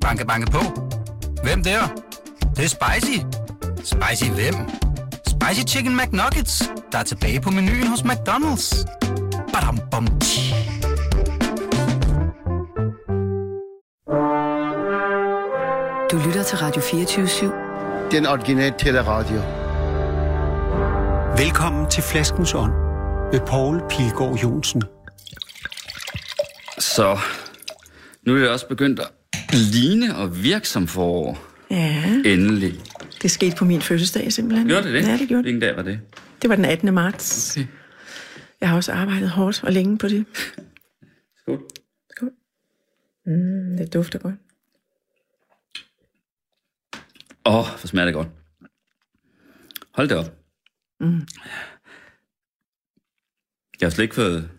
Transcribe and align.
Banke, 0.00 0.26
banke 0.26 0.50
på. 0.50 0.58
Hvem 1.42 1.62
der? 1.62 1.80
Det, 2.40 2.56
det 2.56 2.64
er 2.64 2.68
spicy. 2.68 3.18
Spicy 3.76 4.30
hvem? 4.30 4.54
Spicy 5.26 5.74
Chicken 5.74 5.96
McNuggets, 5.96 6.70
der 6.92 6.98
er 6.98 7.02
tilbage 7.02 7.40
på 7.40 7.50
menuen 7.50 7.86
hos 7.86 8.00
McDonald's. 8.00 8.84
Badum, 9.52 9.78
bom, 9.90 10.06
tji. 10.20 10.54
Du 16.10 16.16
lytter 16.26 16.42
til 16.42 16.58
Radio 16.58 16.82
24-7. 16.82 18.10
Den 18.10 18.26
originale 18.26 18.74
teleradio. 18.78 19.40
Velkommen 21.36 21.90
til 21.90 22.02
Flaskens 22.02 22.54
Ånd 22.54 22.72
med 23.32 23.40
Poul 23.46 23.80
Pilgaard 23.90 24.34
Jonsen. 24.34 24.82
Så 26.78 27.18
nu 28.26 28.34
er 28.34 28.38
det 28.38 28.50
også 28.50 28.66
begyndt 28.68 29.00
at 29.00 29.08
ligne 29.52 30.16
og 30.16 30.44
virke 30.44 30.68
som 30.68 30.86
forår. 30.88 31.46
Ja, 31.70 32.22
Endelig. 32.24 32.80
det 33.22 33.30
skete 33.30 33.56
på 33.56 33.64
min 33.64 33.82
fødselsdag 33.82 34.32
simpelthen. 34.32 34.68
Gjorde 34.68 34.82
det 34.82 34.92
det? 34.94 35.08
Ja, 35.08 35.12
det 35.18 35.28
gjorde 35.28 35.42
det. 35.42 35.44
Hvilken 35.44 35.60
dag 35.60 35.76
var 35.76 35.82
det? 35.82 36.00
Det 36.42 36.50
var 36.50 36.56
den 36.56 36.64
18. 36.64 36.94
marts. 36.94 37.56
Okay. 37.56 37.66
Jeg 38.60 38.68
har 38.68 38.76
også 38.76 38.92
arbejdet 38.92 39.30
hårdt 39.30 39.64
og 39.64 39.72
længe 39.72 39.98
på 39.98 40.08
det. 40.08 40.26
Skål. 41.42 41.62
Skål. 42.10 42.30
Mm, 43.26 43.76
det 43.76 43.92
dufter 43.94 44.18
godt. 44.18 44.34
Åh, 47.46 47.54
oh, 47.54 47.66
hvor 47.78 47.86
smager 47.86 48.04
det 48.04 48.14
godt. 48.14 48.28
Hold 49.94 50.08
det 50.08 50.16
op. 50.16 50.34
Mm. 51.00 51.26
Jeg 53.80 53.86
har 53.86 53.90
slet 53.90 54.02
ikke 54.02 54.14
fået 54.14 54.50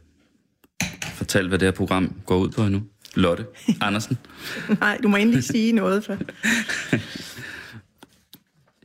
fortalt, 1.14 1.48
hvad 1.48 1.60
det 1.60 1.66
her 1.66 1.72
program 1.72 2.22
går 2.26 2.38
ud 2.38 2.50
på 2.50 2.64
endnu. 2.64 2.84
Lotte 3.16 3.46
Andersen. 3.82 4.18
Nej, 4.80 4.98
du 5.04 5.08
må 5.08 5.18
endelig 5.18 5.44
sige 5.44 5.72
noget 5.72 6.04
for. 6.04 6.18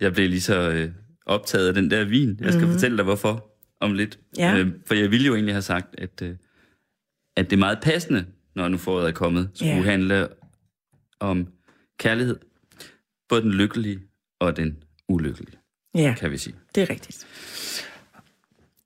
Jeg 0.01 0.13
blev 0.13 0.29
lige 0.29 0.41
så 0.41 0.71
øh, 0.71 0.91
optaget 1.27 1.69
af 1.69 1.75
den 1.75 1.91
der 1.91 2.05
vin. 2.05 2.29
Jeg 2.41 2.53
skal 2.53 2.61
mm-hmm. 2.61 2.73
fortælle 2.73 2.97
dig, 2.97 3.05
hvorfor 3.05 3.51
om 3.81 3.93
lidt. 3.93 4.19
Ja. 4.39 4.57
Øh, 4.59 4.69
for 4.87 4.95
jeg 4.95 5.11
ville 5.11 5.27
jo 5.27 5.35
egentlig 5.35 5.55
have 5.55 5.63
sagt, 5.63 5.95
at, 5.99 6.23
øh, 6.23 6.37
at 7.37 7.51
det 7.51 7.57
er 7.57 7.61
meget 7.61 7.79
passende, 7.83 8.27
når 8.55 8.69
nu 8.69 8.77
foråret 8.79 9.09
er 9.09 9.13
kommet, 9.13 9.51
skulle 9.55 9.75
Ja. 9.75 9.83
handle 9.83 10.29
om 11.21 11.49
kærlighed. 11.99 12.37
Både 13.29 13.43
den 13.43 13.53
lykkelige 13.53 14.01
og 14.41 14.57
den 14.57 14.77
ulykkelige, 15.09 15.57
Ja, 15.95 16.15
kan 16.19 16.31
vi 16.31 16.39
sige. 16.39 16.55
det 16.75 16.83
er 16.83 16.91
rigtigt. 16.91 17.27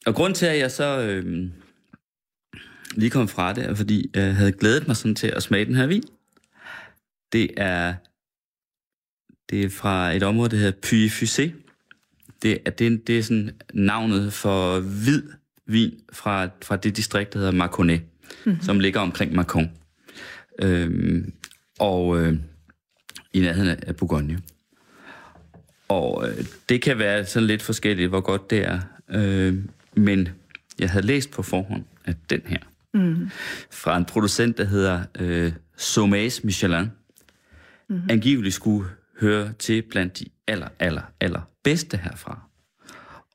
Og 0.07 0.15
grund 0.15 0.35
til, 0.35 0.47
at 0.47 0.59
jeg 0.59 0.71
så 0.71 1.01
øh, 1.01 1.51
lige 2.95 3.11
kom 3.11 3.29
fra 3.29 3.53
det, 3.53 3.77
fordi 3.77 4.11
jeg 4.15 4.37
havde 4.37 4.53
glædet 4.53 4.87
mig 4.87 4.97
sådan 4.97 5.15
til 5.15 5.27
at 5.27 5.43
smage 5.43 5.65
den 5.65 5.75
her 5.75 5.87
vin. 5.87 6.03
Det 7.33 7.51
er, 7.57 7.95
det 9.51 9.65
er 9.65 9.69
fra 9.69 10.13
et 10.13 10.23
område, 10.23 10.51
der 10.51 10.57
hedder 10.57 10.81
Puy 10.83 11.09
Fusé. 11.09 11.51
Det 12.43 12.59
er, 12.65 12.71
det, 12.71 12.87
er, 12.87 12.99
det 13.07 13.19
er 13.19 13.23
sådan 13.23 13.51
navnet 13.75 14.33
for 14.33 14.81
hvid 14.81 15.23
vin 15.67 16.01
fra, 16.13 16.49
fra 16.63 16.77
det 16.77 16.97
distrikt, 16.97 17.33
der 17.33 17.39
hedder 17.39 17.67
Mâconnais, 17.67 18.01
mm-hmm. 18.45 18.63
som 18.63 18.81
ligger 18.81 19.01
omkring 19.01 19.35
Macon. 19.35 19.71
Øhm, 20.59 21.33
og 21.79 22.21
øh, 22.21 22.39
i 23.33 23.41
nærheden 23.41 23.79
af 23.87 23.97
Bourgogne. 23.97 24.43
Og 25.89 26.29
øh, 26.29 26.45
det 26.69 26.83
kan 26.83 26.99
være 26.99 27.27
sådan 27.27 27.47
lidt 27.47 27.63
forskelligt, 27.63 28.09
hvor 28.09 28.21
godt 28.21 28.51
det 28.51 28.59
er. 28.59 28.81
Øh, 29.11 29.55
men 29.95 30.29
jeg 30.79 30.91
havde 30.91 31.07
læst 31.07 31.31
på 31.31 31.43
forhånd, 31.43 31.85
at 32.05 32.17
den 32.31 32.43
her, 32.47 32.59
mm. 32.95 33.31
fra 33.71 33.97
en 33.97 34.05
producent, 34.05 34.59
der 34.59 34.65
hedder 34.65 35.03
øh, 35.19 35.53
Sommage 35.77 36.41
Michelin, 36.45 36.87
mm. 37.89 38.01
angiveligt 38.09 38.55
skulle 38.55 38.89
høre 39.21 39.53
til 39.59 39.83
blandt 39.91 40.19
de 40.19 40.25
aller, 40.47 40.69
aller, 40.79 41.03
aller 41.21 41.41
bedste 41.65 41.97
herfra. 41.97 42.41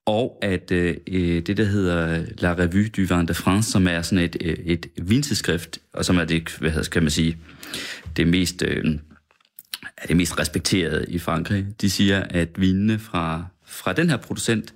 Og 0.06 0.40
at 0.42 0.72
øh, 0.72 0.98
øh, 1.08 1.42
det, 1.42 1.58
der 1.58 1.64
hedder 1.64 2.26
La 2.38 2.54
Revue 2.54 2.88
du 2.88 3.16
Vin 3.16 3.28
de 3.28 3.34
France, 3.34 3.72
som 3.72 3.88
er 3.88 4.02
sådan 4.02 4.24
et, 4.24 4.38
øh, 4.42 4.54
et 4.54 4.88
vintidsskrift, 5.02 5.80
og 5.94 6.06
som 6.06 6.18
er 6.18 6.26
det, 6.26 6.58
hvad 6.60 6.70
hedder, 6.70 6.84
skal 6.84 7.02
man 7.04 7.12
sige, 7.12 7.38
det 8.18 8.28
mest... 8.28 8.64
Øh, 8.68 9.00
er 9.98 10.08
det 10.08 10.18
mest 10.18 10.40
respekterede 10.40 11.06
i 11.08 11.20
Frankrig. 11.20 11.66
De 11.82 11.90
siger, 11.90 12.24
at 12.30 12.50
vinene 12.58 13.00
fra, 13.00 13.46
fra 13.66 13.94
den 13.94 14.10
her 14.10 14.18
producent 14.18 14.74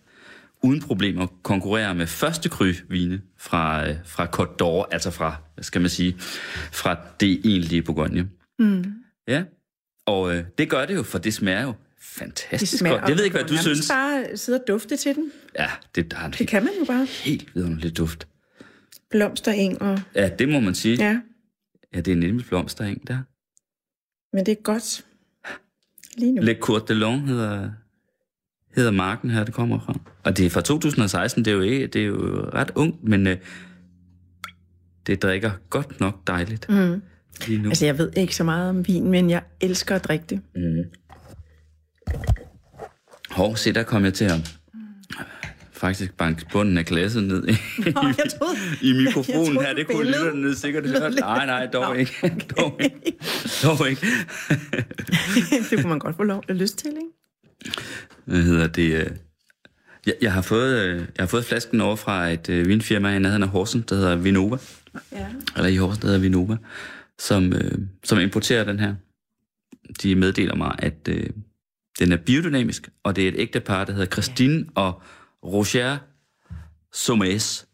uden 0.63 0.81
problemer 0.81 1.27
konkurrerer 1.43 1.93
med 1.93 2.07
første 2.07 2.49
kry 2.49 2.73
vine 2.89 3.21
fra, 3.37 3.89
øh, 3.89 3.95
fra 4.05 4.25
Côte 4.25 4.51
d'Or, 4.61 4.87
altså 4.91 5.11
fra, 5.11 5.35
hvad 5.55 5.63
skal 5.63 5.81
man 5.81 5.89
sige, 5.89 6.15
fra 6.71 6.97
det 7.19 7.41
egentlige 7.45 7.81
Bourgogne. 7.81 8.29
Mm. 8.59 8.93
Ja, 9.27 9.43
og 10.05 10.35
øh, 10.35 10.43
det 10.57 10.69
gør 10.69 10.85
det 10.85 10.95
jo, 10.95 11.03
for 11.03 11.17
det 11.17 11.33
smager 11.33 11.61
jo 11.63 11.73
fantastisk 12.01 12.83
godt. 12.83 13.03
Jeg 13.09 13.17
ved 13.17 13.23
ikke, 13.23 13.37
hvad 13.37 13.47
du 13.47 13.57
synes. 13.57 13.87
bare 13.91 14.37
sidde 14.37 14.59
og 14.59 14.67
dufte 14.67 14.97
til 14.97 15.15
den. 15.15 15.31
Ja, 15.59 15.69
det 15.95 16.11
der 16.11 16.17
er 16.17 16.25
en 16.25 16.31
Det 16.31 16.37
helt, 16.39 16.49
kan 16.49 16.63
man 16.63 16.73
jo 16.79 16.85
bare. 16.85 17.05
helt 17.05 17.55
vidunderlig 17.55 17.97
duft. 17.97 18.27
Blomstereng 19.09 19.81
og... 19.81 19.99
Ja, 20.15 20.29
det 20.39 20.49
må 20.49 20.59
man 20.59 20.75
sige. 20.75 20.95
Ja, 20.95 21.19
Ja, 21.93 22.01
det 22.01 22.11
er 22.11 22.15
nemlig 22.15 22.45
blomstereng 22.45 23.07
der. 23.07 23.17
men 24.35 24.45
det 24.45 24.51
er 24.51 24.61
godt. 24.63 25.05
Lige 26.17 26.31
nu. 26.31 26.41
Le 26.41 26.57
Court 26.61 26.87
de 26.87 26.93
Long 26.93 27.27
hedder, 27.27 27.71
hedder 28.75 28.91
marken 28.91 29.29
her, 29.29 29.43
det 29.43 29.53
kommer 29.53 29.79
fra. 29.79 29.99
Og 30.23 30.37
det 30.37 30.45
er 30.45 30.49
fra 30.49 30.61
2016, 30.61 31.45
det 31.45 31.51
er 31.51 31.55
jo, 31.55 31.61
ikke, 31.61 31.87
det 31.87 32.01
er 32.01 32.05
jo 32.05 32.49
ret 32.53 32.71
ungt, 32.75 33.03
men 33.03 33.27
øh, 33.27 33.37
det 35.07 35.21
drikker 35.21 35.51
godt 35.69 35.99
nok 35.99 36.27
dejligt 36.27 36.69
mm. 36.69 37.01
lige 37.47 37.61
nu. 37.61 37.69
Altså, 37.69 37.85
jeg 37.85 37.97
ved 37.97 38.11
ikke 38.17 38.35
så 38.35 38.43
meget 38.43 38.69
om 38.69 38.87
vin, 38.87 39.11
men 39.11 39.29
jeg 39.29 39.41
elsker 39.61 39.95
at 39.95 40.03
drikke 40.03 40.25
det. 40.29 40.41
Hov, 43.29 43.55
se, 43.55 43.73
der 43.73 43.83
kom 43.83 44.03
jeg 44.05 44.13
til 44.13 44.25
at 44.25 44.59
faktisk 45.73 46.17
banke 46.17 46.45
bunden 46.51 46.77
af 46.77 46.85
glasset 46.85 47.23
ned 47.23 47.47
i, 47.47 47.51
jeg 47.85 47.93
troede- 48.39 48.57
i 48.89 48.93
mikrofonen 48.93 49.39
jeg 49.39 49.53
troede, 49.53 49.67
her. 49.67 49.73
Det 49.73 49.87
kunne 49.87 50.05
lytterne 50.07 50.55
sikkert 50.55 50.83
lød 50.85 50.99
høre. 50.99 51.11
Nej, 51.11 51.45
nej, 51.45 51.65
dog 51.65 51.93
Nå, 51.93 51.93
ikke. 51.93 52.13
Dog 52.57 52.81
ikke. 52.83 53.17
Dog 53.63 53.89
ikke. 53.89 54.01
det 55.69 55.79
kunne 55.79 55.89
man 55.89 55.99
godt 55.99 56.15
få 56.15 56.23
lov 56.23 56.43
at 56.47 56.55
lyst 56.55 56.77
til, 56.77 56.89
ikke? 56.89 57.71
Hvad 58.29 58.41
hedder 58.43 58.67
det? 58.67 58.93
øh, 58.93 59.11
Jeg, 60.05 60.13
jeg, 60.21 60.33
har 60.33 60.41
fået, 60.41 60.79
øh, 60.79 60.95
jeg 60.97 61.07
har 61.19 61.27
fået 61.27 61.45
flasken 61.45 61.81
over 61.81 61.95
fra 61.95 62.27
et 62.29 62.49
øh, 62.49 62.67
vinfirma 62.67 63.15
i 63.15 63.19
nærheden 63.19 63.43
af 63.43 63.49
Horsens, 63.49 63.85
der 63.85 63.95
hedder 63.95 64.15
Vinova. 64.15 64.57
Ja. 65.11 65.25
Eller 65.55 65.69
i 65.69 65.75
Horsens, 65.75 65.99
der 66.01 66.07
hedder 66.07 66.19
Vinova, 66.21 66.57
som, 67.19 67.53
øh, 67.53 67.71
som 68.03 68.19
importerer 68.19 68.63
den 68.63 68.79
her. 68.79 68.95
De 70.03 70.15
meddeler 70.15 70.55
mig, 70.55 70.75
at 70.79 70.93
øh, 71.09 71.29
den 71.99 72.11
er 72.11 72.17
biodynamisk, 72.17 72.89
og 73.03 73.15
det 73.15 73.23
er 73.23 73.27
et 73.27 73.35
ægtepar, 73.37 73.83
der 73.85 73.93
hedder 73.93 74.05
Christine 74.07 74.65
og 74.75 75.01
Roger 75.45 75.97
Sommes, 76.93 77.67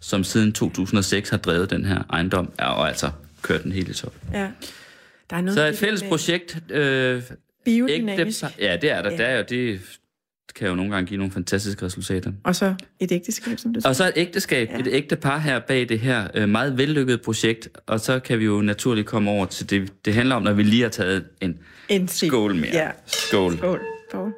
som 0.00 0.24
siden 0.24 0.52
2006 0.52 1.30
har 1.30 1.36
drevet 1.36 1.70
den 1.70 1.84
her 1.84 2.02
ejendom, 2.10 2.52
og 2.58 2.88
altså 2.88 3.10
kørt 3.42 3.62
den 3.62 3.72
helt 3.72 3.88
i 3.88 3.94
top. 3.94 4.14
ja. 4.32 4.50
Der 5.30 5.36
er 5.36 5.40
noget 5.40 5.54
Så 5.54 5.66
et 5.66 5.76
fælles 5.78 6.02
projekt. 6.02 6.58
Øh, 6.70 7.22
Biodynamisk. 7.64 8.42
ægtepar- 8.44 8.54
Ja, 8.58 8.76
det 8.82 8.90
er 8.90 9.02
der. 9.02 9.10
Ja. 9.10 9.16
Ja. 9.16 9.22
Der 9.22 9.28
er 9.28 9.38
jo, 9.38 9.44
det 9.48 9.80
kan 10.54 10.68
jo 10.68 10.74
nogle 10.74 10.92
gange 10.92 11.06
give 11.06 11.18
nogle 11.18 11.32
fantastiske 11.32 11.84
resultater. 11.86 12.32
Og 12.44 12.56
så 12.56 12.74
et 13.00 13.12
ægteskab, 13.12 13.58
som 13.58 13.72
du 13.74 13.80
siger. 13.80 13.88
Og 13.88 13.96
så 13.96 14.04
et 14.06 14.12
ægteskab, 14.16 14.68
Ja. 14.72 14.78
et 14.78 14.88
ægte 14.90 15.16
par 15.16 15.38
her 15.38 15.58
bag 15.58 15.88
det 15.88 15.98
her 16.00 16.28
øh, 16.34 16.48
meget 16.48 16.78
vellykkede 16.78 17.18
projekt, 17.18 17.68
og 17.86 18.00
så 18.00 18.18
kan 18.18 18.38
vi 18.38 18.44
jo 18.44 18.60
naturligt 18.62 19.06
komme 19.06 19.30
over 19.30 19.46
til 19.46 19.70
det, 19.70 19.92
det 20.04 20.14
handler 20.14 20.34
om, 20.34 20.42
når 20.42 20.52
vi 20.52 20.62
lige 20.62 20.82
har 20.82 20.88
taget 20.88 21.24
en 21.40 21.58
En 21.88 22.08
skål 22.08 22.54
mere. 22.54 22.70
Ja. 22.72 22.88
Skål. 23.06 23.56
Skål. 23.56 23.80
Skål. 24.10 24.32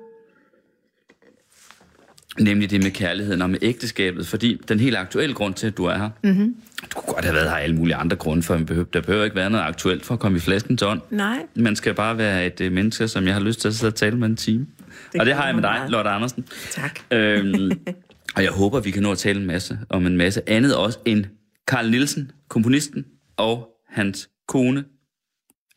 Nemlig 2.40 2.70
det 2.70 2.82
med 2.82 2.90
kærligheden 2.90 3.42
og 3.42 3.50
med 3.50 3.58
ægteskabet, 3.62 4.26
fordi 4.26 4.60
den 4.68 4.80
helt 4.80 4.96
aktuelle 4.96 5.34
grund 5.34 5.54
til, 5.54 5.66
at 5.66 5.76
du 5.76 5.84
er 5.84 5.96
her, 5.98 6.10
mm-hmm. 6.24 6.56
du 6.82 7.00
kunne 7.00 7.14
godt 7.14 7.24
have 7.24 7.34
været 7.34 7.48
her 7.48 7.56
af 7.56 7.62
alle 7.62 7.76
mulige 7.76 7.94
andre 7.96 8.16
grunde, 8.16 8.42
for 8.42 8.58
behøver, 8.58 8.84
der 8.92 9.00
behøver 9.00 9.24
ikke 9.24 9.36
være 9.36 9.50
noget 9.50 9.64
aktuelt 9.64 10.04
for 10.04 10.14
at 10.14 10.20
komme 10.20 10.36
i 10.38 10.40
flasken 10.40 10.76
til 10.76 10.86
ånd. 10.86 11.00
Nej. 11.10 11.38
Man 11.54 11.76
skal 11.76 11.94
bare 11.94 12.18
være 12.18 12.46
et 12.46 12.60
øh, 12.60 12.72
menneske, 12.72 13.08
som 13.08 13.26
jeg 13.26 13.34
har 13.34 13.40
lyst 13.40 13.60
til 13.60 13.68
at 13.68 13.74
sidde 13.74 13.90
og 13.90 13.94
tale 13.94 14.16
med 14.18 14.28
en 14.28 14.36
time. 14.36 14.66
Det 15.14 15.20
og 15.20 15.26
det 15.26 15.34
har 15.34 15.46
jeg 15.46 15.54
med 15.54 15.62
dig, 15.62 15.70
meget. 15.70 15.90
Lotte 15.90 16.10
Andersen. 16.10 16.44
Tak. 16.70 17.00
Øhm, 17.10 17.70
og 18.36 18.42
jeg 18.42 18.50
håber, 18.50 18.80
vi 18.80 18.90
kan 18.90 19.02
nå 19.02 19.12
at 19.12 19.18
tale 19.18 19.40
en 19.40 19.46
masse 19.46 19.78
om 19.88 20.06
en 20.06 20.16
masse 20.16 20.48
andet 20.48 20.76
også 20.76 20.98
end 21.04 21.24
Karl 21.68 21.90
Nielsen, 21.90 22.32
komponisten, 22.48 23.06
og 23.36 23.68
hans 23.88 24.30
kone, 24.48 24.84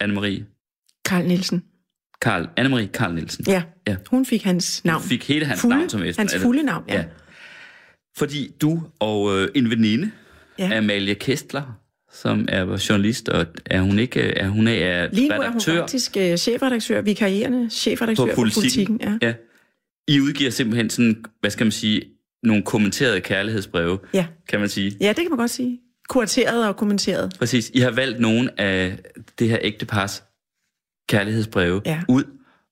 Anne-Marie. 0.04 0.44
Karl 1.06 1.26
Nielsen. 1.28 1.64
Karl, 2.22 2.50
Anne-Marie 2.60 2.92
Karl 2.92 3.14
Nielsen. 3.14 3.46
Ja. 3.48 3.64
Ja. 3.88 3.96
Hun 4.10 4.26
fik 4.26 4.44
hans 4.44 4.86
navn. 4.86 5.04
Fik 5.04 5.28
hele 5.28 5.46
hans 5.46 5.62
fulde, 5.62 5.78
navn 5.78 5.90
som 5.90 6.04
efternavn. 6.04 6.30
Hans 6.30 6.44
fulde 6.44 6.64
navn, 6.64 6.84
ja. 6.88 6.96
Ja. 6.96 7.04
Fordi 8.18 8.52
du 8.62 8.84
og 9.00 9.38
øh, 9.38 9.48
en 9.56 9.70
veninde, 9.70 10.12
ja. 10.60 10.78
Amalie 10.78 11.16
Kestler, 11.16 11.80
som 12.22 12.46
er 12.50 12.86
journalist, 12.90 13.30
og 13.30 13.46
er 13.66 13.82
hun 13.82 14.00
ikke 14.00 14.22
er 14.22 14.48
hun 14.48 14.68
er, 14.68 15.08
Lige 15.12 15.28
nu 15.30 15.34
er 15.36 15.38
hun 15.38 15.46
redaktør 15.48 15.80
faktisk 15.80 16.18
uh, 16.20 16.36
chefredaktør, 16.36 17.02
vikarierende 17.02 17.70
chefredaktør 17.70 18.26
på 18.26 18.32
politikken. 18.36 18.62
politikken. 18.98 19.00
Ja. 19.22 19.28
ja. 19.28 19.34
I 20.08 20.20
udgiver 20.22 20.50
simpelthen 20.52 20.90
sådan, 20.90 21.26
hvad 21.42 21.52
skal 21.52 21.66
man 21.66 21.72
sige, 21.72 22.02
nogle 22.44 22.64
kommenterede 22.64 23.22
kærlighedsbreve, 23.22 24.00
Ja. 24.14 24.26
kan 24.50 24.60
man 24.60 24.70
sige. 24.70 24.98
ja, 25.02 25.08
det 25.08 25.16
kan 25.16 25.30
man 25.30 25.38
godt 25.38 25.52
sige. 25.52 25.80
Kurateret 26.10 26.68
og 26.68 26.76
kommenteret. 26.78 27.34
Præcis. 27.40 27.72
I 27.74 27.80
har 27.80 27.92
valgt 27.92 28.20
nogle 28.20 28.60
af 28.62 28.98
det 29.40 29.50
her 29.50 29.58
ægtepars 29.62 30.24
kærlighedsbreve 31.10 31.82
Ja. 31.86 32.02
ud, 32.08 32.24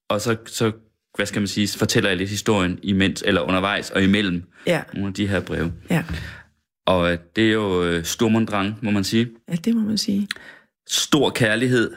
og 0.10 0.22
så, 0.22 0.36
så, 0.46 0.72
hvad 1.16 1.26
skal 1.26 1.42
man 1.42 1.48
sige, 1.48 1.68
fortæller 1.78 2.10
jeg 2.10 2.18
lidt 2.18 2.30
historien 2.30 2.80
imens, 2.84 3.24
eller 3.28 3.42
undervejs 3.42 3.90
og 3.92 4.04
imellem 4.04 4.44
Ja, 4.68 4.82
nogle 4.94 5.08
af 5.08 5.14
de 5.14 5.28
her 5.28 5.40
breve. 5.40 5.74
ja. 5.90 6.04
Og 6.86 7.12
øh, 7.12 7.18
det 7.36 7.48
er 7.48 7.54
jo 7.54 7.84
øh, 7.84 8.04
må 8.82 8.92
man 8.92 9.04
sige. 9.04 9.30
ja, 9.50 9.56
det 9.56 9.76
må 9.76 9.82
man 9.82 9.98
sige. 9.98 10.28
Stor 10.88 11.30
kærlighed, 11.30 11.92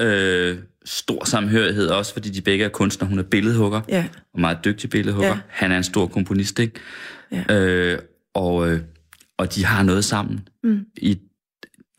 øh, 0.00 0.58
stor 0.84 1.24
samhørighed 1.24 1.88
også, 1.88 2.12
fordi 2.12 2.30
de 2.30 2.40
begge 2.40 2.64
er 2.64 2.68
kunstnere. 2.68 3.08
Hun 3.08 3.18
er 3.18 3.22
billedhugger, 3.22 3.80
Ja, 3.88 4.06
og 4.34 4.40
meget 4.40 4.58
dygtig 4.64 4.90
billedhugger. 4.90 5.28
Ja. 5.28 5.38
Han 5.48 5.72
er 5.72 5.76
en 5.76 5.84
stor 5.84 6.06
komponist, 6.06 6.58
ikke? 6.58 6.80
Ja. 7.32 7.54
Øh, 7.54 7.98
og, 8.34 8.70
øh, 8.70 8.80
og 9.38 9.54
de 9.54 9.64
har 9.64 9.82
noget 9.82 10.04
sammen. 10.04 10.48
Mm. 10.62 10.86
I, 10.96 11.18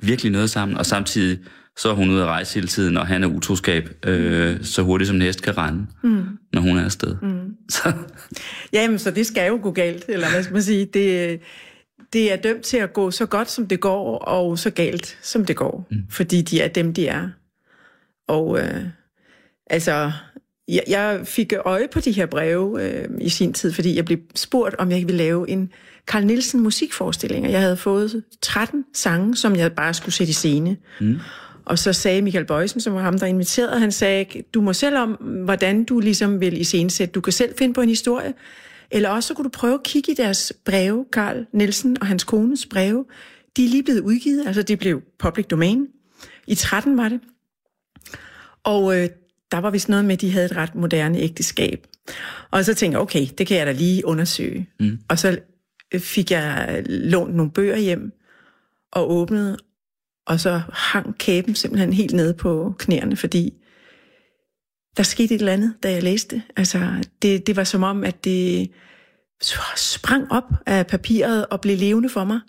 virkelig 0.04 0.32
noget 0.32 0.50
sammen, 0.50 0.78
og 0.78 0.86
samtidig 0.86 1.40
så 1.78 1.90
er 1.90 1.94
hun 1.94 2.10
ude 2.10 2.22
at 2.22 2.28
rejse 2.28 2.56
hele 2.56 2.68
tiden, 2.68 2.98
og 2.98 3.08
han 3.08 3.24
er 3.24 3.28
utroskab, 3.28 3.90
øh, 4.06 4.58
så 4.64 4.82
hurtigt 4.82 5.08
som 5.08 5.16
en 5.16 5.22
hest 5.22 5.42
kan 5.42 5.58
rende, 5.58 5.86
mm. 6.04 6.24
når 6.54 6.62
hun 6.62 6.78
er 6.78 6.86
afsted. 6.86 7.16
Mm. 7.22 7.56
Så, 7.70 7.94
Jamen, 8.74 9.00
så 9.00 9.12
det 9.12 9.26
skal 9.26 9.48
jo 9.48 9.60
gå 9.62 9.72
galt, 9.72 10.06
eller 10.08 10.30
hvad 10.32 10.44
skal 10.44 10.54
man 10.54 10.64
sige. 10.64 10.86
Det, 10.86 11.40
det 12.16 12.32
er 12.32 12.36
dømt 12.36 12.62
til 12.62 12.78
at 12.78 12.94
gå 12.94 13.12
så 13.12 13.26
godt, 13.26 13.52
som 13.52 13.68
det 13.68 13.80
går, 13.80 14.18
og 14.18 14.60
så 14.60 14.70
galt, 14.70 15.18
som 15.22 15.46
det 15.46 15.56
går. 15.56 15.88
Mm. 15.92 15.98
Fordi 16.10 16.42
de 16.42 16.62
er 16.62 16.68
dem, 16.68 16.94
de 16.94 17.08
er. 17.08 17.30
Og 18.28 18.60
øh, 18.60 18.84
altså, 19.68 20.12
jeg, 20.68 20.84
jeg 20.88 21.22
fik 21.24 21.54
øje 21.66 21.88
på 21.94 22.00
de 22.00 22.12
her 22.12 22.26
breve 22.26 22.84
øh, 22.84 23.08
i 23.22 23.30
sin 23.30 23.54
tid, 23.54 23.74
fordi 23.74 23.96
jeg 23.96 24.06
blev 24.06 24.18
spurgt, 24.36 24.76
om 24.76 24.90
jeg 24.90 24.96
ikke 24.96 25.08
ville 25.08 25.24
lave 25.24 25.50
en 25.50 25.72
Carl 26.08 26.26
Nielsen 26.26 26.62
musikforestilling, 26.62 27.46
og 27.46 27.52
jeg 27.52 27.62
havde 27.62 27.78
fået 27.78 28.24
13 28.42 28.86
sange, 28.94 29.36
som 29.36 29.56
jeg 29.56 29.74
bare 29.74 29.94
skulle 29.94 30.16
sætte 30.16 30.32
i 30.32 30.34
scene. 30.34 30.78
Mm. 31.02 31.20
Og 31.66 31.80
så 31.80 31.94
sagde 31.94 32.22
Michael 32.22 32.46
Bøjsen, 32.46 32.82
som 32.82 32.94
var 32.94 33.02
ham, 33.02 33.20
der 33.20 33.26
inviterede, 33.26 33.80
han 33.80 33.92
sagde, 33.92 34.26
du 34.54 34.62
må 34.62 34.74
selv 34.74 34.98
om, 34.98 35.12
hvordan 35.46 35.84
du 35.84 36.00
ligesom 36.00 36.40
vil 36.40 36.62
iscenesætte. 36.62 37.12
Du 37.12 37.22
kan 37.22 37.34
selv 37.34 37.54
finde 37.58 37.74
på 37.74 37.82
en 37.82 37.90
historie, 37.90 38.34
eller 38.96 39.10
også 39.10 39.28
så 39.28 39.34
kunne 39.34 39.44
du 39.44 39.50
prøve 39.50 39.74
at 39.74 39.84
kigge 39.84 40.12
i 40.12 40.16
deres 40.16 40.54
breve, 40.66 41.06
Carl 41.12 41.46
Nielsen 41.52 41.98
og 42.02 42.08
hans 42.08 42.24
kones 42.24 42.66
breve. 42.66 43.06
De 43.58 43.66
er 43.66 43.70
lige 43.70 43.84
blevet 43.84 44.00
udgivet, 44.00 44.48
altså 44.48 44.62
det 44.64 44.80
blev 44.80 45.02
public 45.20 45.46
domain. 45.46 45.88
I 46.48 46.56
13 46.56 46.98
var 46.98 47.10
det. 47.10 47.20
Og 48.64 48.98
øh, 48.98 49.10
der 49.52 49.58
var 49.58 49.70
vist 49.70 49.90
noget 49.90 50.06
med, 50.06 50.14
at 50.14 50.22
de 50.22 50.32
havde 50.32 50.46
et 50.46 50.56
ret 50.56 50.76
moderne 50.76 51.20
ægteskab. 51.20 51.88
Og 52.52 52.66
så 52.66 52.74
tænkte 52.74 52.96
jeg, 52.96 53.02
okay, 53.02 53.28
det 53.38 53.48
kan 53.48 53.58
jeg 53.58 53.66
da 53.66 53.72
lige 53.72 54.06
undersøge. 54.06 54.70
Mm. 54.80 55.00
Og 55.08 55.20
så 55.20 55.40
øh, 55.94 56.00
fik 56.00 56.32
jeg 56.32 56.84
lånt 56.86 57.36
nogle 57.36 57.52
bøger 57.52 57.78
hjem 57.78 58.12
og 58.92 59.12
åbnede, 59.12 59.58
og 60.28 60.40
så 60.40 60.62
hang 60.74 61.18
kæben 61.18 61.56
simpelthen 61.56 61.94
helt 61.94 62.14
nede 62.14 62.34
på 62.34 62.76
knæerne, 62.80 63.16
fordi 63.16 63.54
der 64.98 65.04
skete 65.04 65.36
et 65.36 65.40
eller 65.40 65.54
andet, 65.54 65.74
da 65.84 65.92
jeg 65.92 66.04
læste. 66.04 66.44
Altså, 66.58 67.04
det, 67.22 67.48
det 67.48 67.56
var 67.56 67.64
som 67.64 67.84
om, 67.84 68.04
at 68.04 68.24
det 68.24 68.72
sprang 69.76 70.32
op 70.32 70.54
af 70.66 70.88
papiret 70.88 71.46
og 71.46 71.62
blev 71.62 71.78
levende 71.78 72.10
for 72.10 72.24
mig 72.24 72.40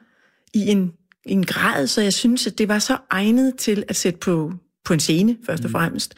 i 0.55 0.69
en, 0.69 0.93
en 1.25 1.47
grad, 1.47 1.87
så 1.87 2.03
jeg 2.03 2.13
synes, 2.13 2.47
at 2.47 2.59
det 2.59 2.69
var 2.69 2.79
så 2.79 2.99
egnet 3.11 3.57
til 3.57 3.85
at 3.89 3.97
sætte 3.97 4.19
på, 4.19 4.53
på 4.85 4.93
en 4.93 5.01
scene, 5.01 5.37
først 5.47 5.65
og 5.65 5.71
fremmest. 5.71 6.15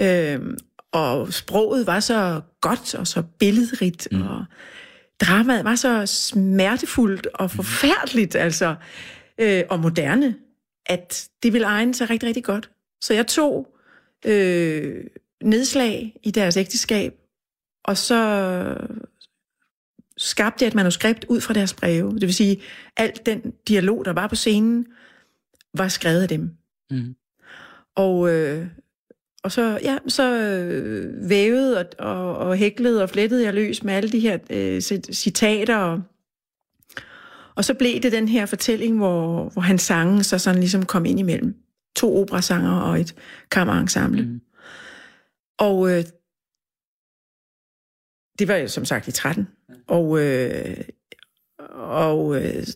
Øhm, 0.00 0.56
og 0.92 1.32
sproget 1.32 1.86
var 1.86 2.00
så 2.00 2.40
godt 2.60 2.94
og 2.94 3.06
så 3.06 3.22
billedrigt, 3.38 4.08
mm. 4.12 4.22
og 4.22 4.44
dramaet 5.20 5.64
var 5.64 5.74
så 5.74 6.06
smertefuldt 6.06 7.26
og 7.34 7.50
forfærdeligt, 7.50 8.34
altså, 8.34 8.74
øh, 9.38 9.62
og 9.70 9.80
moderne, 9.80 10.34
at 10.86 11.28
det 11.42 11.52
ville 11.52 11.66
egne 11.66 11.94
sig 11.94 12.10
rigtig, 12.10 12.26
rigtig 12.26 12.44
godt. 12.44 12.70
Så 13.00 13.14
jeg 13.14 13.26
tog 13.26 13.66
øh, 14.26 15.04
nedslag 15.44 16.16
i 16.22 16.30
deres 16.30 16.56
ægteskab, 16.56 17.14
og 17.84 17.96
så 17.96 18.76
skabte 20.16 20.62
jeg 20.62 20.68
et 20.68 20.74
manuskript 20.74 21.24
ud 21.28 21.40
fra 21.40 21.54
deres 21.54 21.74
breve. 21.74 22.12
Det 22.12 22.22
vil 22.22 22.34
sige, 22.34 22.60
alt 22.96 23.26
den 23.26 23.52
dialog, 23.68 24.04
der 24.04 24.12
var 24.12 24.26
på 24.26 24.34
scenen, 24.34 24.86
var 25.74 25.88
skrevet 25.88 26.22
af 26.22 26.28
dem. 26.28 26.50
Mm. 26.90 27.14
Og, 27.96 28.32
øh, 28.34 28.66
og 29.44 29.52
så, 29.52 29.78
ja, 29.82 29.98
så 30.08 30.38
øh, 30.38 31.30
vævede 31.30 31.78
og, 31.78 31.86
og, 31.98 32.36
og 32.36 32.56
hæklede 32.56 33.02
og 33.02 33.10
flettede 33.10 33.44
jeg 33.44 33.54
løs 33.54 33.82
med 33.82 33.94
alle 33.94 34.10
de 34.10 34.20
her 34.20 34.38
øh, 34.50 34.78
cit- 34.78 35.12
citater. 35.12 35.76
Og, 35.76 36.02
og 37.54 37.64
så 37.64 37.74
blev 37.74 38.00
det 38.00 38.12
den 38.12 38.28
her 38.28 38.46
fortælling, 38.46 38.96
hvor, 38.96 39.48
hvor 39.48 39.62
han 39.62 39.78
sange 39.78 40.24
så 40.24 40.38
sådan 40.38 40.60
ligesom 40.60 40.86
kom 40.86 41.04
ind 41.04 41.20
imellem. 41.20 41.54
To 41.96 42.20
operasanger 42.20 42.72
og 42.72 43.00
et 43.00 43.14
kammerensemble. 43.50 44.22
Mm. 44.22 44.40
Og 45.62 45.90
øh, 45.90 46.04
det 48.38 48.48
var 48.48 48.56
jo 48.56 48.68
som 48.68 48.84
sagt 48.84 49.08
i 49.08 49.12
13. 49.12 49.48
Og, 49.86 50.20
øh, 50.20 50.76
og 51.70 52.42
øh, 52.42 52.66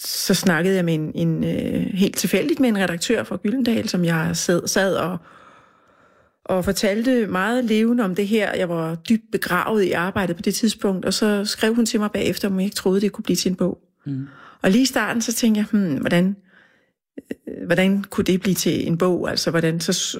så 0.00 0.34
snakkede 0.34 0.76
jeg 0.76 0.84
med 0.84 0.94
en, 0.94 1.12
en 1.14 1.44
øh, 1.44 1.86
helt 1.94 2.16
tilfældigt 2.16 2.60
med 2.60 2.68
en 2.68 2.78
redaktør 2.78 3.24
fra 3.24 3.36
Gyldendal, 3.36 3.88
som 3.88 4.04
jeg 4.04 4.36
sad, 4.36 4.66
sad 4.66 4.96
og, 4.96 5.18
og 6.44 6.64
fortalte 6.64 7.26
meget 7.26 7.64
levende 7.64 8.04
om 8.04 8.14
det 8.14 8.28
her. 8.28 8.56
Jeg 8.56 8.68
var 8.68 8.94
dybt 8.94 9.24
begravet 9.32 9.82
i 9.82 9.92
arbejdet 9.92 10.36
på 10.36 10.42
det 10.42 10.54
tidspunkt, 10.54 11.04
og 11.04 11.14
så 11.14 11.44
skrev 11.44 11.74
hun 11.74 11.86
til 11.86 12.00
mig 12.00 12.10
bagefter, 12.10 12.48
om 12.48 12.56
jeg 12.56 12.64
ikke 12.64 12.76
troede, 12.76 13.00
det 13.00 13.12
kunne 13.12 13.24
blive 13.24 13.36
til 13.36 13.50
en 13.50 13.56
bog. 13.56 13.78
Mm. 14.06 14.26
Og 14.62 14.70
lige 14.70 14.82
i 14.82 14.86
starten, 14.86 15.22
så 15.22 15.32
tænkte 15.32 15.58
jeg, 15.58 15.66
hmm, 15.70 15.96
hvordan, 15.96 16.36
hvordan 17.66 18.04
kunne 18.04 18.24
det 18.24 18.40
blive 18.40 18.54
til 18.54 18.86
en 18.86 18.98
bog? 18.98 19.30
Altså, 19.30 19.50
hvordan, 19.50 19.80
så, 19.80 20.18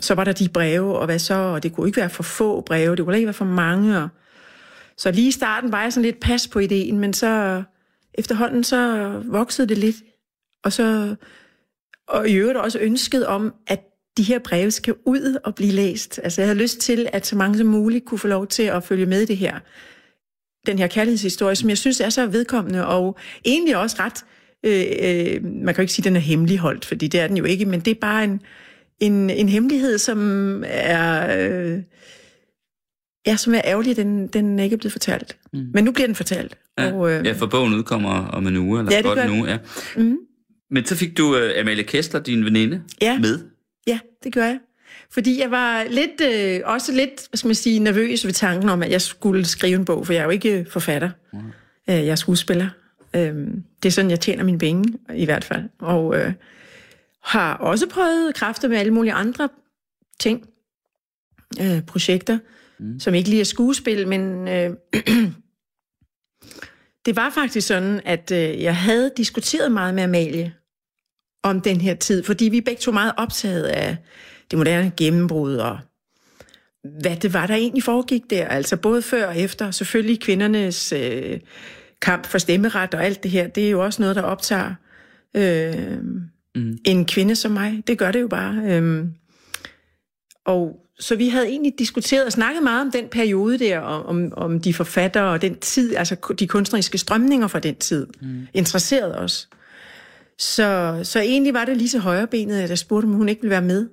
så 0.00 0.14
var 0.14 0.24
der 0.24 0.32
de 0.32 0.48
breve, 0.48 0.98
og 0.98 1.06
hvad 1.06 1.18
så? 1.18 1.34
Og 1.34 1.62
det 1.62 1.72
kunne 1.72 1.88
ikke 1.88 2.00
være 2.00 2.10
for 2.10 2.22
få 2.22 2.60
breve, 2.60 2.96
det 2.96 3.04
kunne 3.04 3.16
ikke 3.16 3.26
være 3.26 3.34
for 3.34 3.44
mange. 3.44 3.98
Og, 3.98 4.08
så 4.96 5.10
lige 5.10 5.28
i 5.28 5.30
starten 5.30 5.72
var 5.72 5.82
jeg 5.82 5.92
sådan 5.92 6.04
lidt 6.04 6.20
pas 6.20 6.48
på 6.48 6.58
ideen, 6.58 6.98
men 6.98 7.12
så 7.12 7.62
efterhånden 8.14 8.64
så 8.64 9.08
voksede 9.24 9.68
det 9.68 9.78
lidt. 9.78 9.96
Og 10.64 10.72
så 10.72 11.16
og 12.08 12.28
i 12.28 12.34
øvrigt 12.34 12.58
også 12.58 12.78
ønsket 12.78 13.26
om, 13.26 13.54
at 13.66 13.80
de 14.16 14.22
her 14.22 14.38
breve 14.38 14.70
skal 14.70 14.94
ud 15.04 15.36
og 15.44 15.54
blive 15.54 15.72
læst. 15.72 16.20
Altså 16.22 16.40
jeg 16.40 16.48
havde 16.48 16.58
lyst 16.58 16.78
til, 16.78 17.08
at 17.12 17.26
så 17.26 17.36
mange 17.36 17.58
som 17.58 17.66
muligt 17.66 18.04
kunne 18.04 18.18
få 18.18 18.28
lov 18.28 18.46
til 18.46 18.62
at 18.62 18.84
følge 18.84 19.06
med 19.06 19.22
i 19.22 19.24
det 19.24 19.36
her. 19.36 19.58
Den 20.66 20.78
her 20.78 20.86
kærlighedshistorie, 20.86 21.56
som 21.56 21.68
jeg 21.68 21.78
synes 21.78 22.00
er 22.00 22.08
så 22.08 22.26
vedkommende, 22.26 22.86
og 22.86 23.18
egentlig 23.44 23.76
også 23.76 23.96
ret, 24.00 24.24
øh, 24.66 24.84
øh, 25.02 25.44
man 25.44 25.74
kan 25.74 25.76
jo 25.76 25.80
ikke 25.82 25.92
sige, 25.92 26.02
at 26.02 26.04
den 26.04 26.16
er 26.16 26.20
hemmeligholdt, 26.20 26.84
fordi 26.84 27.06
det 27.08 27.20
er 27.20 27.26
den 27.26 27.36
jo 27.36 27.44
ikke, 27.44 27.64
men 27.66 27.80
det 27.80 27.90
er 27.90 28.00
bare 28.00 28.24
en, 28.24 28.40
en, 29.00 29.30
en 29.30 29.48
hemmelighed, 29.48 29.98
som 29.98 30.64
er... 30.66 31.36
Øh, 31.50 31.78
Ja, 33.26 33.36
som 33.36 33.54
er 33.54 33.60
ærgerlig, 33.64 33.90
at 33.90 33.96
den, 33.96 34.26
den 34.26 34.58
ikke 34.58 34.74
er 34.74 34.78
blevet 34.78 34.92
fortalt. 34.92 35.36
Mm. 35.52 35.66
Men 35.74 35.84
nu 35.84 35.92
bliver 35.92 36.06
den 36.06 36.14
fortalt. 36.14 36.58
Ja, 36.78 36.92
og, 36.92 37.10
øh, 37.12 37.26
ja, 37.26 37.32
for 37.32 37.46
bogen 37.46 37.74
udkommer 37.74 38.10
om 38.26 38.46
en 38.46 38.56
uge, 38.56 38.78
eller 38.78 38.92
Ja, 38.92 38.96
det 38.96 39.04
godt 39.04 39.30
uge, 39.30 39.48
ja. 39.50 39.58
mm, 39.96 40.16
Men 40.70 40.84
så 40.86 40.96
fik 40.96 41.18
du 41.18 41.24
uh, 41.36 41.60
Amalie 41.60 41.84
Kessler, 41.84 42.20
din 42.20 42.44
veninde, 42.44 42.82
Ja. 43.02 43.18
med. 43.18 43.38
ja, 43.86 43.98
det 44.24 44.32
gør 44.34 44.44
jeg. 44.44 44.58
Fordi 45.10 45.40
jeg 45.40 45.50
var 45.50 45.84
lidt, 45.90 46.20
øh, 46.34 46.60
også 46.64 46.92
lidt, 46.92 47.28
hvad 47.30 47.36
skal 47.38 47.48
man 47.48 47.54
sige, 47.54 47.78
nervøs 47.78 48.24
ved 48.26 48.32
tanken 48.32 48.68
om, 48.70 48.82
at 48.82 48.90
jeg 48.90 49.00
skulle 49.02 49.44
skrive 49.44 49.74
en 49.78 49.84
bog, 49.84 50.06
for 50.06 50.12
jeg 50.12 50.20
er 50.20 50.24
jo 50.24 50.30
ikke 50.30 50.66
forfatter. 50.70 51.10
Mm. 51.32 51.38
Øh, 51.38 51.94
jeg 51.94 52.06
er 52.08 52.14
skuespiller. 52.14 52.68
Øh, 53.14 53.34
det 53.82 53.88
er 53.88 53.90
sådan, 53.90 54.10
jeg 54.10 54.20
tjener 54.20 54.44
mine 54.44 54.58
penge, 54.58 54.98
i 55.14 55.24
hvert 55.24 55.44
fald. 55.44 55.62
Og 55.78 56.16
øh, 56.16 56.32
har 57.22 57.54
også 57.54 57.88
prøvet 57.88 58.34
kræfter 58.34 58.68
med 58.68 58.76
alle 58.76 58.94
mulige 58.94 59.12
andre 59.12 59.48
ting, 60.20 60.48
øh, 61.60 61.82
projekter, 61.82 62.38
mm. 62.78 63.00
som 63.00 63.14
ikke 63.14 63.28
lige 63.28 63.40
er 63.40 63.44
skuespil, 63.44 64.08
men 64.08 64.48
øh, 64.48 64.70
det 67.06 67.16
var 67.16 67.30
faktisk 67.30 67.66
sådan, 67.66 68.00
at 68.04 68.32
øh, 68.32 68.62
jeg 68.62 68.76
havde 68.76 69.12
diskuteret 69.16 69.72
meget 69.72 69.94
med 69.94 70.02
Amalie 70.02 70.54
om 71.42 71.60
den 71.60 71.80
her 71.80 71.94
tid, 71.94 72.22
fordi 72.22 72.44
vi 72.44 72.60
begge 72.60 72.80
to 72.80 72.92
meget 72.92 73.12
optaget 73.16 73.64
af 73.64 73.96
det 74.50 74.58
moderne 74.58 74.92
gennembrud 74.96 75.56
og 75.56 75.78
hvad 77.00 77.16
det 77.16 77.34
var, 77.34 77.46
der 77.46 77.54
egentlig 77.54 77.82
foregik 77.82 78.22
der. 78.30 78.48
Altså 78.48 78.76
både 78.76 79.02
før 79.02 79.26
og 79.26 79.38
efter. 79.38 79.70
Selvfølgelig 79.70 80.20
kvindernes 80.20 80.92
øh, 80.92 81.40
kamp 82.02 82.26
for 82.26 82.38
stemmeret 82.38 82.94
og 82.94 83.04
alt 83.04 83.22
det 83.22 83.30
her, 83.30 83.46
det 83.46 83.66
er 83.66 83.70
jo 83.70 83.84
også 83.84 84.02
noget, 84.02 84.16
der 84.16 84.22
optager 84.22 84.74
øh, 85.34 85.98
mm. 86.54 86.78
en 86.84 87.06
kvinde 87.06 87.36
som 87.36 87.50
mig. 87.52 87.82
Det 87.86 87.98
gør 87.98 88.12
det 88.12 88.20
jo 88.20 88.28
bare. 88.28 88.62
Øh, 88.64 89.04
og 90.44 90.86
så 91.00 91.16
vi 91.16 91.28
havde 91.28 91.46
egentlig 91.46 91.72
diskuteret 91.78 92.24
og 92.24 92.32
snakket 92.32 92.62
meget 92.62 92.80
om 92.80 92.90
den 92.90 93.08
periode 93.08 93.58
der, 93.58 93.78
om, 93.78 94.32
om, 94.36 94.60
de 94.60 94.74
forfattere 94.74 95.24
og 95.24 95.42
den 95.42 95.58
tid, 95.58 95.96
altså 95.96 96.34
de 96.38 96.46
kunstneriske 96.46 96.98
strømninger 96.98 97.48
fra 97.48 97.58
den 97.58 97.74
tid, 97.74 98.06
mm. 98.20 98.46
interesserede 98.54 99.18
os. 99.18 99.48
Så, 100.38 101.00
så 101.02 101.20
egentlig 101.20 101.54
var 101.54 101.64
det 101.64 101.76
lige 101.76 101.88
så 101.88 101.98
højrebenet, 101.98 102.60
at 102.60 102.70
jeg 102.70 102.78
spurgte, 102.78 103.06
om 103.06 103.12
hun 103.12 103.28
ikke 103.28 103.42
ville 103.42 103.50
være 103.50 103.62
med. 103.62 103.88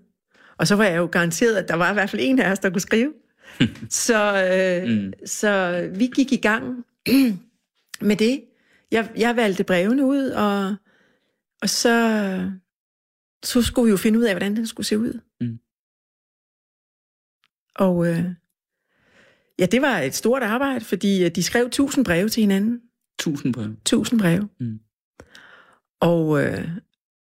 Og 0.57 0.67
så 0.67 0.75
var 0.75 0.83
jeg 0.83 0.97
jo 0.97 1.09
garanteret, 1.11 1.55
at 1.55 1.67
der 1.67 1.75
var 1.75 1.91
i 1.91 1.93
hvert 1.93 2.09
fald 2.09 2.21
en 2.25 2.39
af 2.39 2.51
os, 2.51 2.59
der 2.59 2.69
kunne 2.69 2.81
skrive. 2.81 3.13
så, 3.89 4.45
øh, 4.53 4.89
mm. 4.89 5.13
så 5.25 5.83
vi 5.95 6.11
gik 6.15 6.31
i 6.31 6.37
gang 6.37 6.85
med 8.03 8.15
det. 8.15 8.43
Jeg, 8.91 9.11
jeg 9.17 9.35
valgte 9.35 9.63
brevene 9.63 10.05
ud, 10.05 10.29
og, 10.29 10.75
og 11.61 11.69
så, 11.69 12.49
så 13.43 13.61
skulle 13.61 13.85
vi 13.85 13.91
jo 13.91 13.97
finde 13.97 14.19
ud 14.19 14.23
af, 14.23 14.33
hvordan 14.33 14.55
den 14.55 14.67
skulle 14.67 14.87
se 14.87 14.97
ud. 14.99 15.19
Mm. 15.41 15.59
Og 17.75 18.07
øh, 18.07 18.25
ja, 19.59 19.65
det 19.65 19.81
var 19.81 19.99
et 19.99 20.15
stort 20.15 20.43
arbejde, 20.43 20.85
fordi 20.85 21.23
øh, 21.25 21.31
de 21.31 21.43
skrev 21.43 21.69
tusind 21.69 22.05
breve 22.05 22.29
til 22.29 22.41
hinanden. 22.41 22.81
Tusind 23.19 23.53
brev. 23.53 23.75
Tusind 23.85 24.19
breve. 24.19 24.49
Mm. 24.59 24.79
Og 26.01 26.43
øh, 26.43 26.67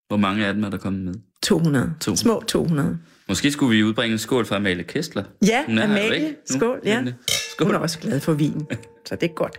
Hvor 0.09 0.17
mange 0.17 0.47
af 0.47 0.55
dem 0.55 0.65
er 0.65 0.71
der 0.71 0.79
kommet 0.79 1.03
med? 1.05 1.15
200. 1.43 1.95
200. 2.01 2.17
Små 2.19 2.43
200. 2.49 2.99
Måske 3.29 3.51
skulle 3.53 3.77
vi 3.77 3.85
udbringe 3.85 4.13
en 4.13 4.19
skål 4.19 4.47
for 4.47 4.57
Amalie 4.57 4.85
Kessler. 4.85 5.25
Ja, 5.47 5.67
Hun 5.67 5.79
er 5.79 5.85
Amalie. 5.85 6.37
Skål, 6.45 6.81
ja. 6.85 7.05
Skål. 7.53 7.67
Hun 7.67 7.75
er 7.75 7.79
også 7.79 7.99
glad 7.99 8.21
for 8.21 8.33
vin, 8.33 8.67
så 9.07 9.17
det 9.17 9.31
er 9.31 9.35
godt. 9.35 9.59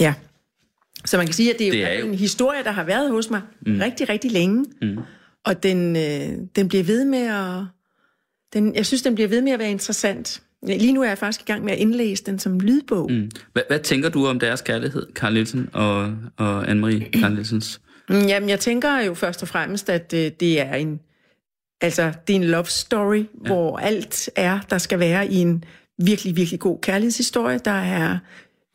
Ja. 0.00 0.14
Så 1.04 1.16
man 1.16 1.26
kan 1.26 1.34
sige, 1.34 1.52
at 1.52 1.58
det 1.58 1.66
er 1.66 1.70
Det 1.72 1.84
er 1.84 1.98
jo- 2.00 2.06
en 2.06 2.14
historie, 2.14 2.64
der 2.64 2.70
har 2.70 2.84
været 2.84 3.10
hos 3.10 3.30
mig 3.30 3.40
mm. 3.66 3.78
rigtig, 3.80 4.08
rigtig 4.08 4.30
længe. 4.30 4.64
Mm. 4.82 4.98
Og 5.44 5.62
den, 5.62 5.96
øh, 5.96 6.38
den 6.56 6.68
bliver 6.68 6.84
ved 6.84 7.04
med 7.04 7.26
at... 7.26 7.64
Den, 8.52 8.74
jeg 8.74 8.86
synes, 8.86 9.02
den 9.02 9.14
bliver 9.14 9.28
ved 9.28 9.42
med 9.42 9.52
at 9.52 9.58
være 9.58 9.70
interessant. 9.70 10.42
Lige 10.66 10.92
nu 10.92 11.02
er 11.02 11.08
jeg 11.08 11.18
faktisk 11.18 11.40
i 11.40 11.52
gang 11.52 11.64
med 11.64 11.72
at 11.72 11.78
indlæse 11.78 12.24
den 12.24 12.38
som 12.38 12.60
lydbog. 12.60 13.10
Mm. 13.12 13.30
Hvad, 13.52 13.62
hvad 13.68 13.78
tænker 13.78 14.08
du 14.08 14.26
om 14.26 14.40
deres 14.40 14.60
kærlighed, 14.60 15.06
Carl 15.14 15.32
Nielsen 15.32 15.68
og, 15.72 16.12
og 16.36 16.64
Anne-Marie 16.68 17.20
Carl 17.20 17.32
Nielsens? 17.34 17.80
Mm, 18.10 18.26
Jamen, 18.26 18.48
jeg 18.48 18.60
tænker 18.60 18.98
jo 19.00 19.14
først 19.14 19.42
og 19.42 19.48
fremmest, 19.48 19.90
at 19.90 20.12
øh, 20.16 20.30
det 20.40 20.60
er 20.60 20.74
en, 20.74 21.00
altså, 21.80 22.12
det 22.26 22.32
er 22.32 22.40
en 22.40 22.44
love 22.44 22.64
story, 22.66 23.16
ja. 23.16 23.46
hvor 23.46 23.78
alt 23.78 24.30
er, 24.36 24.58
der 24.70 24.78
skal 24.78 24.98
være 24.98 25.26
i 25.32 25.34
en 25.36 25.64
virkelig, 26.04 26.36
virkelig 26.36 26.60
god 26.60 26.78
kærlighedshistorie. 26.80 27.58
Der 27.58 27.70
er 27.70 28.18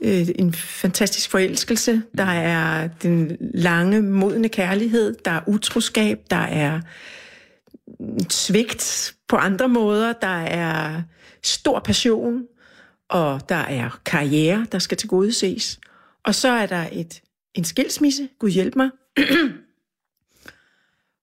øh, 0.03 0.27
en 0.35 0.53
fantastisk 0.53 1.29
forelskelse, 1.29 2.01
der 2.17 2.23
er 2.23 2.87
den 2.87 3.37
lange, 3.39 4.01
modne 4.01 4.49
kærlighed, 4.49 5.15
der 5.25 5.31
er 5.31 5.41
utroskab, 5.47 6.19
der 6.29 6.35
er 6.35 6.81
svigt 8.29 9.15
på 9.27 9.35
andre 9.35 9.69
måder, 9.69 10.13
der 10.13 10.37
er 10.43 11.01
stor 11.43 11.79
passion, 11.79 12.43
og 13.09 13.49
der 13.49 13.55
er 13.55 13.99
karriere, 14.05 14.65
der 14.71 14.79
skal 14.79 14.97
tilgodeses. 14.97 15.79
Og 16.23 16.35
så 16.35 16.49
er 16.49 16.65
der 16.65 16.87
et, 16.91 17.21
en 17.53 17.63
skilsmisse, 17.63 18.29
Gud 18.39 18.49
hjælp 18.49 18.75
mig, 18.75 18.89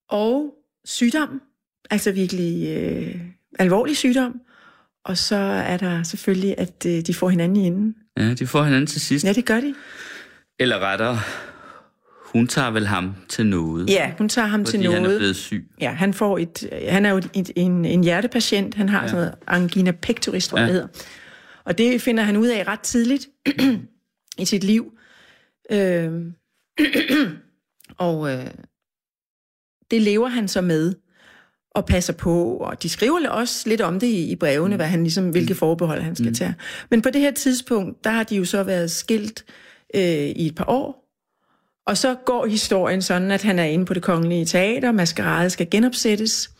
og 0.08 0.54
sygdom, 0.84 1.42
altså 1.90 2.12
virkelig 2.12 2.76
øh, 2.76 3.20
alvorlig 3.58 3.96
sygdom. 3.96 4.40
Og 5.04 5.18
så 5.18 5.36
er 5.36 5.76
der 5.76 6.02
selvfølgelig, 6.02 6.54
at 6.58 6.86
øh, 6.86 7.00
de 7.00 7.14
får 7.14 7.28
hinanden 7.28 7.56
i 7.56 7.66
enden. 7.66 7.94
Ja, 8.16 8.34
de 8.34 8.46
får 8.46 8.62
hinanden 8.62 8.86
til 8.86 9.00
sidst. 9.00 9.24
Ja, 9.24 9.32
det 9.32 9.44
gør 9.46 9.60
de. 9.60 9.74
Eller 10.58 10.78
rettere, 10.78 11.18
hun 12.32 12.46
tager 12.46 12.70
vel 12.70 12.86
ham 12.86 13.14
til 13.28 13.46
noget. 13.46 13.90
Ja, 13.90 14.12
hun 14.18 14.28
tager 14.28 14.48
ham 14.48 14.64
til 14.64 14.82
han 14.82 14.92
er 14.92 15.00
noget. 15.00 15.18
blevet 15.18 15.36
syg. 15.36 15.68
Ja, 15.80 15.90
han 15.90 16.14
får 16.14 16.38
et, 16.38 16.68
han 16.88 17.06
er 17.06 17.10
jo 17.10 17.16
et, 17.16 17.50
en, 17.56 17.84
en 17.84 18.04
hjertepatient. 18.04 18.74
Han 18.74 18.88
har 18.88 19.00
ja. 19.02 19.08
sådan 19.08 19.20
noget 19.20 19.34
angina 19.46 19.90
pectoris, 19.90 20.48
tror 20.48 20.58
jeg, 20.58 20.62
Ja. 20.66 20.72
det 20.72 20.74
hedder. 20.74 20.88
Og 21.64 21.78
det 21.78 22.02
finder 22.02 22.22
han 22.24 22.36
ud 22.36 22.46
af 22.46 22.66
ret 22.66 22.80
tidligt 22.80 23.28
i 24.38 24.44
sit 24.44 24.64
liv. 24.64 24.92
Øhm, 25.72 26.32
og 28.08 28.30
øh, 28.32 28.46
det 29.90 30.02
lever 30.02 30.28
han 30.28 30.48
så 30.48 30.60
med 30.60 30.94
og 31.74 31.86
passer 31.86 32.12
på, 32.12 32.56
og 32.56 32.82
de 32.82 32.88
skriver 32.88 33.28
også 33.28 33.68
lidt 33.68 33.80
om 33.80 34.00
det 34.00 34.06
i, 34.06 34.30
i 34.30 34.36
brevene, 34.36 34.76
hvad 34.76 34.86
han 34.86 35.02
ligesom, 35.02 35.30
hvilke 35.30 35.54
forbehold 35.54 36.02
han 36.02 36.16
skal 36.16 36.28
mm. 36.28 36.34
tage. 36.34 36.54
Men 36.90 37.02
på 37.02 37.10
det 37.10 37.20
her 37.20 37.30
tidspunkt, 37.30 38.04
der 38.04 38.10
har 38.10 38.22
de 38.22 38.36
jo 38.36 38.44
så 38.44 38.62
været 38.62 38.90
skilt 38.90 39.44
øh, 39.94 40.02
i 40.02 40.46
et 40.46 40.54
par 40.54 40.64
år, 40.68 41.02
og 41.86 41.98
så 41.98 42.14
går 42.14 42.46
historien 42.46 43.02
sådan, 43.02 43.30
at 43.30 43.42
han 43.42 43.58
er 43.58 43.64
inde 43.64 43.84
på 43.84 43.94
det 43.94 44.02
kongelige 44.02 44.44
teater, 44.44 44.92
maskerade 44.92 45.50
skal 45.50 45.70
genopsættes. 45.70 46.50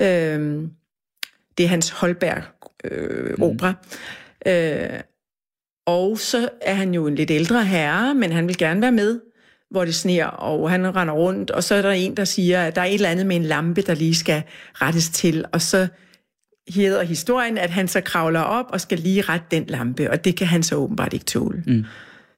Øhm, 0.00 0.70
det 1.58 1.64
er 1.64 1.68
hans 1.68 1.90
Holberg-opera. 1.90 3.74
Øh, 4.46 4.92
øh, 4.94 5.00
og 5.86 6.18
så 6.18 6.48
er 6.60 6.74
han 6.74 6.94
jo 6.94 7.06
en 7.06 7.14
lidt 7.14 7.30
ældre 7.30 7.64
herre, 7.64 8.14
men 8.14 8.32
han 8.32 8.48
vil 8.48 8.58
gerne 8.58 8.80
være 8.80 8.92
med, 8.92 9.20
hvor 9.74 9.84
det 9.84 9.94
sner, 9.94 10.26
og 10.26 10.70
han 10.70 10.96
render 10.96 11.14
rundt, 11.14 11.50
og 11.50 11.64
så 11.64 11.74
er 11.74 11.82
der 11.82 11.90
en, 11.90 12.16
der 12.16 12.24
siger, 12.24 12.62
at 12.62 12.76
der 12.76 12.82
er 12.82 12.86
et 12.86 12.94
eller 12.94 13.08
andet 13.08 13.26
med 13.26 13.36
en 13.36 13.42
lampe, 13.44 13.82
der 13.82 13.94
lige 13.94 14.14
skal 14.14 14.42
rettes 14.74 15.08
til, 15.08 15.44
og 15.52 15.62
så 15.62 15.88
hedder 16.68 17.02
historien, 17.02 17.58
at 17.58 17.70
han 17.70 17.88
så 17.88 18.00
kravler 18.00 18.40
op 18.40 18.66
og 18.68 18.80
skal 18.80 18.98
lige 18.98 19.22
rette 19.22 19.46
den 19.50 19.64
lampe, 19.66 20.10
og 20.10 20.24
det 20.24 20.36
kan 20.36 20.46
han 20.46 20.62
så 20.62 20.76
åbenbart 20.76 21.12
ikke 21.12 21.24
tåle. 21.24 21.62
Mm. 21.66 21.84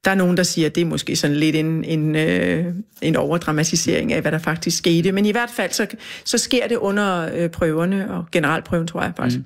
Der 0.04 0.10
er 0.10 0.14
nogen, 0.14 0.36
der 0.36 0.42
siger, 0.42 0.66
at 0.66 0.74
det 0.74 0.80
er 0.80 0.84
måske 0.84 1.16
sådan 1.16 1.36
lidt 1.36 1.56
en, 1.56 1.84
en, 1.84 2.16
øh, 2.16 2.74
en 3.02 3.16
overdramatisering 3.16 4.12
af, 4.12 4.20
hvad 4.20 4.32
der 4.32 4.38
faktisk 4.38 4.78
skete. 4.78 5.12
Men 5.12 5.26
i 5.26 5.30
hvert 5.30 5.50
fald, 5.50 5.70
så, 5.72 5.86
så 6.24 6.38
sker 6.38 6.68
det 6.68 6.76
under 6.76 7.30
øh, 7.34 7.50
prøverne, 7.50 8.10
og 8.10 8.24
generalprøven, 8.32 8.86
tror 8.86 9.02
jeg 9.02 9.12
faktisk. 9.16 9.38
Mm. 9.38 9.44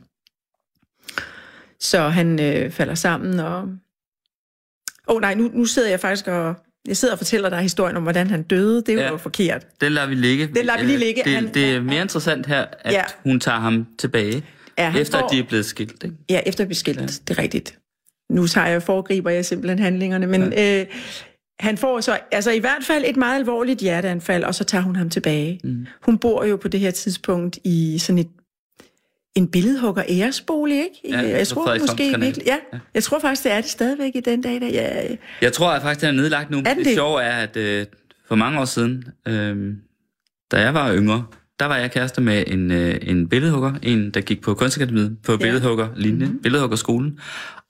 Så 1.80 2.08
han 2.08 2.40
øh, 2.40 2.70
falder 2.70 2.94
sammen, 2.94 3.40
og... 3.40 3.62
Åh 5.08 5.16
oh, 5.16 5.20
nej, 5.20 5.34
nu, 5.34 5.50
nu 5.54 5.64
sidder 5.64 5.88
jeg 5.88 6.00
faktisk 6.00 6.28
og... 6.28 6.54
Jeg 6.88 6.96
sidder 6.96 7.14
og 7.14 7.18
fortæller 7.18 7.48
dig 7.48 7.58
historien 7.58 7.96
om, 7.96 8.02
hvordan 8.02 8.26
han 8.30 8.42
døde. 8.42 8.76
Det 8.76 8.88
er 8.88 8.92
jo 8.94 9.00
Ja. 9.00 9.06
ja. 9.06 9.14
forkert. 9.16 9.66
Den 9.80 9.92
lader 9.92 10.06
vi 10.06 10.14
ligge. 10.14 10.46
Den 10.46 10.64
lader 10.66 10.80
vi 10.80 10.86
lige 10.86 10.98
ligge. 10.98 11.22
Det, 11.24 11.32
Han- 11.34 11.54
det 11.54 11.64
er 11.74 11.80
mere 11.80 12.02
interessant 12.02 12.46
her, 12.46 12.66
at 12.80 12.92
Ja. 12.92 13.02
hun 13.24 13.40
tager 13.40 13.58
ham 13.58 13.86
tilbage, 13.98 14.42
Ja, 14.78 14.94
efter 14.96 15.18
får- 15.18 15.26
at 15.26 15.32
de 15.32 15.38
er 15.38 15.42
blevet 15.48 15.66
skilt. 15.66 16.04
Ikke? 16.04 16.16
Ja, 16.30 16.40
efter 16.46 16.64
beskilt, 16.64 17.00
ja. 17.00 17.06
det 17.06 17.30
er 17.30 17.38
rigtigt. 17.38 17.78
Nu 18.30 18.46
tager 18.46 18.66
jeg 18.66 18.82
foregriber 18.82 19.30
jeg 19.30 19.44
simpelthen 19.44 19.78
handlingerne, 19.78 20.26
men 20.26 20.52
ja. 20.52 20.80
øh, 20.80 20.86
han 21.60 21.78
får 21.78 22.00
så 22.00 22.18
altså 22.32 22.50
i 22.50 22.58
hvert 22.58 22.84
fald 22.84 23.04
et 23.06 23.16
meget 23.16 23.38
alvorligt 23.38 23.80
hjerteanfald, 23.80 24.44
og 24.44 24.54
så 24.54 24.64
tager 24.64 24.82
hun 24.82 24.96
ham 24.96 25.10
tilbage. 25.10 25.60
Mm. 25.64 25.86
Hun 26.02 26.18
bor 26.18 26.44
jo 26.44 26.56
på 26.56 26.68
det 26.68 26.80
her 26.80 26.90
tidspunkt 26.90 27.58
i 27.64 27.98
sådan 27.98 28.18
et 28.18 28.28
en 29.34 29.48
billedhugger 29.48 30.02
æresbolig, 30.08 30.76
ikke? 30.76 30.98
Ja, 31.04 31.36
jeg 31.36 31.46
tror 31.46 31.78
måske 31.80 32.14
virkelig, 32.18 32.46
ja, 32.46 32.56
Ja. 32.72 32.78
Jeg 32.94 33.02
tror 33.02 33.18
faktisk, 33.18 33.44
det 33.44 33.52
er 33.52 33.60
det 33.60 33.70
stadigvæk 33.70 34.16
i 34.16 34.20
den 34.20 34.42
dag. 34.42 34.60
Der. 34.60 34.66
Ja, 34.66 35.16
Jeg 35.42 35.52
tror 35.52 35.70
at 35.70 35.82
faktisk, 35.82 36.00
den 36.00 36.08
er 36.08 36.22
nedlagt 36.22 36.50
nu. 36.50 36.58
Er 36.58 36.74
det 36.74 36.84
det? 36.84 36.94
sjove 36.94 37.22
er, 37.22 37.36
at 37.36 37.56
øh, 37.56 37.86
for 38.28 38.34
mange 38.34 38.60
år 38.60 38.64
siden, 38.64 39.04
øh, 39.28 39.74
da 40.50 40.60
jeg 40.60 40.74
var 40.74 40.94
yngre, 40.94 41.24
der 41.60 41.66
var 41.66 41.76
jeg 41.76 41.90
kæreste 41.90 42.20
med 42.20 42.44
en, 42.46 42.70
øh, 42.70 42.98
en 43.02 43.28
billedhugger, 43.28 43.72
en 43.82 44.10
der 44.10 44.20
gik 44.20 44.40
på 44.42 44.54
kunstakademiet, 44.54 45.16
på 45.24 45.32
ja. 45.32 45.38
billedhuggerlinje, 45.38 46.26
mm-hmm. 46.26 46.42
billedhuggerskolen, 46.42 47.18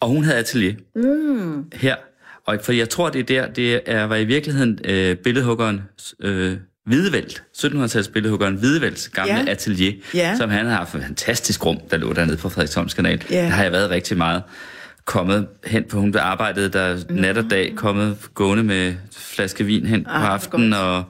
og 0.01 0.09
hun 0.09 0.25
havde 0.25 0.39
atelier 0.39 0.75
mm. 0.95 1.65
her. 1.73 1.97
Og 2.47 2.59
for 2.63 2.73
jeg 2.73 2.89
tror, 2.89 3.11
det 3.11 3.19
er 3.19 3.25
der, 3.25 3.53
det 3.53 3.81
er, 3.87 4.05
var 4.05 4.17
i 4.17 4.25
virkeligheden 4.25 4.79
øh, 4.85 5.17
billedhuggeren 5.17 5.83
øh, 6.21 6.57
Hvidevælt, 6.91 7.43
1700-tals 7.57 8.09
billedhuggeren 8.09 8.55
Hvidevælts 8.57 9.09
gamle 9.09 9.33
Ja. 9.35 9.45
atelier, 9.49 9.93
Ja. 10.15 10.37
som 10.37 10.51
han 10.51 10.67
har 10.67 10.77
haft 10.77 10.95
et 10.95 11.03
fantastisk 11.03 11.67
rum, 11.67 11.79
der 11.91 11.97
lå 11.97 12.13
dernede 12.13 12.37
på 12.37 12.49
Frederiksholms 12.49 12.95
kanal. 12.95 13.23
Ja. 13.31 13.37
Der 13.37 13.49
har 13.49 13.63
jeg 13.63 13.73
været 13.73 13.91
rigtig 13.91 14.17
meget 14.17 14.43
kommet 15.07 15.47
hen 15.67 15.85
på, 15.89 16.01
hun 16.01 16.17
arbejdede 16.17 16.69
der 16.69 16.99
nat 17.11 17.39
og 17.39 17.51
dag, 17.51 17.73
kommet 17.77 18.17
gående 18.35 18.65
med 18.65 18.95
flaske 19.17 19.65
vin 19.65 19.87
hen 19.87 20.05
på 20.05 20.11
Ah, 20.11 20.21
hvor 20.21 20.29
aftenen, 20.29 20.71
godt. 20.73 20.83
og 20.83 21.05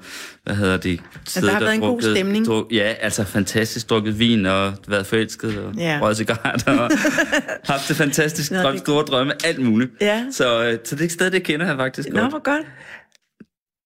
hvad 0.44 0.54
hedder 0.56 0.76
det? 0.76 1.00
siddet 1.28 1.50
har 1.50 1.56
og 1.58 1.62
været 1.64 1.74
en 1.74 1.80
god 1.80 1.88
drukket- 1.88 2.16
stemning. 2.16 2.46
Druk, 2.46 2.66
ja, 2.72 2.94
altså 3.00 3.24
fantastisk 3.24 3.90
drukket 3.90 4.18
vin, 4.18 4.46
og 4.46 4.72
været 4.88 5.06
forelsket, 5.06 5.58
og 5.58 5.74
Ja. 5.78 5.98
røget 6.02 6.16
cigaretter, 6.16 6.78
og 6.78 6.90
haft 7.72 7.88
det 7.88 7.96
fantastisk, 7.96 8.50
Nå, 8.52 8.70
det- 8.72 8.78
store 8.80 9.04
drømme, 9.04 9.32
alt 9.44 9.58
muligt. 9.62 9.90
Ja. 10.00 10.24
Så, 10.32 10.64
øh, 10.64 10.78
så 10.84 10.94
det 10.94 11.00
er 11.00 11.06
et 11.06 11.12
sted, 11.12 11.30
det 11.30 11.42
kender 11.42 11.66
jeg 11.66 11.76
faktisk 11.76 12.08
Nå, 12.08 12.20
godt. 12.20 12.30
hvor 12.32 12.42
godt. 12.42 12.66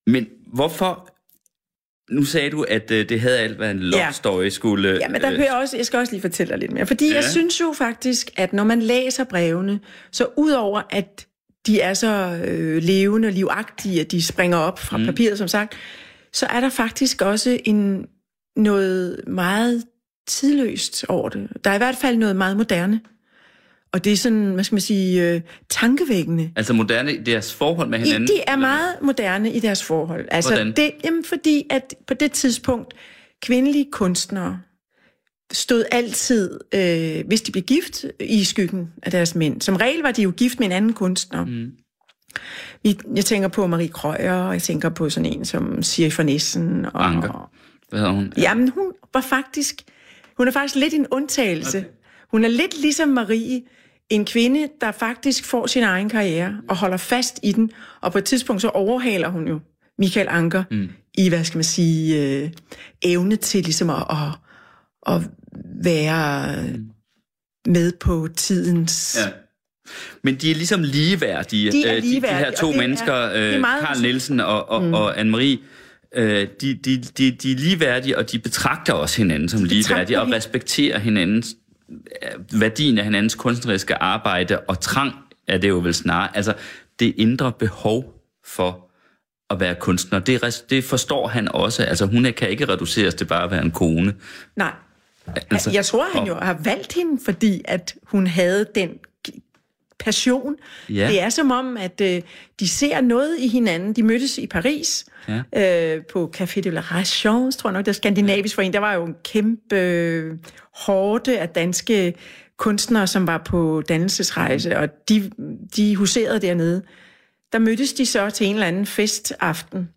Men 0.07 0.27
hvorfor... 0.55 1.11
Nu 2.11 2.25
sagde 2.25 2.51
du, 2.51 2.63
at 2.63 2.91
øh, 2.91 3.09
det 3.09 3.21
havde 3.21 3.39
alt, 3.39 3.57
hvad 3.57 3.71
en 3.71 3.81
love 3.81 4.03
Ja. 4.03 4.13
story 4.13 4.49
skulle... 4.49 4.99
Ja, 5.01 5.09
men 5.09 5.21
der 5.21 5.31
øh, 5.33 5.37
vil 5.39 5.45
jeg 5.45 5.55
også, 5.55 5.77
jeg 5.77 5.87
skal 5.87 5.99
også 5.99 6.13
lige 6.13 6.21
fortælle 6.23 6.51
dig 6.51 6.59
lidt 6.59 6.73
mere. 6.73 6.87
Fordi 6.87 7.09
ja. 7.09 7.15
jeg 7.15 7.25
synes 7.25 7.61
jo 7.61 7.75
faktisk, 7.79 8.31
at 8.37 8.53
når 8.53 8.65
man 8.65 8.83
læser 8.83 9.25
brevene, 9.25 9.81
så 10.13 10.27
udover 10.37 10.83
at 10.91 11.27
de 11.67 11.81
er 11.81 11.95
så 11.95 12.41
øh, 12.47 12.83
levende 12.83 13.29
og 13.29 13.33
livagtige, 13.33 14.01
at 14.01 14.11
de 14.11 14.23
springer 14.23 14.59
op 14.59 14.79
fra 14.79 14.97
mm. 14.97 15.05
papiret, 15.05 15.39
som 15.39 15.49
sagt, 15.49 15.77
så 16.33 16.47
er 16.47 16.61
der 16.61 16.69
faktisk 16.69 17.23
også 17.23 17.59
en, 17.65 18.07
noget 18.57 19.21
meget 19.27 19.85
tidløst 20.29 21.05
over 21.09 21.29
det. 21.29 21.49
Der 21.65 21.71
er 21.71 21.75
i 21.75 21.79
hvert 21.79 21.97
fald 21.97 22.17
noget 22.17 22.37
meget 22.37 22.57
moderne. 22.57 23.01
Og 23.95 24.05
det 24.05 24.13
er 24.13 24.17
sådan, 24.17 24.55
hvad 24.55 24.65
skal 24.65 24.75
man 24.75 24.81
sige, 24.81 25.31
øh, 25.31 25.41
tankevækkende. 25.71 26.53
Altså 26.57 26.73
moderne 26.73 27.15
i 27.15 27.23
deres 27.23 27.55
forhold 27.55 27.89
med 27.89 27.99
I, 27.99 28.03
hinanden. 28.03 28.29
de 28.29 28.41
er 28.47 28.57
meget 28.57 28.97
moderne 29.03 29.53
i 29.53 29.61
deres 29.61 29.85
forhold. 29.85 30.27
Altså, 30.31 30.51
Hvordan? 30.51 30.73
Det, 30.73 30.91
jamen, 31.05 31.25
fordi 31.25 31.67
at 31.71 31.95
på 32.07 32.15
det 32.15 32.33
tidspunkt, 32.33 32.95
kvindelige 33.43 33.87
kunstnere 33.93 34.61
stod 35.53 35.85
altid, 35.93 36.61
øh, 36.75 37.27
hvis 37.27 37.43
de 37.43 37.53
blev 37.53 37.65
gift, 37.65 38.05
i 38.21 38.45
skyggen 38.45 38.89
af 39.03 39.11
deres 39.11 39.35
mænd. 39.35 39.61
Som 39.61 39.77
regel 39.77 40.03
var 40.03 40.11
de 40.11 40.23
jo 40.23 40.33
gift 40.37 40.59
med 40.59 40.67
en 40.67 40.73
anden 40.73 40.93
kunstner. 40.93 41.45
Mm. 41.45 41.73
Jeg 43.17 43.25
tænker 43.25 43.49
på 43.49 43.67
Marie 43.67 43.89
Krøyer, 43.89 44.35
og 44.35 44.53
jeg 44.53 44.63
tænker 44.63 44.89
på 44.89 45.11
sådan 45.11 45.33
en 45.33 45.45
som 45.45 45.83
Siri 45.83 46.13
von 46.17 46.29
Essen. 46.29 46.87
Og, 46.87 47.07
Anker. 47.07 47.51
Hvad 47.89 47.99
hedder 47.99 48.13
hun? 48.13 48.33
Jamen, 48.37 48.69
hun 48.69 48.93
var 49.15 49.21
faktisk, 49.21 49.83
hun 50.37 50.49
er 50.49 50.53
faktisk 50.53 50.75
lidt 50.75 50.95
en 50.95 51.07
undtagelse. 51.11 51.79
Okay. 51.79 51.89
Hun 52.31 52.45
er 52.45 52.49
lidt 52.49 52.81
ligesom 52.81 53.09
Marie, 53.09 53.63
en 54.11 54.25
kvinde, 54.25 54.69
der 54.81 54.93
faktisk 54.93 55.45
får 55.45 55.67
sin 55.67 55.83
egen 55.83 56.09
karriere 56.09 56.57
og 56.69 56.77
holder 56.77 56.97
fast 56.97 57.41
i 57.43 57.53
den, 57.53 57.71
og 58.01 58.13
på 58.13 58.19
et 58.19 58.25
tidspunkt 58.25 58.63
så 58.63 58.69
overhaler 58.69 59.29
hun 59.29 59.49
jo 59.49 59.61
Michael 59.99 60.27
Anker 60.31 60.65
mm. 60.71 60.89
i 61.19 61.29
hvad 61.29 61.45
skal 61.45 61.59
man 61.59 61.65
sige, 61.65 62.23
øh, 62.23 62.51
evne 63.03 63.37
til 63.37 63.65
ligesom 63.65 63.91
at, 63.91 64.05
at, 64.11 65.15
at 65.15 65.21
være 65.83 66.57
med 67.67 67.93
på 68.01 68.29
tidens... 68.37 69.19
Ja. 69.21 69.31
Men 70.23 70.35
de 70.35 70.51
er 70.51 70.55
ligesom 70.55 70.83
ligeværdige, 70.83 71.73
De 71.73 71.87
er 71.87 71.97
øh, 71.97 72.03
ligeværdige, 72.03 72.39
de, 72.39 72.45
de 72.45 72.51
her 72.51 72.57
to 72.57 72.73
er- 72.73 72.77
mennesker, 72.77 73.13
er 73.13 73.95
øh, 73.95 74.03
Nielsen 74.03 74.41
og, 74.41 74.69
og, 74.69 74.83
mm. 74.83 74.95
og 74.95 75.21
Anne-Marie, 75.21 75.59
øh, 76.15 76.49
de, 76.61 76.75
de, 76.75 76.97
de, 76.97 77.31
de 77.31 77.53
er 77.53 77.57
ligeværdige, 77.57 78.19
og 78.19 78.33
de 78.33 78.39
betragter 78.39 78.93
også 78.93 79.17
hinanden 79.17 79.49
som 79.49 79.65
ligeværdige, 79.65 80.21
og 80.21 80.33
respekterer 80.33 80.99
hinandens 80.99 81.49
øh, 81.49 81.64
værdien 82.53 82.99
af 82.99 83.05
hinandens 83.05 83.35
kunstneriske 83.35 83.95
arbejde, 83.95 84.61
og 84.61 84.81
trang 84.81 85.13
er 85.49 85.59
det 85.59 85.69
jo 85.69 85.79
vel 85.79 85.95
snarere. 85.95 86.37
Altså, 86.37 86.55
det 86.99 87.15
indre 87.17 87.53
behov 87.53 88.15
for 88.45 88.91
at 89.51 89.61
være 89.61 89.75
kunstner, 89.75 90.19
det, 90.19 90.65
det 90.71 90.85
forstår 90.85 91.29
han 91.29 91.49
også. 91.49 91.85
Altså, 91.85 92.07
hun 92.07 92.27
kan 92.37 92.49
ikke 92.49 92.69
reduceres 92.69 93.15
til 93.15 93.25
bare 93.25 93.45
at 93.45 93.51
være 93.51 93.63
en 93.63 93.71
kone. 93.71 94.15
Nej, 94.57 94.73
Altså, 95.51 95.71
jeg 95.71 95.85
tror, 95.85 96.07
han 96.15 96.27
jo 96.27 96.35
har 96.35 96.59
valgt 96.65 96.93
hende, 96.93 97.21
fordi 97.25 97.63
at 97.65 97.95
hun 98.03 98.27
havde 98.27 98.67
den 98.75 98.91
passion. 99.99 100.55
Ja. 100.91 101.09
Det 101.09 101.21
er 101.23 101.29
som 101.29 101.51
om, 101.51 101.77
at 101.77 102.01
øh, 102.01 102.23
de 102.61 102.69
ser 102.69 103.01
noget 103.01 103.39
i 103.39 103.49
hinanden. 103.49 103.93
De 103.93 104.03
mødtes 104.03 104.39
i 104.39 104.47
Paris 104.47 105.05
Ja. 105.29 105.97
øh, 105.97 106.03
på 106.13 106.33
Café 106.37 106.61
de 106.61 106.71
la 106.71 106.81
Rachance, 106.81 107.59
tror 107.59 107.71
jeg 107.71 107.73
nok, 107.73 107.85
det 107.85 107.91
er 107.91 107.95
skandinavisk 107.95 108.55
forening. 108.55 108.73
Der 108.75 108.81
var 108.81 108.95
jo 108.95 109.05
en 109.05 109.15
kæmpe 109.25 109.77
øh, 109.77 110.35
hårde 110.75 111.39
af 111.39 111.49
danske 111.49 112.15
kunstnere, 112.59 113.07
som 113.07 113.27
var 113.27 113.39
på 113.39 113.83
dannelsesrejse, 113.89 114.79
og 114.79 114.89
de, 115.09 115.31
de 115.77 115.97
huserede 115.97 116.41
dernede. 116.41 116.83
Der 117.53 117.59
mødtes 117.59 117.93
de 117.93 118.07
så 118.07 118.31
til 118.31 118.47
en 118.47 118.55
eller 118.55 118.67
anden 118.67 118.87
festaften. 118.87 119.89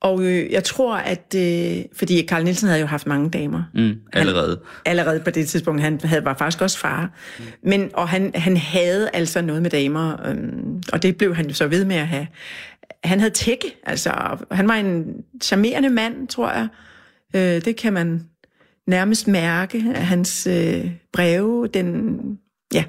Og 0.00 0.22
øh, 0.24 0.52
jeg 0.52 0.64
tror, 0.64 0.96
at... 0.96 1.34
Øh, 1.36 1.84
fordi 1.92 2.26
Carl 2.26 2.44
Nielsen 2.44 2.68
havde 2.68 2.80
jo 2.80 2.86
haft 2.86 3.06
mange 3.06 3.30
damer 3.30 3.62
Mm, 3.74 3.94
allerede. 4.12 4.60
allerede 4.86 5.20
på 5.20 5.30
det 5.30 5.48
tidspunkt. 5.48 5.80
Han 5.82 6.00
havde, 6.04 6.24
var 6.24 6.34
faktisk 6.34 6.62
også 6.62 6.78
far. 6.78 7.10
Men, 7.62 7.90
og 7.94 8.08
han, 8.08 8.30
han 8.34 8.56
havde 8.56 9.10
altså 9.12 9.40
noget 9.42 9.62
med 9.62 9.70
damer, 9.70 10.26
øhm, 10.26 10.82
og 10.92 11.02
det 11.02 11.16
blev 11.16 11.34
han 11.34 11.46
jo 11.48 11.54
så 11.54 11.66
ved 11.66 11.84
med 11.84 11.96
at 11.96 12.06
have. 12.06 12.26
Han 13.04 13.20
havde 13.20 13.32
tække, 13.32 13.76
altså 13.86 14.10
han 14.50 14.68
var 14.68 14.74
en 14.74 15.04
charmerende 15.42 15.90
mand, 15.90 16.28
tror 16.28 16.50
jeg. 16.52 16.68
Øh, 17.36 17.64
det 17.64 17.76
kan 17.76 17.92
man 17.92 18.22
nærmest 18.86 19.28
mærke 19.28 19.84
af 19.94 20.06
hans 20.06 20.46
øh, 20.46 20.90
breve. 21.12 21.66
Den, 21.74 22.16
ja. 22.74 22.84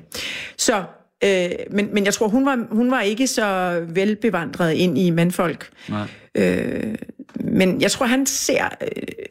Så, 0.57 0.83
øh, 1.23 1.49
men, 1.71 1.93
men 1.93 2.05
jeg 2.05 2.13
tror, 2.13 2.27
hun 2.27 2.45
var, 2.45 2.67
hun 2.71 2.91
var 2.91 3.01
ikke 3.01 3.27
så 3.27 3.79
velbevandret 3.89 4.73
ind 4.73 4.97
i 4.97 5.09
mandfolk. 5.09 5.69
Nej. 5.89 6.07
Øh, 6.39 6.95
men 7.39 7.81
jeg 7.81 7.91
tror, 7.91 8.05
han 8.05 8.25
ser, 8.25 8.69
øh, 8.81 9.27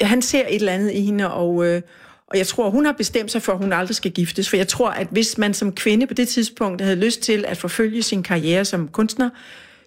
han 0.00 0.22
ser 0.22 0.46
et 0.48 0.54
eller 0.54 0.72
andet 0.72 0.92
i 0.92 1.00
hende, 1.00 1.32
og, 1.32 1.66
øh, 1.66 1.82
og 2.26 2.38
jeg 2.38 2.46
tror, 2.46 2.70
hun 2.70 2.84
har 2.84 2.92
bestemt 2.92 3.30
sig 3.30 3.42
for, 3.42 3.52
at 3.52 3.58
hun 3.58 3.72
aldrig 3.72 3.96
skal 3.96 4.10
giftes. 4.10 4.48
For 4.48 4.56
jeg 4.56 4.68
tror, 4.68 4.90
at 4.90 5.08
hvis 5.10 5.38
man 5.38 5.54
som 5.54 5.72
kvinde 5.72 6.06
på 6.06 6.14
det 6.14 6.28
tidspunkt 6.28 6.80
havde 6.80 6.96
lyst 6.96 7.20
til 7.20 7.44
at 7.48 7.56
forfølge 7.56 8.02
sin 8.02 8.22
karriere 8.22 8.64
som 8.64 8.88
kunstner, 8.88 9.30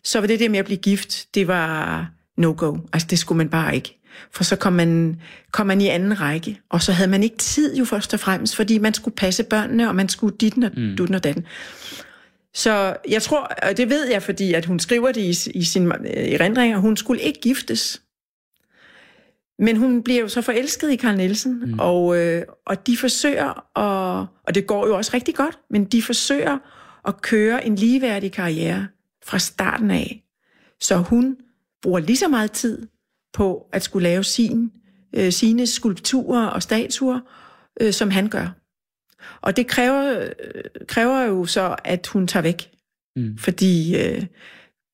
så 0.04 0.20
var 0.20 0.28
det 0.28 0.40
der 0.40 0.50
med 0.50 0.60
at 0.60 0.66
blive 0.66 0.78
gift, 0.78 1.28
det 1.36 1.48
var 1.48 2.08
no-go. 2.38 2.78
Altså, 2.94 3.08
det 3.10 3.20
skulle 3.20 3.38
man 3.38 3.50
bare 3.50 3.76
ikke. 3.76 4.00
For 4.32 4.44
så 4.44 4.56
kom 4.56 4.74
man, 4.74 5.22
kom 5.52 5.68
man 5.68 5.82
i 5.82 5.88
anden 5.88 6.22
række, 6.22 6.60
og 6.70 6.82
så 6.82 6.92
havde 6.92 7.10
man 7.10 7.24
ikke 7.24 7.38
tid 7.38 7.76
jo 7.76 7.86
først 7.86 8.14
og 8.14 8.20
fremmest, 8.20 8.56
fordi 8.56 8.78
man 8.78 8.94
skulle 8.94 9.16
passe 9.16 9.44
børnene, 9.44 9.88
og 9.88 9.96
man 9.96 10.10
skulle 10.10 10.38
ditten 10.38 10.64
og 10.64 10.72
mm. 10.78 10.96
dutten 10.98 11.16
og 11.16 11.24
datten. 11.24 11.46
Så 12.54 12.96
jeg 13.10 13.22
tror, 13.22 13.40
og 13.40 13.78
det 13.78 13.90
ved 13.90 14.08
jeg, 14.08 14.24
fordi 14.24 14.54
at 14.54 14.66
hun 14.66 14.80
skriver 14.80 15.12
det 15.12 15.22
i, 15.22 15.52
i 15.60 15.64
sin 15.64 15.88
øh, 15.88 15.94
erindringer, 16.06 16.78
hun 16.78 16.98
skulle 16.98 17.22
ikke 17.22 17.42
giftes. 17.42 18.02
Men 19.60 19.78
hun 19.78 20.04
bliver 20.04 20.22
jo 20.22 20.28
så 20.28 20.42
forelsket 20.42 20.92
i 20.92 20.98
Carl 20.98 21.18
Nielsen, 21.18 21.60
mm. 21.66 21.80
og, 21.80 22.18
øh, 22.18 22.44
og 22.66 22.88
de 22.88 22.98
forsøger, 22.98 23.78
at, 23.78 24.28
og 24.44 24.56
det 24.56 24.68
går 24.68 24.88
jo 24.88 24.98
også 24.98 25.12
rigtig 25.14 25.36
godt, 25.36 25.60
men 25.70 25.86
de 25.86 26.02
forsøger 26.02 26.58
at 27.08 27.22
køre 27.22 27.66
en 27.66 27.76
ligeværdig 27.76 28.32
karriere 28.32 28.88
fra 29.26 29.40
starten 29.40 29.92
af. 29.92 30.24
Så 30.82 30.98
hun 30.98 31.38
bruger 31.82 32.00
lige 32.00 32.18
så 32.18 32.28
meget 32.28 32.52
tid 32.52 32.88
på 33.34 33.68
at 33.72 33.84
skulle 33.84 34.04
lave 34.04 34.24
sin, 34.24 34.72
øh, 35.14 35.32
sine 35.32 35.68
skulpturer 35.68 36.48
og 36.48 36.64
statuer, 36.64 37.20
øh, 37.82 37.94
som 37.94 38.12
han 38.12 38.28
gør. 38.30 38.63
Og 39.42 39.58
det 39.58 39.68
kræver, 39.68 40.28
kræver 40.88 41.22
jo 41.22 41.46
så, 41.46 41.76
at 41.84 42.08
hun 42.08 42.28
tager 42.28 42.42
væk. 42.42 42.70
Mm. 43.16 43.38
Fordi 43.38 43.98
øh, 44.02 44.24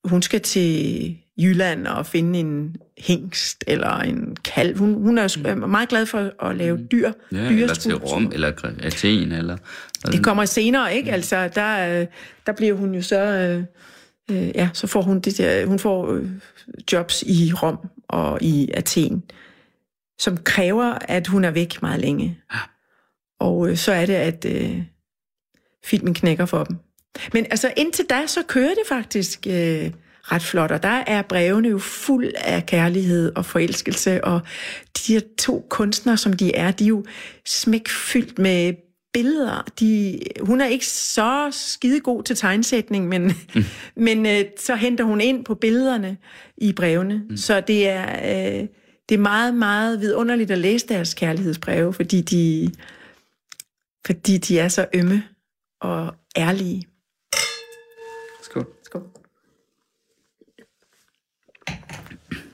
hun 0.03 0.21
skal 0.21 0.41
til 0.41 1.17
Jylland 1.37 1.87
og 1.87 2.05
finde 2.05 2.39
en 2.39 2.75
hængst 2.97 3.63
eller 3.67 3.99
en 3.99 4.37
kalv. 4.45 4.77
Hun, 4.77 4.93
hun 4.93 5.17
er 5.17 5.37
jo 5.45 5.55
mm. 5.55 5.69
meget 5.69 5.89
glad 5.89 6.05
for 6.05 6.45
at 6.45 6.55
lave 6.55 6.87
dyr. 6.91 7.11
Ja, 7.31 7.37
eller 7.37 7.73
til. 7.73 7.95
Rom, 7.95 8.31
eller 8.33 8.47
Athen, 8.83 9.31
eller... 9.31 9.57
Det 10.05 10.23
kommer 10.23 10.45
senere, 10.45 10.95
ikke? 10.95 11.11
Altså, 11.11 11.49
der, 11.55 12.01
øh, 12.01 12.07
der 12.45 12.51
bliver 12.51 12.73
hun 12.73 12.95
jo 12.95 13.01
så... 13.01 13.21
Øh, 13.21 13.63
øh, 14.31 14.51
ja, 14.55 14.69
så 14.73 14.87
får 14.87 15.01
hun 15.01 15.19
det 15.19 15.37
der, 15.37 15.65
hun 15.65 15.79
får 15.79 16.13
øh, 16.13 16.29
jobs 16.91 17.23
i 17.23 17.53
Rom 17.63 17.77
og 18.07 18.41
i 18.41 18.69
Athen, 18.73 19.23
som 20.19 20.37
kræver, 20.37 20.93
at 21.01 21.27
hun 21.27 21.45
er 21.45 21.51
væk 21.51 21.81
meget 21.81 22.01
længe. 22.01 22.37
Og 23.39 23.69
øh, 23.69 23.77
så 23.77 23.91
er 23.91 24.05
det, 24.05 24.13
at 24.13 24.45
øh, 24.45 24.81
filmen 25.85 26.13
knækker 26.13 26.45
for 26.45 26.63
dem. 26.63 26.75
Men 27.33 27.45
altså, 27.49 27.73
indtil 27.77 28.05
da, 28.05 28.27
så 28.27 28.43
kører 28.47 28.69
det 28.69 28.83
faktisk 28.87 29.47
øh, 29.47 29.91
ret 30.31 30.41
flot, 30.41 30.71
og 30.71 30.83
der 30.83 31.03
er 31.07 31.21
brevene 31.21 31.69
jo 31.69 31.79
fuld 31.79 32.31
af 32.37 32.65
kærlighed 32.65 33.31
og 33.35 33.45
forelskelse, 33.45 34.23
og 34.23 34.41
de 34.97 35.13
her 35.13 35.21
to 35.37 35.65
kunstnere, 35.69 36.17
som 36.17 36.33
de 36.33 36.55
er, 36.55 36.71
de 36.71 36.83
er 36.83 36.87
jo 36.87 37.05
smækfyldt 37.45 38.39
med 38.39 38.73
billeder. 39.13 39.65
De, 39.79 40.19
hun 40.41 40.61
er 40.61 40.65
ikke 40.65 40.87
så 40.87 41.47
skide 41.51 41.99
god 41.99 42.23
til 42.23 42.35
tegnsætning, 42.35 43.07
men, 43.07 43.33
mm. 43.55 43.63
men 44.05 44.25
øh, 44.25 44.45
så 44.59 44.75
henter 44.75 45.03
hun 45.03 45.21
ind 45.21 45.45
på 45.45 45.55
billederne 45.55 46.17
i 46.57 46.73
brevene. 46.73 47.21
Mm. 47.29 47.37
Så 47.37 47.61
det 47.61 47.89
er, 47.89 48.05
øh, 48.23 48.67
det 49.09 49.15
er 49.15 49.21
meget, 49.21 49.55
meget 49.55 49.99
vidunderligt 49.99 50.51
at 50.51 50.57
læse 50.57 50.87
deres 50.87 51.13
kærlighedsbreve, 51.13 51.93
fordi 51.93 52.21
de, 52.21 52.71
fordi 54.05 54.37
de 54.37 54.59
er 54.59 54.67
så 54.67 54.87
ømme 54.93 55.23
og 55.81 56.15
ærlige. 56.37 56.83
Skål. 58.43 58.67
Skål. 58.83 59.09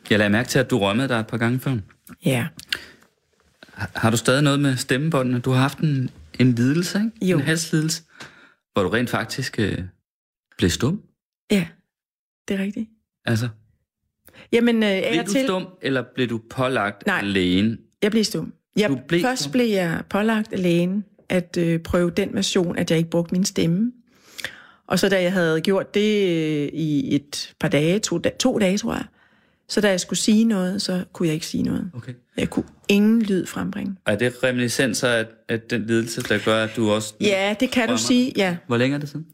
Jeg 0.10 0.18
lader 0.20 0.30
mærke 0.30 0.50
til, 0.50 0.60
at 0.60 0.70
du 0.70 0.78
rømmede 0.80 1.08
dig 1.08 1.20
et 1.20 1.28
par 1.28 1.38
gange 1.38 1.60
før. 1.60 1.78
Ja. 2.26 2.48
Har- 3.74 3.92
Har 3.96 4.10
du 4.12 4.18
stadig 4.18 4.44
noget 4.44 4.60
med 4.60 4.76
stemmebåndene? 4.78 5.40
Du 5.40 5.52
har 5.52 5.62
haft 5.62 5.78
en, 5.80 6.10
en 6.40 6.52
lidelse, 6.54 6.98
ikke? 7.16 7.26
Jo. 7.32 7.38
En 7.38 7.44
halslidelse, 7.44 8.04
hvor 8.74 8.84
du 8.84 8.90
rent 8.90 9.10
faktisk 9.10 9.60
øh, 9.60 9.78
blev 10.58 10.70
stum. 10.70 11.02
Ja, 11.52 11.68
det 12.48 12.54
er 12.60 12.64
rigtigt. 12.64 12.90
Altså, 13.26 13.50
Jamen, 14.52 14.76
øh, 14.84 15.02
blev 15.12 15.26
du 15.26 15.32
til, 15.32 15.44
stum, 15.46 15.68
eller 15.82 16.04
blev 16.16 16.28
du 16.30 16.42
pålagt 16.50 17.06
Nej. 17.06 17.20
af 17.20 17.34
lægen? 17.34 17.78
jeg 18.02 18.12
blev 18.12 18.24
stum. 18.24 18.54
Jeg, 18.78 18.90
Du 18.90 19.00
blev 19.08 19.22
først 19.22 19.42
stum? 19.42 19.52
blev 19.52 19.66
jeg 19.68 20.04
pålagt 20.10 20.54
af 20.54 20.62
lægen 20.64 21.06
at 21.30 21.58
øh, 21.58 21.80
prøve 21.80 22.10
den 22.10 22.30
version, 22.34 22.78
at 22.78 22.92
jeg 22.92 22.98
ikke 22.98 23.10
brugte 23.10 23.34
min 23.34 23.46
stemme. 23.46 23.92
Og 24.88 25.00
så 25.00 25.10
da 25.10 25.22
jeg 25.22 25.34
havde 25.34 25.62
gjort 25.62 25.94
det 25.94 26.28
øh, 26.28 26.70
i 26.74 27.16
et 27.16 27.56
par 27.60 27.68
dage, 27.68 28.00
to, 28.00 28.18
da, 28.18 28.30
to 28.40 28.60
dage 28.60 28.78
tror 28.78 28.94
jeg, 28.94 29.06
så 29.68 29.82
da 29.82 29.90
jeg 29.90 30.00
skulle 30.00 30.20
sige 30.20 30.44
noget, 30.44 30.82
så 30.82 31.04
kunne 31.14 31.28
jeg 31.28 31.34
ikke 31.34 31.46
sige 31.46 31.64
noget. 31.64 31.92
Okay. 31.94 32.14
Jeg 32.38 32.50
kunne 32.50 32.66
ingen 32.88 33.22
lyd 33.22 33.46
frembringe. 33.46 33.96
Og 34.06 34.14
er 34.14 34.18
det 34.18 34.44
reminiscenser 34.44 35.08
af, 35.08 35.26
af 35.50 35.62
den 35.62 35.86
lidelse, 35.86 36.22
der 36.22 36.40
gør, 36.46 36.64
at 36.64 36.76
du 36.76 36.92
også... 36.92 37.14
Ja, 37.22 37.56
det 37.60 37.72
kan 37.72 37.90
du 37.90 37.98
sige, 37.98 38.34
ja. 38.38 38.58
Hvor 38.68 38.78
længe 38.78 38.96
er 38.96 39.00
det 39.00 39.10
siden? 39.10 39.26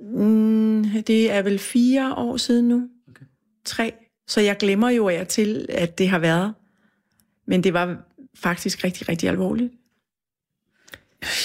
Mm, 0.00 1.02
det 1.06 1.32
er 1.32 1.42
vel 1.42 1.58
fire 1.58 2.14
år 2.14 2.36
siden 2.36 2.68
nu. 2.68 2.88
Okay. 3.08 3.24
Tre. 3.64 3.92
Så 4.26 4.40
jeg 4.40 4.56
glemmer 4.56 4.90
jo 4.90 5.08
af 5.08 5.26
til, 5.26 5.66
at 5.68 5.98
det 5.98 6.08
har 6.08 6.18
været. 6.18 6.54
Men 7.46 7.64
det 7.64 7.72
var 7.72 7.96
faktisk 8.34 8.84
rigtig, 8.84 9.08
rigtig 9.08 9.28
alvorligt. 9.28 9.72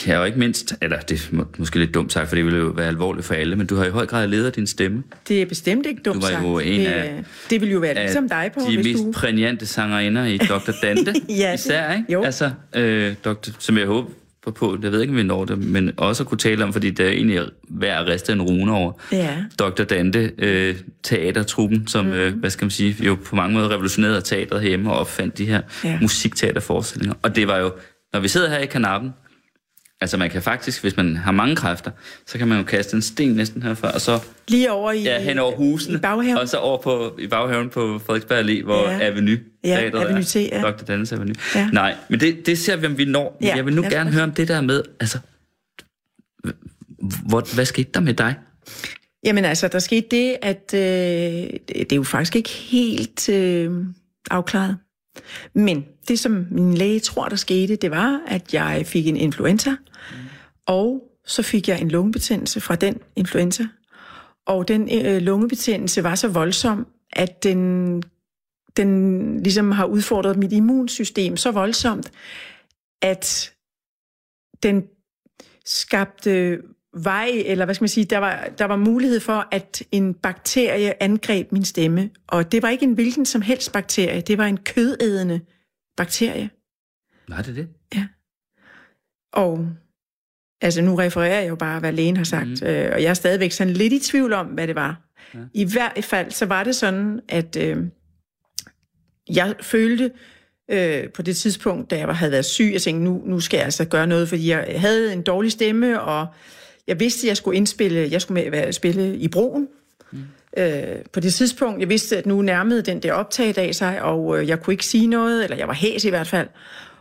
Ja, 0.07 0.19
og 0.19 0.27
ikke 0.27 0.39
mindst, 0.39 0.73
eller 0.81 0.99
det 0.99 1.15
er 1.31 1.35
må- 1.35 1.45
måske 1.57 1.79
lidt 1.79 1.93
dumt 1.93 2.13
sagt, 2.13 2.29
for 2.29 2.35
det 2.35 2.45
ville 2.45 2.59
jo 2.59 2.65
være 2.65 2.87
alvorligt 2.87 3.25
for 3.25 3.33
alle, 3.33 3.55
men 3.55 3.67
du 3.67 3.75
har 3.75 3.85
i 3.85 3.89
høj 3.89 4.05
grad 4.05 4.27
ledet 4.27 4.55
din 4.55 4.67
stemme. 4.67 5.03
Det 5.27 5.41
er 5.41 5.45
bestemt 5.45 5.85
ikke 5.85 6.01
dumt 6.05 6.15
Du 6.15 6.27
var 6.27 6.41
jo 6.43 6.57
sagt. 6.59 6.67
en 6.67 6.79
det, 6.79 6.85
af- 6.85 7.23
det 7.49 7.61
vil 7.61 7.71
jo 7.71 7.79
være 7.79 7.93
ligesom 7.93 8.29
dig 8.29 8.51
på, 8.53 8.59
de 8.69 8.75
hvis 8.75 8.85
mest 8.85 9.03
du... 9.03 9.11
prægnante 9.11 9.65
sangerinder 9.65 10.25
i 10.25 10.37
Dr. 10.37 10.71
Dante, 10.83 11.13
Ja, 11.29 11.53
især, 11.53 11.93
ikke? 11.93 12.13
jo. 12.13 12.23
Altså, 12.23 12.51
øh, 12.75 13.13
Dr., 13.25 13.49
som 13.59 13.77
jeg 13.77 13.85
håber 13.87 14.09
på, 14.55 14.77
jeg 14.83 14.91
ved 14.91 15.01
ikke, 15.01 15.11
om 15.11 15.17
vi 15.17 15.23
når 15.23 15.45
det, 15.45 15.57
men 15.57 15.91
også 15.97 16.23
at 16.23 16.27
kunne 16.29 16.37
tale 16.37 16.63
om, 16.63 16.73
fordi 16.73 16.89
det 16.89 17.05
er 17.05 17.09
egentlig 17.09 17.41
værd 17.69 18.01
at 18.01 18.07
riste 18.13 18.31
en 18.33 18.41
rune 18.41 18.71
over. 18.75 18.91
Ja. 19.11 19.35
Dr. 19.59 19.83
Dante, 19.83 20.31
øh, 20.37 20.75
teatertruppen, 21.03 21.87
som, 21.87 22.05
mm. 22.05 22.11
øh, 22.11 22.33
hvad 22.35 22.49
skal 22.49 22.65
man 22.65 22.71
sige, 22.71 22.95
jo 23.05 23.17
på 23.25 23.35
mange 23.35 23.53
måder 23.53 23.69
revolutionerede 23.71 24.21
teatret 24.21 24.63
hjemme 24.63 24.91
og 24.91 24.99
opfandt 24.99 25.37
de 25.37 25.45
her 25.45 25.61
ja. 25.83 25.97
musikteaterforestillinger. 26.01 27.15
Og 27.21 27.35
det 27.35 27.47
var 27.47 27.57
jo, 27.57 27.71
når 28.13 28.19
vi 28.19 28.27
sidder 28.27 28.49
her 28.49 28.57
i 28.57 28.65
kanappen, 28.65 29.13
Altså 30.01 30.17
man 30.17 30.29
kan 30.29 30.41
faktisk, 30.41 30.81
hvis 30.81 30.97
man 30.97 31.15
har 31.17 31.31
mange 31.31 31.55
kræfter, 31.55 31.91
så 32.27 32.37
kan 32.37 32.47
man 32.47 32.57
jo 32.57 32.63
kaste 32.63 32.95
en 32.95 33.01
sten 33.01 33.31
næsten 33.31 33.63
herfra, 33.63 33.91
og 33.91 34.01
så 34.01 34.19
Lige 34.47 34.71
over 34.71 34.91
i, 34.91 35.03
ja, 35.03 35.21
hen 35.21 35.39
over 35.39 35.55
husene, 35.55 35.95
i 35.97 36.01
baghaven. 36.01 36.37
og 36.37 36.49
så 36.49 36.57
over 36.57 36.77
på, 36.81 37.15
i 37.19 37.27
baghaven 37.27 37.69
på 37.69 37.99
Frederiksberg 38.05 38.39
Allé, 38.45 38.63
hvor 38.63 38.89
Ja. 38.89 39.01
Avenue, 39.01 39.37
Ja, 39.63 39.79
Avenue 39.81 40.19
er. 40.19 40.21
T, 40.21 40.35
ja. 40.35 40.61
Dr. 40.61 40.83
Dannels 40.83 41.11
Avenue. 41.11 41.35
Ja. 41.55 41.69
Nej, 41.73 41.95
men 42.09 42.19
det, 42.19 42.45
det 42.45 42.57
ser 42.59 42.75
vi, 42.75 42.85
om 42.85 42.97
vi 42.97 43.05
når. 43.05 43.37
Men 43.39 43.47
Ja, 43.49 43.55
jeg 43.55 43.65
vil 43.65 43.75
nu 43.75 43.81
os 43.81 43.87
gerne 43.93 44.11
høre 44.11 44.23
om 44.23 44.31
det 44.31 44.47
der 44.47 44.61
med, 44.61 44.83
altså, 44.99 45.19
hvor, 47.29 47.55
hvad 47.55 47.65
skete 47.65 47.89
der 47.93 47.99
med 47.99 48.13
dig? 48.13 48.35
Jamen 49.25 49.45
altså, 49.45 49.67
der 49.67 49.79
skete 49.79 50.07
det, 50.11 50.35
at 50.41 50.71
øh, 50.73 50.79
det, 50.79 51.59
det 51.67 51.91
er 51.91 51.95
jo 51.95 52.03
faktisk 52.03 52.35
ikke 52.35 52.49
helt 52.49 53.29
øh, 53.29 53.71
afklaret. 54.31 54.77
Men 55.53 55.85
det, 56.09 56.19
som 56.19 56.45
min 56.51 56.73
læge 56.73 56.99
tror, 56.99 57.27
der 57.27 57.35
skete, 57.35 57.75
det 57.75 57.91
var, 57.91 58.21
at 58.27 58.53
jeg 58.53 58.85
fik 58.85 59.07
en 59.07 59.17
influenza, 59.17 59.69
mm. 59.69 60.17
og 60.65 61.03
så 61.25 61.43
fik 61.43 61.67
jeg 61.67 61.81
en 61.81 61.91
lungebetændelse 61.91 62.61
fra 62.61 62.75
den 62.75 62.97
influenza. 63.15 63.63
Og 64.45 64.67
den 64.67 65.05
øh, 65.05 65.21
lungebetændelse 65.21 66.03
var 66.03 66.15
så 66.15 66.27
voldsom, 66.27 66.87
at 67.13 67.43
den, 67.43 68.03
den 68.77 69.43
ligesom 69.43 69.71
har 69.71 69.85
udfordret 69.85 70.37
mit 70.37 70.51
immunsystem 70.51 71.37
så 71.37 71.51
voldsomt, 71.51 72.11
at 73.01 73.53
den 74.63 74.83
skabte 75.65 76.57
vej, 76.93 77.43
eller 77.45 77.65
hvad 77.65 77.75
skal 77.75 77.83
man 77.83 77.89
sige, 77.89 78.05
der 78.05 78.17
var, 78.17 78.49
der 78.57 78.65
var 78.65 78.75
mulighed 78.75 79.19
for, 79.19 79.47
at 79.51 79.83
en 79.91 80.13
bakterie 80.13 81.03
angreb 81.03 81.51
min 81.51 81.65
stemme. 81.65 82.09
Og 82.27 82.51
det 82.51 82.61
var 82.61 82.69
ikke 82.69 82.85
en 82.85 82.93
hvilken 82.93 83.25
som 83.25 83.41
helst 83.41 83.71
bakterie, 83.71 84.21
det 84.21 84.37
var 84.37 84.45
en 84.45 84.57
kødædende 84.57 85.41
bakterie. 85.99 86.49
Var 87.27 87.41
det 87.41 87.55
det? 87.55 87.67
Og 89.33 89.67
altså 90.61 90.81
nu 90.81 90.95
refererer 90.95 91.41
jeg 91.41 91.49
jo 91.49 91.55
bare, 91.55 91.79
hvad 91.79 91.91
lægen 91.91 92.17
har 92.17 92.23
sagt, 92.23 92.61
mm. 92.61 92.67
øh, 92.67 92.91
og 92.93 93.03
jeg 93.03 93.09
er 93.09 93.13
stadigvæk 93.13 93.51
sådan 93.51 93.73
lidt 93.73 93.93
i 93.93 93.99
tvivl 93.99 94.33
om, 94.33 94.47
hvad 94.47 94.67
det 94.67 94.75
var. 94.75 95.01
Ja. 95.33 95.39
I 95.53 95.71
hvert 95.71 96.05
fald, 96.05 96.31
så 96.31 96.45
var 96.45 96.63
det 96.63 96.75
sådan, 96.75 97.19
at 97.29 97.55
øh, 97.55 97.77
jeg 99.29 99.55
følte 99.61 100.11
øh, 100.71 101.09
på 101.09 101.21
det 101.21 101.37
tidspunkt, 101.37 101.91
da 101.91 101.97
jeg 101.97 102.15
havde 102.15 102.31
været 102.31 102.45
syg, 102.45 102.69
jeg 102.73 102.81
tænkte, 102.81 103.03
nu, 103.03 103.21
nu 103.25 103.39
skal 103.39 103.57
jeg 103.57 103.65
altså 103.65 103.85
gøre 103.85 104.07
noget, 104.07 104.29
fordi 104.29 104.49
jeg 104.49 104.75
havde 104.75 105.13
en 105.13 105.21
dårlig 105.21 105.51
stemme, 105.51 106.01
og 106.01 106.27
jeg 106.87 106.99
vidste, 106.99 107.25
at 107.25 107.27
jeg 107.27 107.37
skulle 107.37 107.57
indspille, 107.57 108.07
jeg 108.11 108.21
skulle 108.21 108.43
med, 108.43 108.51
være, 108.51 108.73
spille 108.73 109.17
i 109.17 109.27
broen. 109.27 109.67
Mm. 110.11 110.23
Øh, 110.57 111.05
på 111.13 111.19
det 111.19 111.33
tidspunkt, 111.33 111.79
jeg 111.79 111.89
vidste, 111.89 112.17
at 112.17 112.25
nu 112.25 112.41
nærmede 112.41 112.81
den 112.81 113.03
der 113.03 113.13
optagedag 113.13 113.75
sig, 113.75 114.01
og 114.01 114.39
øh, 114.39 114.47
jeg 114.47 114.61
kunne 114.61 114.73
ikke 114.73 114.85
sige 114.85 115.07
noget, 115.07 115.43
eller 115.43 115.57
jeg 115.57 115.67
var 115.67 115.73
hæs 115.73 116.05
i 116.05 116.09
hvert 116.09 116.27
fald. 116.27 116.47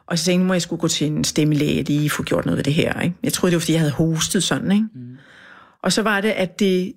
Og 0.07 0.19
så 0.19 0.25
tænkte 0.25 0.33
jeg, 0.33 0.39
nu 0.39 0.47
må 0.47 0.55
jeg 0.55 0.63
skulle 0.63 0.81
gå 0.81 0.89
til 0.89 1.07
en 1.07 1.25
stemmelæge, 1.25 1.83
lige 1.83 2.11
få 2.11 2.23
gjort 2.23 2.47
noget 2.47 2.57
ved 2.57 2.65
det 2.65 2.75
her. 2.75 3.01
Ikke? 3.01 3.17
Jeg 3.23 3.33
troede, 3.33 3.51
det 3.51 3.57
var, 3.57 3.61
fordi 3.61 3.73
jeg 3.73 3.81
havde 3.81 3.93
hostet 3.93 4.43
sådan. 4.43 4.73
Ikke? 4.73 4.87
Mm. 4.95 5.17
Og 5.83 5.93
så 5.93 6.03
var 6.03 6.21
det, 6.21 6.31
at 6.31 6.59
det 6.59 6.95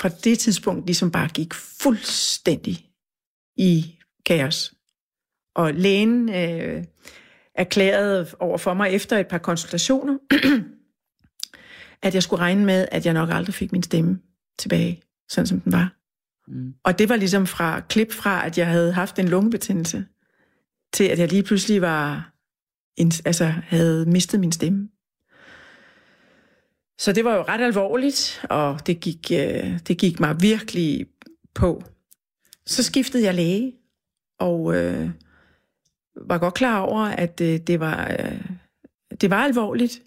fra 0.00 0.08
det 0.08 0.38
tidspunkt 0.38 0.86
ligesom 0.86 1.10
bare 1.10 1.28
gik 1.28 1.54
fuldstændig 1.54 2.86
i 3.56 3.94
kaos. 4.26 4.74
Og 5.54 5.74
lægen 5.74 6.28
øh, 6.34 6.84
erklærede 7.54 8.26
over 8.40 8.58
for 8.58 8.74
mig 8.74 8.90
efter 8.90 9.18
et 9.18 9.26
par 9.26 9.38
konsultationer, 9.38 10.18
at 12.06 12.14
jeg 12.14 12.22
skulle 12.22 12.40
regne 12.40 12.64
med, 12.64 12.88
at 12.92 13.06
jeg 13.06 13.14
nok 13.14 13.28
aldrig 13.32 13.54
fik 13.54 13.72
min 13.72 13.82
stemme 13.82 14.18
tilbage, 14.58 15.02
sådan 15.28 15.46
som 15.46 15.60
den 15.60 15.72
var. 15.72 15.94
Mm. 16.48 16.74
Og 16.84 16.98
det 16.98 17.08
var 17.08 17.16
ligesom 17.16 17.46
fra 17.46 17.80
klip 17.80 18.12
fra, 18.12 18.46
at 18.46 18.58
jeg 18.58 18.66
havde 18.66 18.92
haft 18.92 19.18
en 19.18 19.28
lungebetændelse, 19.28 20.04
til 20.92 21.04
at 21.04 21.18
jeg 21.18 21.28
lige 21.28 21.42
pludselig 21.42 21.82
var, 21.82 22.32
en, 22.96 23.12
altså 23.24 23.44
havde 23.44 24.06
mistet 24.06 24.40
min 24.40 24.52
stemme. 24.52 24.88
Så 26.98 27.12
det 27.12 27.24
var 27.24 27.34
jo 27.34 27.42
ret 27.42 27.60
alvorligt, 27.60 28.44
og 28.50 28.86
det 28.86 29.00
gik, 29.00 29.32
øh, 29.32 29.78
det 29.88 29.98
gik 29.98 30.20
mig 30.20 30.36
virkelig 30.40 31.06
på. 31.54 31.82
Så 32.66 32.82
skiftede 32.82 33.24
jeg 33.24 33.34
læge, 33.34 33.72
og 34.38 34.76
øh, 34.76 35.10
var 36.16 36.38
godt 36.38 36.54
klar 36.54 36.80
over, 36.80 37.00
at 37.00 37.40
øh, 37.40 37.60
det, 37.60 37.80
var, 37.80 38.16
øh, 38.20 38.40
det 39.20 39.30
var 39.30 39.44
alvorligt. 39.44 40.02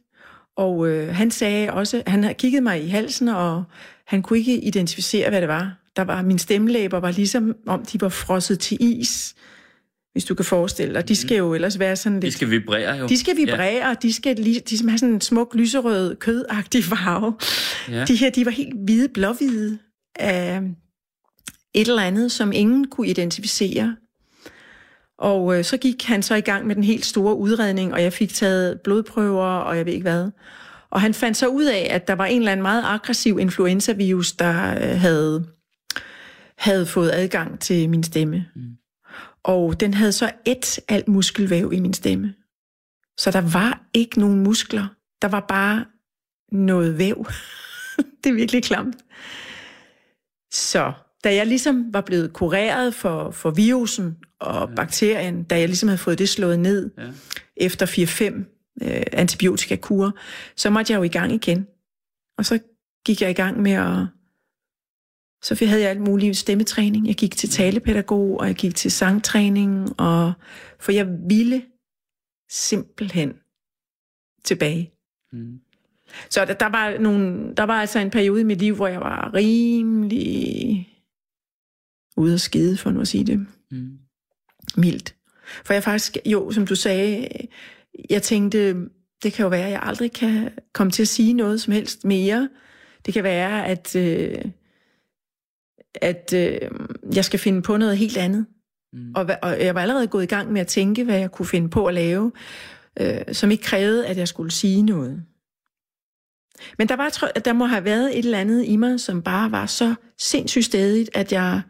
Og 0.56 0.88
øh, 0.88 1.16
han 1.16 1.32
sagde 1.32 1.74
også, 1.74 2.04
han 2.08 2.24
havde 2.24 2.36
kigget 2.36 2.64
mig 2.64 2.84
i 2.84 2.88
halsen, 2.88 3.28
og 3.28 3.64
han 4.12 4.22
kunne 4.22 4.40
ikke 4.40 4.62
identificere, 4.62 5.30
hvad 5.30 5.42
det 5.42 5.48
var. 5.48 5.78
Der 5.96 6.02
var 6.02 6.22
mine 6.22 6.40
stemmelæber 6.40 7.00
var 7.00 7.12
ligesom 7.12 7.56
om 7.68 7.86
de 7.86 8.02
var 8.02 8.10
frosset 8.10 8.60
til 8.60 8.78
is, 8.82 9.36
hvis 10.12 10.26
du 10.26 10.36
kan 10.36 10.46
forestille 10.46 10.94
dig. 10.94 11.08
De 11.08 11.16
skal 11.16 11.38
jo 11.38 11.54
ellers 11.54 11.80
være 11.80 11.96
sådan 11.96 12.20
lidt... 12.20 12.32
De 12.32 12.32
skal 12.32 12.50
vibrere 12.50 12.96
jo. 12.96 13.08
De 13.08 13.18
skal 13.18 13.38
vibrere, 13.38 13.88
ja. 13.88 13.94
de 13.94 14.14
skal 14.14 14.36
lige, 14.36 14.60
de 14.70 14.78
skal 14.78 14.90
have 14.90 14.98
sådan 14.98 15.16
en 15.16 15.22
smuk, 15.22 15.56
lyserød, 15.56 16.16
kødagtig 16.16 16.84
farve. 16.84 17.34
Ja. 17.90 18.06
De 18.06 18.16
her, 18.16 18.30
de 18.30 18.46
var 18.46 18.52
helt 18.52 18.76
hvide, 18.86 19.10
blåhvide 19.10 19.78
af 20.16 20.62
et 21.74 21.88
eller 21.88 22.02
andet, 22.02 22.32
som 22.32 22.52
ingen 22.52 22.88
kunne 22.88 23.08
identificere. 23.08 23.96
Og 25.18 25.58
øh, 25.58 25.64
så 25.64 25.78
gik 25.78 26.04
han 26.04 26.24
så 26.24 26.36
i 26.36 26.42
gang 26.42 26.68
med 26.68 26.76
den 26.76 26.84
helt 26.84 27.06
store 27.06 27.36
udredning, 27.36 27.94
og 27.94 28.04
jeg 28.04 28.14
fik 28.14 28.34
taget 28.34 28.82
blodprøver, 28.82 29.46
og 29.46 29.78
jeg 29.78 29.86
ved 29.86 29.94
ikke 29.94 30.04
hvad. 30.04 30.30
Og 30.92 31.02
han 31.02 31.14
fandt 31.14 31.38
så 31.38 31.48
ud 31.48 31.66
af, 31.66 31.88
at 31.90 32.08
der 32.08 32.14
var 32.14 32.26
en 32.26 32.42
eller 32.42 32.52
anden 32.52 32.62
meget 32.62 32.84
aggressiv 32.86 33.40
influenzavirus, 33.40 34.32
der 34.32 34.72
øh, 34.72 35.00
havde, 35.00 35.48
havde 36.58 36.86
fået 36.86 37.12
adgang 37.14 37.60
til 37.60 37.90
min 37.90 38.04
stemme. 38.04 38.46
Mm. 38.56 38.62
Og 39.44 39.80
den 39.80 39.94
havde 39.94 40.12
så 40.12 40.32
et 40.46 40.80
alt 40.88 41.08
muskelvæv 41.08 41.74
i 41.74 41.80
min 41.80 41.94
stemme. 41.94 42.34
Så 43.18 43.32
der 43.32 43.42
var 43.42 43.82
ikke 43.94 44.20
nogen 44.20 44.44
muskler. 44.44 44.88
Der 45.22 45.28
var 45.28 45.46
bare 45.48 45.86
noget 46.52 46.98
væv. 46.98 47.26
det 48.24 48.30
er 48.30 48.34
virkelig 48.34 48.64
klamt. 48.64 48.96
Så 50.54 50.94
da 51.24 51.36
jeg 51.36 51.48
ligesom 51.48 51.94
var 51.94 52.02
blevet 52.02 52.34
kureret 52.34 52.96
for, 52.96 53.32
for 53.32 53.52
virusen 53.52 54.18
og 54.40 54.70
ja. 54.70 54.76
bakterien, 54.76 55.44
da 55.44 55.60
jeg 55.60 55.68
ligesom 55.68 55.90
havde 55.90 55.98
fået 55.98 56.20
det 56.20 56.30
slået 56.30 56.60
ned 56.60 56.92
ja. 56.98 57.12
efter 57.58 57.86
4-5 57.86 58.61
øh, 58.82 59.04
antibiotikakurer, 59.12 60.12
så 60.56 60.70
måtte 60.70 60.94
jeg 60.94 60.98
jo 60.98 61.04
i 61.04 61.08
gang 61.08 61.32
igen. 61.34 61.68
Og 62.38 62.46
så 62.46 62.60
gik 63.06 63.22
jeg 63.22 63.30
i 63.30 63.34
gang 63.34 63.62
med 63.62 63.72
at... 63.72 64.08
Så 65.44 65.66
havde 65.66 65.82
jeg 65.82 65.90
alt 65.90 66.02
muligt 66.02 66.38
stemmetræning. 66.38 67.08
Jeg 67.08 67.16
gik 67.16 67.36
til 67.36 67.50
talepædagog, 67.50 68.40
og 68.40 68.48
jeg 68.48 68.56
gik 68.56 68.76
til 68.76 68.92
sangtræning, 68.92 70.00
og 70.00 70.34
for 70.80 70.92
jeg 70.92 71.08
ville 71.30 71.66
simpelthen 72.50 73.34
tilbage. 74.44 74.92
Mm. 75.32 75.62
Så 76.30 76.46
der, 76.46 76.54
der, 76.54 76.66
var 76.66 76.98
nogle, 76.98 77.54
der 77.56 77.64
var 77.64 77.82
altså 77.82 78.00
en 78.00 78.10
periode 78.10 78.42
i 78.42 78.44
mit 78.44 78.60
liv, 78.60 78.76
hvor 78.76 78.88
jeg 78.88 79.00
var 79.00 79.34
rimelig 79.34 80.88
ude 82.18 82.34
at 82.34 82.42
skide, 82.42 82.78
for 82.78 82.92
nu 82.92 83.02
at 83.02 83.08
sige 83.08 83.24
det. 83.24 83.48
Mm. 83.72 84.00
Mildt. 84.78 85.16
For 85.66 85.74
jeg 85.74 85.84
faktisk, 85.84 86.18
jo, 86.26 86.52
som 86.52 86.68
du 86.68 86.76
sagde, 86.76 87.28
jeg 88.10 88.24
tænkte, 88.24 88.76
det 89.24 89.34
kan 89.34 89.44
jo 89.44 89.50
være, 89.50 89.66
at 89.66 89.72
jeg 89.72 89.84
aldrig 89.84 90.12
kan 90.12 90.52
komme 90.74 90.92
til 90.92 91.02
at 91.02 91.08
sige 91.08 91.34
noget 91.34 91.62
som 91.62 91.74
helst 91.74 92.06
mere. 92.06 92.50
Det 93.06 93.14
kan 93.14 93.24
være, 93.24 93.66
at, 93.66 93.96
øh, 93.96 94.46
at 95.96 96.34
øh, 96.34 96.62
jeg 97.16 97.26
skal 97.26 97.40
finde 97.40 97.62
på 97.62 97.78
noget 97.78 97.98
helt 97.98 98.18
andet. 98.18 98.46
Mm. 98.94 99.14
Og, 99.16 99.30
og 99.42 99.60
jeg 99.60 99.76
var 99.76 99.82
allerede 99.82 100.08
gået 100.08 100.24
i 100.24 100.28
gang 100.36 100.52
med 100.52 100.62
at 100.62 100.68
tænke, 100.68 101.04
hvad 101.04 101.20
jeg 101.20 101.32
kunne 101.32 101.46
finde 101.46 101.70
på 101.70 101.86
at 101.86 101.94
lave, 101.94 102.32
øh, 103.00 103.22
som 103.32 103.52
ikke 103.52 103.64
krævede, 103.64 104.08
at 104.08 104.18
jeg 104.18 104.28
skulle 104.28 104.52
sige 104.52 104.82
noget. 104.82 105.24
Men 106.78 106.90
der, 106.90 106.96
var, 106.96 107.10
der 107.46 107.54
må 107.54 107.66
have 107.66 107.86
været 107.86 108.20
et 108.20 108.26
eller 108.26 108.40
andet 108.40 108.66
i 108.66 108.76
mig, 108.76 109.00
som 109.00 109.22
bare 109.22 109.52
var 109.52 109.66
så 109.66 109.96
sindssygt 110.18 110.66
stedigt, 110.66 111.10
at 111.14 111.32
jeg 111.32 111.62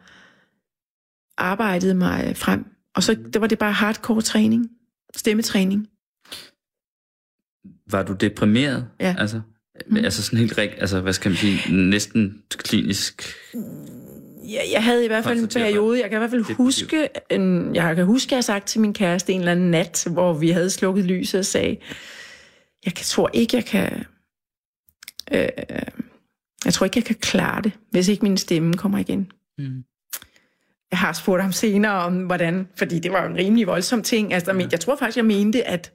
arbejdede 1.38 1.94
mig 1.94 2.38
frem. 2.38 2.66
Og 2.96 3.04
så 3.04 3.16
der 3.34 3.40
var 3.40 3.48
det 3.48 3.60
bare 3.60 3.72
hardcore 3.72 4.22
træning, 4.22 4.70
stemmetræning. 5.16 5.88
Var 7.92 8.04
du 8.04 8.14
deprimeret? 8.14 8.88
Ja. 9.00 9.16
Altså, 9.20 9.42
mm. 9.90 9.96
altså 9.96 10.24
sådan 10.24 10.40
helt 10.40 10.58
rigt, 10.58 10.74
altså 10.78 11.02
hvad 11.02 11.14
skal 11.14 11.30
man 11.30 11.38
sige, 11.38 11.76
næsten 11.76 12.42
klinisk? 12.52 13.34
Ja, 14.48 14.62
jeg 14.72 14.84
havde 14.84 15.06
i 15.06 15.08
hvert 15.08 15.24
fald 15.24 15.40
en 15.40 15.48
periode, 15.48 16.02
jeg 16.02 16.10
kan 16.10 16.18
i 16.18 16.20
hvert 16.20 16.30
fald 16.30 16.56
huske, 16.56 17.10
en, 17.30 17.76
jeg 17.76 17.96
kan 17.96 18.06
huske, 18.06 18.28
at 18.28 18.32
jeg 18.32 18.38
har 18.38 18.42
sagt 18.42 18.68
til 18.68 18.82
min 18.82 18.94
kæreste 18.94 19.34
en 19.34 19.40
eller 19.40 19.52
anden 19.52 19.72
nat, 19.72 20.08
hvor 20.12 20.34
vi 20.34 20.50
havde 20.50 20.70
slukket 20.70 21.06
lyset 21.06 21.40
og 21.40 21.46
sagde, 21.46 21.78
jeg 22.86 22.94
tror 22.96 23.30
ikke, 23.34 23.58
jeg 23.58 23.66
kan, 23.66 24.06
øh, 25.32 25.50
jeg 26.66 26.74
tror 26.74 26.86
ikke, 26.86 26.98
jeg 26.98 27.06
kan 27.06 27.16
klare 27.16 27.62
det, 27.62 27.72
hvis 27.92 28.08
ikke 28.08 28.24
min 28.24 28.38
stemme 28.38 28.74
kommer 28.74 28.98
igen. 28.98 29.32
Mm. 29.58 29.84
Jeg 30.92 31.00
har 31.00 31.14
spurgt 31.14 31.42
ham 31.42 31.52
senere 31.52 31.92
om, 31.92 32.26
hvordan, 32.26 32.68
fordi 32.76 33.00
det 33.00 33.12
var 33.12 33.28
en 33.28 33.38
rimelig 33.38 33.68
voldsom 33.68 34.04
ting. 34.04 34.34
Altså, 34.34 34.54
ja. 34.54 34.68
Jeg 34.72 34.80
tror 34.80 34.96
faktisk, 34.96 35.18
jeg 35.18 35.26
mente, 35.26 35.68
at 35.68 35.92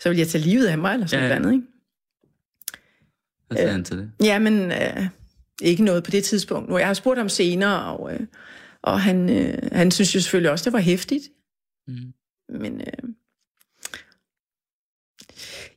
så 0.00 0.08
ville 0.08 0.20
jeg 0.20 0.28
tage 0.28 0.44
livet 0.44 0.66
af 0.66 0.78
mig, 0.78 0.94
eller 0.94 1.06
sådan 1.06 1.26
ja, 1.26 1.32
ja. 1.32 1.38
noget, 1.38 1.54
ikke? 1.54 1.66
Hvad 3.48 3.56
sagde 3.56 3.68
øh, 3.68 3.72
han 3.74 3.84
til 3.84 3.98
det? 3.98 4.10
Ja, 4.24 4.38
men 4.38 4.72
øh, 4.72 5.06
ikke 5.62 5.84
noget 5.84 6.04
på 6.04 6.10
det 6.10 6.24
tidspunkt. 6.24 6.68
Nu, 6.68 6.78
jeg 6.78 6.86
har 6.86 6.94
spurgt 6.94 7.18
ham 7.18 7.28
senere, 7.28 7.84
og, 7.96 8.14
øh, 8.14 8.20
og 8.82 9.00
han, 9.00 9.30
øh, 9.30 9.58
han 9.72 9.90
synes 9.90 10.14
jo 10.14 10.20
selvfølgelig 10.20 10.50
også, 10.50 10.64
det 10.64 10.72
var 10.72 10.78
hæftigt. 10.78 11.22
Mm. 11.88 11.94
Men 12.60 12.80
øh, 12.80 12.86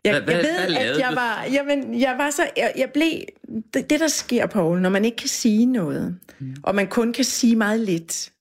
Jeg, 0.04 0.22
Hvad- 0.24 0.34
jeg 0.36 0.44
ved, 0.44 0.66
hvad 0.68 0.76
at 0.78 1.00
jeg 1.00 1.12
var, 1.16 1.44
jamen, 1.52 2.00
jeg 2.02 2.16
var 2.18 2.30
så, 2.32 2.50
jeg, 2.58 2.74
jeg 2.78 2.90
blev, 2.94 3.12
det, 3.74 3.90
det 3.90 4.00
der 4.00 4.08
sker, 4.08 4.46
Poul, 4.48 4.82
når 4.82 4.90
man 4.90 5.06
ikke 5.06 5.18
kan 5.18 5.30
sige 5.30 5.66
noget, 5.66 6.20
mm. 6.40 6.56
og 6.64 6.76
man 6.76 6.88
kun 6.88 7.14
kan 7.14 7.26
sige 7.26 7.56
meget 7.56 7.80
lidt, 7.80 8.32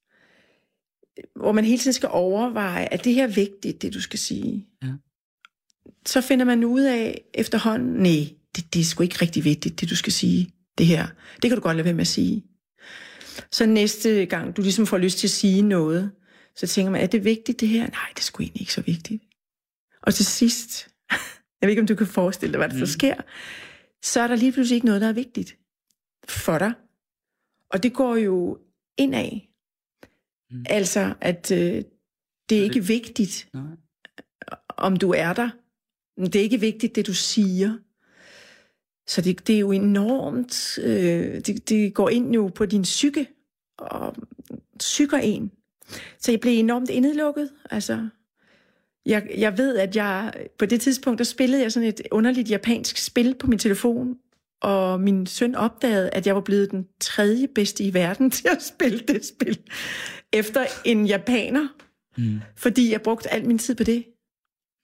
hvor 1.36 1.52
man 1.52 1.64
hele 1.64 1.78
tiden 1.78 1.92
skal 1.92 2.08
overveje, 2.12 2.84
at 2.92 3.04
det 3.04 3.14
her 3.14 3.22
er 3.22 3.26
vigtigt, 3.34 3.82
det 3.82 3.94
du 3.94 4.00
skal 4.00 4.18
sige. 4.18 4.66
Så 6.06 6.20
finder 6.20 6.44
man 6.44 6.64
ud 6.64 6.80
af 6.80 7.22
efterhånden, 7.34 7.92
nej, 7.92 8.34
det, 8.56 8.74
det 8.74 8.80
er 8.80 8.84
sgu 8.84 9.02
ikke 9.02 9.18
rigtig 9.22 9.44
vigtigt, 9.44 9.80
det 9.80 9.90
du 9.90 9.96
skal 9.96 10.12
sige, 10.12 10.50
det 10.78 10.86
her. 10.86 11.06
Det 11.42 11.50
kan 11.50 11.56
du 11.56 11.62
godt 11.62 11.76
lade 11.76 11.84
være 11.84 11.94
med 11.94 12.00
at 12.00 12.06
sige. 12.06 12.44
Så 13.52 13.66
næste 13.66 14.26
gang, 14.26 14.56
du 14.56 14.62
ligesom 14.62 14.86
får 14.86 14.98
lyst 14.98 15.18
til 15.18 15.26
at 15.26 15.30
sige 15.30 15.62
noget, 15.62 16.12
så 16.56 16.66
tænker 16.66 16.90
man, 16.90 17.02
er 17.02 17.06
det 17.06 17.24
vigtigt 17.24 17.60
det 17.60 17.68
her? 17.68 17.80
Nej, 17.80 18.08
det 18.14 18.18
er 18.18 18.22
sgu 18.22 18.42
egentlig 18.42 18.60
ikke 18.60 18.72
så 18.72 18.80
vigtigt. 18.80 19.22
Og 20.02 20.14
til 20.14 20.26
sidst, 20.26 20.88
jeg 21.60 21.66
ved 21.66 21.70
ikke, 21.70 21.80
om 21.80 21.86
du 21.86 21.94
kan 21.94 22.06
forestille 22.06 22.52
dig, 22.52 22.58
hvad 22.58 22.68
der 22.68 22.74
mm. 22.74 22.86
så 22.86 22.92
sker, 22.92 23.14
så 24.02 24.20
er 24.20 24.26
der 24.26 24.36
lige 24.36 24.52
pludselig 24.52 24.74
ikke 24.74 24.86
noget, 24.86 25.00
der 25.00 25.08
er 25.08 25.12
vigtigt 25.12 25.58
for 26.28 26.58
dig. 26.58 26.72
Og 27.70 27.82
det 27.82 27.92
går 27.92 28.16
jo 28.16 28.58
indad. 28.98 29.40
Mm. 30.50 30.64
Altså, 30.68 31.14
at 31.20 31.50
øh, 31.50 31.84
det 32.48 32.58
er 32.58 32.62
ikke 32.62 32.84
vigtigt, 32.84 33.48
Nej. 33.54 33.62
om 34.68 34.96
du 34.96 35.10
er 35.10 35.32
der. 35.32 35.50
Det 36.16 36.36
er 36.36 36.40
ikke 36.40 36.60
vigtigt, 36.60 36.96
det 36.96 37.06
du 37.06 37.14
siger. 37.14 37.78
Så 39.06 39.20
det, 39.20 39.46
det 39.46 39.54
er 39.54 39.60
jo 39.60 39.72
enormt, 39.72 40.78
øh, 40.82 41.40
det, 41.40 41.68
det 41.68 41.94
går 41.94 42.08
ind 42.08 42.34
jo 42.34 42.50
på 42.54 42.66
din 42.66 42.82
psyke, 42.82 43.28
og 43.78 44.14
psyker 44.78 45.18
en. 45.18 45.50
Så 46.18 46.32
jeg 46.32 46.40
blev 46.40 46.58
enormt 46.58 46.90
indelukket. 46.90 47.50
Altså, 47.70 48.08
jeg, 49.06 49.30
jeg 49.36 49.58
ved, 49.58 49.76
at 49.76 49.96
jeg 49.96 50.32
på 50.58 50.66
det 50.66 50.80
tidspunkt, 50.80 51.18
der 51.18 51.24
spillede 51.24 51.62
jeg 51.62 51.72
sådan 51.72 51.88
et 51.88 52.00
underligt 52.10 52.50
japansk 52.50 52.98
spil 52.98 53.34
på 53.34 53.46
min 53.46 53.58
telefon, 53.58 54.16
og 54.60 55.00
min 55.00 55.26
søn 55.26 55.54
opdagede, 55.54 56.10
at 56.10 56.26
jeg 56.26 56.34
var 56.34 56.40
blevet 56.40 56.70
den 56.70 56.86
tredje 57.00 57.48
bedste 57.48 57.84
i 57.84 57.94
verden 57.94 58.30
til 58.36 58.48
at 58.48 58.62
spille 58.62 58.98
det 58.98 59.24
spil, 59.24 59.58
efter 60.32 60.66
en 60.84 61.06
japaner, 61.06 61.68
mm. 62.18 62.40
fordi 62.56 62.92
jeg 62.92 63.02
brugte 63.02 63.32
al 63.32 63.46
min 63.46 63.58
tid 63.58 63.74
på 63.74 63.84
det. 63.84 64.04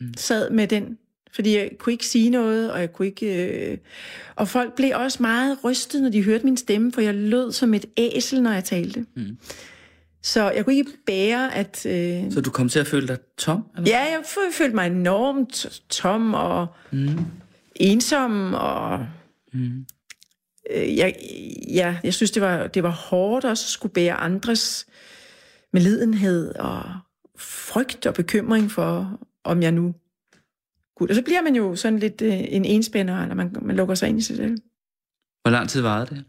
Mm. 0.00 0.14
Sad 0.16 0.50
med 0.50 0.68
den, 0.68 0.98
fordi 1.34 1.56
jeg 1.56 1.70
kunne 1.78 1.92
ikke 1.92 2.06
sige 2.06 2.30
noget, 2.30 2.72
og 2.72 2.80
jeg 2.80 2.92
kunne 2.92 3.06
ikke... 3.08 3.46
Øh... 3.70 3.78
Og 4.36 4.48
folk 4.48 4.74
blev 4.74 4.92
også 4.94 5.18
meget 5.20 5.58
rystet, 5.64 6.02
når 6.02 6.08
de 6.10 6.22
hørte 6.24 6.44
min 6.44 6.56
stemme, 6.56 6.92
for 6.92 7.00
jeg 7.00 7.14
lød 7.14 7.52
som 7.52 7.74
et 7.74 7.84
æsel, 7.96 8.42
når 8.42 8.50
jeg 8.52 8.64
talte. 8.64 9.06
Mm. 9.16 9.38
Så 10.22 10.50
jeg 10.50 10.64
kunne 10.64 10.74
ikke 10.76 10.90
bære, 11.06 11.54
at... 11.54 11.86
Øh... 11.86 12.32
Så 12.32 12.40
du 12.40 12.50
kom 12.50 12.68
til 12.68 12.78
at 12.78 12.86
føle 12.86 13.08
dig 13.08 13.18
tom? 13.38 13.64
Eller? 13.76 13.90
Ja, 13.90 14.00
jeg 14.00 14.20
fø- 14.24 14.52
følte 14.52 14.74
mig 14.74 14.86
enormt 14.86 15.82
tom 15.88 16.34
og 16.34 16.66
mm. 16.92 17.18
ensom, 17.76 18.54
og 18.54 19.06
Mm. 19.54 19.84
øh, 20.74 20.96
jeg, 20.96 21.14
ja, 21.74 21.96
jeg 22.04 22.14
synes, 22.14 22.30
det 22.30 22.42
var, 22.42 22.66
det 22.66 22.82
var 22.82 22.90
hårdt 22.90 23.44
også 23.44 23.64
at 23.64 23.68
skulle 23.70 23.92
bære 23.92 24.14
andres 24.14 24.86
medlidenhed 25.72 26.54
og 26.54 26.82
frygt 27.38 28.06
og 28.06 28.14
bekymring 28.14 28.70
for, 28.70 29.20
om 29.44 29.62
jeg 29.62 29.72
nu 29.72 29.94
kunne. 30.96 31.10
Og 31.10 31.14
så 31.14 31.22
bliver 31.22 31.42
man 31.42 31.56
jo 31.56 31.76
sådan 31.76 31.98
lidt 31.98 32.22
øh, 32.22 32.32
en 32.32 32.64
enspænder, 32.64 33.26
når 33.26 33.34
man, 33.34 33.56
man 33.62 33.76
lukker 33.76 33.94
sig 33.94 34.08
ind 34.08 34.18
i 34.18 34.22
sig 34.22 34.36
selv. 34.36 34.56
Hvor 35.42 35.50
lang 35.50 35.68
tid 35.68 35.80
varede 35.80 36.06
det? 36.06 36.24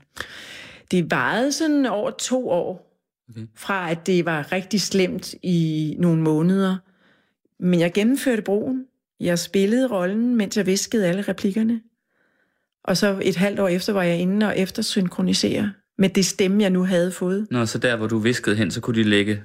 Det 0.91 1.11
varede 1.11 1.51
sådan 1.51 1.85
over 1.85 2.11
to 2.11 2.49
år, 2.49 2.89
Okay. 3.29 3.47
fra 3.55 3.91
at 3.91 4.07
det 4.07 4.25
var 4.25 4.51
rigtig 4.51 4.81
slemt 4.81 5.35
i 5.43 5.95
nogle 5.99 6.21
måneder. 6.21 6.77
Men 7.59 7.79
jeg 7.79 7.93
gennemførte 7.93 8.41
broen. 8.41 8.85
Jeg 9.19 9.39
spillede 9.39 9.87
rollen, 9.87 10.35
mens 10.35 10.57
jeg 10.57 10.65
viskede 10.65 11.07
alle 11.07 11.21
replikkerne. 11.21 11.81
Og 12.83 12.97
så 12.97 13.19
et 13.21 13.35
halvt 13.35 13.59
år 13.59 13.67
efter 13.67 13.93
var 13.93 14.03
jeg 14.03 14.17
inde 14.19 14.45
og 14.45 14.59
eftersynkronisere 14.59 15.71
med 15.97 16.09
det 16.09 16.25
stemme, 16.25 16.61
jeg 16.61 16.69
nu 16.69 16.83
havde 16.83 17.11
fået. 17.11 17.47
Nå, 17.51 17.65
så 17.65 17.77
der, 17.77 17.95
hvor 17.95 18.07
du 18.07 18.17
viskede 18.17 18.55
hen, 18.55 18.71
så 18.71 18.81
kunne 18.81 18.99
de 18.99 19.03
lægge 19.09 19.43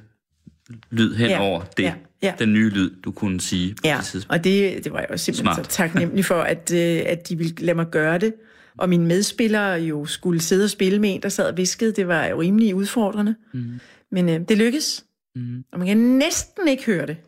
lyd 0.91 1.15
hen 1.15 1.31
Ja, 1.31 1.41
over 1.41 1.61
det, 1.77 1.83
ja, 1.83 1.95
ja. 2.23 2.35
den 2.39 2.53
nye 2.53 2.69
lyd, 2.71 2.91
du 3.05 3.13
kunne 3.13 3.41
sige 3.41 3.75
på 3.75 3.81
Ja, 3.85 3.97
det 3.97 4.05
tidspunkt. 4.05 4.33
og 4.39 4.45
det, 4.45 4.85
det 4.85 4.93
var 4.93 4.99
jeg 5.01 5.09
jo 5.11 5.17
simpelthen 5.17 5.55
Smart. 5.55 5.67
så 5.67 5.77
taknemmelig 5.77 6.25
for, 6.25 6.41
at, 6.41 6.73
øh, 6.75 7.03
at 7.07 7.29
de 7.29 7.39
ville 7.39 7.55
lade 7.59 7.77
mig 7.77 7.87
gøre 7.91 8.19
det. 8.19 8.35
Og 8.79 8.89
mine 8.89 9.07
medspillere 9.07 9.73
jo 9.73 10.07
skulle 10.07 10.41
sidde 10.41 10.65
og 10.65 10.71
spille 10.71 10.99
med 10.99 11.15
en, 11.15 11.23
der 11.23 11.29
sad 11.29 11.49
og 11.51 11.57
viskede. 11.57 11.93
Det 11.93 12.09
var 12.09 12.27
jo 12.27 12.41
rimelig 12.41 12.75
udfordrende. 12.75 13.35
Mm. 13.53 13.81
Men 14.11 14.29
øh, 14.29 14.41
det 14.49 14.59
lykkedes. 14.59 15.05
Mm. 15.37 15.65
Og 15.73 15.79
man 15.79 15.89
kan 15.89 15.97
næsten 15.97 16.69
ikke 16.69 16.87
høre 16.87 17.07
det. 17.07 17.17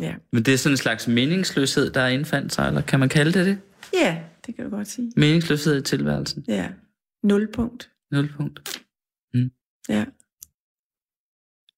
ja. 0.00 0.14
Men 0.32 0.42
det 0.42 0.54
er 0.54 0.58
sådan 0.58 0.72
en 0.72 0.76
slags 0.76 1.08
meningsløshed, 1.08 1.90
der 1.90 2.00
er 2.00 2.08
indfandt 2.08 2.52
sig, 2.52 2.66
eller 2.68 2.80
kan 2.80 3.00
man 3.00 3.08
kalde 3.08 3.38
det 3.38 3.46
det? 3.46 3.58
ja, 3.94 4.18
det 4.46 4.56
kan 4.56 4.64
du 4.64 4.70
godt 4.70 4.88
sige. 4.88 5.12
Meningsløshed 5.16 5.76
i 5.78 5.82
tilværelsen. 5.82 6.44
Ja. 6.48 6.68
Nulpunkt. 7.22 7.90
Nulpunkt. 8.12 8.82
Ja. 9.88 10.04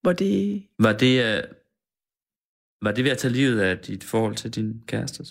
Hvor 0.03 0.13
det... 0.13 0.63
Var 0.79 0.93
det, 0.93 1.37
øh, 1.37 1.43
var 2.83 2.93
det 2.93 3.05
ved 3.05 3.11
at 3.11 3.19
tage 3.19 3.33
livet 3.33 3.61
af 3.61 3.79
dit 3.79 4.05
forhold 4.05 4.37
til 4.37 4.51
din 4.51 4.83
kæreste? 4.87 5.25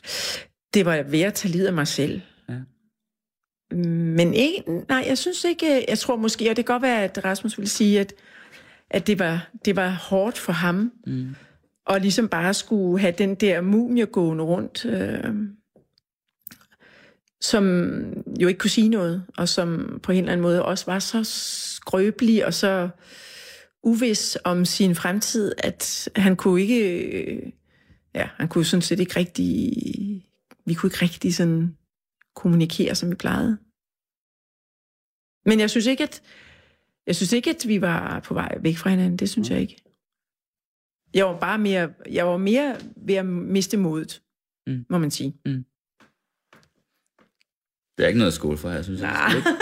Det 0.74 0.86
var 0.86 1.04
ved 1.04 1.22
at 1.22 1.34
tage 1.34 1.52
livet 1.52 1.68
af 1.68 1.74
mig 1.74 1.88
selv. 1.88 2.22
Ja. 2.50 2.60
Men 4.18 4.34
ikke, 4.34 4.64
nej, 4.90 5.04
jeg 5.08 5.18
synes 5.18 5.44
ikke, 5.44 5.86
jeg 5.88 6.00
tror 6.00 6.16
måske, 6.16 6.50
og 6.50 6.56
det 6.56 6.66
kan 6.66 6.74
godt 6.74 6.82
være, 6.84 7.04
at 7.04 7.26
Rasmus 7.26 7.58
ville 7.58 7.70
sige, 7.70 8.00
at, 8.00 8.14
at 8.90 9.08
det, 9.08 9.20
var, 9.20 9.50
det 9.66 9.76
var 9.76 9.90
hårdt 9.90 10.38
for 10.38 10.52
ham, 10.52 10.92
Mm. 11.08 11.36
og 11.86 12.00
ligesom 12.02 12.30
bare 12.30 12.54
skulle 12.54 13.00
have 13.02 13.14
den 13.18 13.36
der 13.36 13.62
mumie 13.62 14.06
gående 14.06 14.44
rundt, 14.44 14.86
øh, 14.86 15.34
som 17.42 17.64
jo 18.40 18.48
ikke 18.48 18.58
kunne 18.58 18.70
sige 18.70 18.90
noget, 18.90 19.26
og 19.38 19.50
som 19.50 20.00
på 20.04 20.12
en 20.12 20.18
eller 20.18 20.32
anden 20.32 20.42
måde 20.42 20.66
også 20.66 20.86
var 20.86 21.00
så 21.00 21.24
skrøbelig 21.24 22.46
og 22.46 22.54
så 22.54 22.90
uvis 23.84 24.38
om 24.44 24.66
sin 24.66 24.96
fremtid, 24.96 25.52
at 25.58 26.10
han 26.16 26.36
kunne 26.36 26.62
ikke, 26.62 27.10
øh, 27.22 27.52
ja, 28.16 28.30
han 28.36 28.48
kunne 28.48 28.66
sådan 28.66 28.82
set 28.82 29.00
ikke 29.00 29.16
rigtig, 29.16 29.48
vi 30.66 30.74
kunne 30.74 30.88
ikke 30.88 31.02
rigtig 31.02 31.36
sådan 31.36 31.78
kommunikere, 32.36 32.96
som 32.96 33.10
vi 33.10 33.16
plejede. 33.16 33.58
Men 35.46 35.60
jeg 35.60 35.70
synes 35.70 35.86
ikke, 35.86 36.04
at 36.04 36.22
jeg 37.08 37.16
synes 37.16 37.34
ikke, 37.34 37.50
at 37.50 37.68
vi 37.68 37.82
var 37.82 38.20
på 38.20 38.34
vej 38.34 38.58
væk 38.62 38.78
fra 38.78 38.90
hinanden. 38.90 39.18
Det 39.18 39.30
synes 39.30 39.50
jeg 39.50 39.62
ikke. 39.62 39.76
Jeg 41.14 41.26
var 41.26 41.40
bare 41.40 41.58
mere, 41.58 41.94
jeg 42.10 42.28
var 42.28 42.38
mere 42.38 42.76
ved 42.96 43.16
at 43.16 43.26
miste 43.26 43.78
modet, 43.78 44.22
Mm. 44.68 44.74
mm. 44.74 44.86
må 44.90 44.98
man 44.98 45.12
sige. 45.12 45.34
Det 48.02 48.06
er 48.06 48.08
ikke 48.08 48.18
noget 48.18 48.32
at 48.32 48.34
skåle 48.36 48.58
for 48.58 48.70
her, 48.70 48.82
synes 48.82 49.02
jeg. 49.02 49.10
Nej. 49.10 49.54